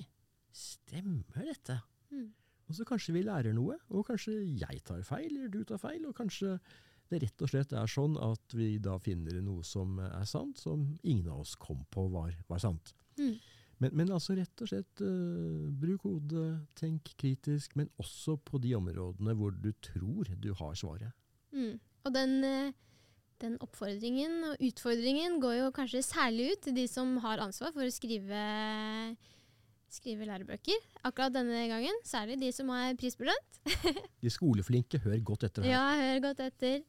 Stemmer 0.53 1.47
dette? 1.49 1.79
Mm. 2.13 2.31
Og 2.69 2.77
så 2.77 2.87
kanskje 2.89 3.17
vi 3.17 3.25
lærer 3.27 3.55
noe, 3.57 3.79
og 3.93 4.07
kanskje 4.09 4.37
jeg 4.61 4.83
tar 4.87 5.03
feil, 5.07 5.31
eller 5.31 5.53
du 5.53 5.63
tar 5.69 5.81
feil, 5.81 6.05
og 6.09 6.17
kanskje 6.17 6.59
det 7.13 7.21
rett 7.25 7.45
og 7.45 7.51
slett 7.53 7.73
er 7.77 7.91
sånn 7.91 8.15
at 8.25 8.55
vi 8.57 8.77
da 8.81 8.95
finner 9.03 9.41
noe 9.45 9.65
som 9.67 9.99
er 10.01 10.29
sant, 10.29 10.61
som 10.63 10.87
ingen 11.03 11.29
av 11.29 11.43
oss 11.43 11.57
kom 11.61 11.83
på 11.93 12.07
var, 12.13 12.33
var 12.49 12.63
sant. 12.63 12.95
Mm. 13.19 13.35
Men, 13.83 13.97
men, 13.99 14.13
altså 14.15 14.37
rett 14.39 14.63
og 14.63 14.71
slett 14.71 15.03
uh, 15.03 15.67
bruk 15.83 16.07
hodet, 16.07 16.63
tenk 16.79 17.13
kritisk, 17.19 17.75
men 17.77 17.91
også 18.01 18.39
på 18.47 18.61
de 18.63 18.77
områdene 18.79 19.35
hvor 19.37 19.53
du 19.53 19.73
tror 19.85 20.31
du 20.39 20.53
har 20.61 20.79
svaret. 20.79 21.13
Mm. 21.53 21.77
Og 22.07 22.17
den... 22.17 22.39
Uh 22.45 22.81
den 23.43 23.59
oppfordringen 23.65 24.39
og 24.51 24.63
utfordringen 24.63 25.39
går 25.43 25.59
jo 25.59 25.71
kanskje 25.75 26.05
særlig 26.07 26.53
ut 26.53 26.65
til 26.67 26.77
de 26.77 26.87
som 26.91 27.17
har 27.25 27.43
ansvar 27.43 27.75
for 27.75 27.87
å 27.87 27.95
skrive, 27.95 28.43
skrive 29.93 30.29
lærebøker. 30.29 30.87
Akkurat 31.09 31.35
denne 31.35 31.67
gangen. 31.71 31.99
Særlig 32.07 32.39
de 32.43 32.53
som 32.55 32.71
er 32.75 32.97
prisbelønt. 33.01 33.61
de 34.25 34.33
skoleflinke, 34.33 35.03
hør 35.03 35.19
godt 35.33 35.49
etter 35.51 35.67
her. 35.67 35.75
Ja, 35.75 35.85
hør 35.99 36.25
godt 36.29 36.45
etter. 36.47 36.81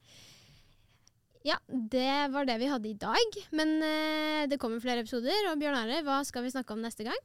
Ja, 1.43 1.57
det 1.67 2.31
var 2.31 2.47
det 2.47 2.55
vi 2.61 2.71
hadde 2.71 2.89
i 2.89 2.97
dag. 2.99 3.39
Men 3.51 3.75
eh, 3.83 4.47
det 4.47 4.61
kommer 4.61 4.83
flere 4.83 5.03
episoder. 5.03 5.51
Og 5.51 5.59
Bjørn 5.59 5.81
Are, 5.81 6.03
hva 6.05 6.21
skal 6.27 6.45
vi 6.45 6.53
snakke 6.53 6.75
om 6.75 6.83
neste 6.85 7.07
gang? 7.07 7.19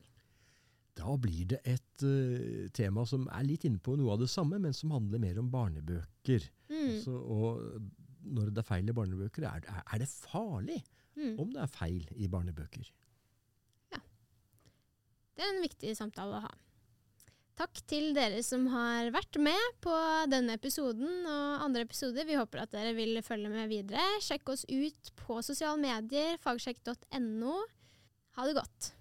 Da 0.99 1.15
blir 1.21 1.45
det 1.53 1.61
et 1.69 2.03
uh, 2.03 2.67
tema 2.75 3.05
som 3.07 3.29
er 3.31 3.45
litt 3.47 3.63
inne 3.69 3.79
på 3.79 3.95
noe 3.95 4.17
av 4.17 4.23
det 4.25 4.31
samme, 4.33 4.59
men 4.59 4.75
som 4.75 4.91
handler 4.97 5.23
mer 5.23 5.39
om 5.39 5.51
barnebøker. 5.53 6.49
Mm. 6.73 6.89
Altså, 6.89 7.15
og 7.15 7.61
når 8.35 8.53
det 8.53 8.63
er 8.63 8.69
feil 8.69 8.89
i 8.89 8.95
barnebøker, 8.97 9.49
er, 9.49 9.67
er 9.83 10.03
det 10.03 10.09
farlig 10.11 10.79
mm. 11.19 11.35
om 11.41 11.53
det 11.55 11.61
er 11.65 11.75
feil 11.75 12.09
i 12.17 12.31
barnebøker? 12.31 12.89
Ja. 13.95 14.01
Det 15.37 15.45
er 15.45 15.53
en 15.55 15.65
viktig 15.65 15.95
samtale 15.99 16.41
å 16.41 16.47
ha. 16.47 16.55
Takk 17.59 17.81
til 17.91 18.13
dere 18.15 18.39
som 18.47 18.69
har 18.71 19.09
vært 19.11 19.35
med 19.43 19.81
på 19.83 19.95
denne 20.31 20.55
episoden 20.55 21.25
og 21.27 21.65
andre 21.65 21.83
episoder. 21.89 22.29
Vi 22.29 22.37
håper 22.39 22.63
at 22.63 22.75
dere 22.77 22.93
vil 22.95 23.19
følge 23.27 23.51
med 23.51 23.67
videre. 23.73 24.05
Sjekk 24.23 24.53
oss 24.55 24.63
ut 24.71 25.11
på 25.19 25.41
sosiale 25.43 25.81
medier, 25.83 26.39
fagsjekk.no. 26.45 27.57
Ha 28.39 28.47
det 28.47 28.55
godt. 28.61 28.93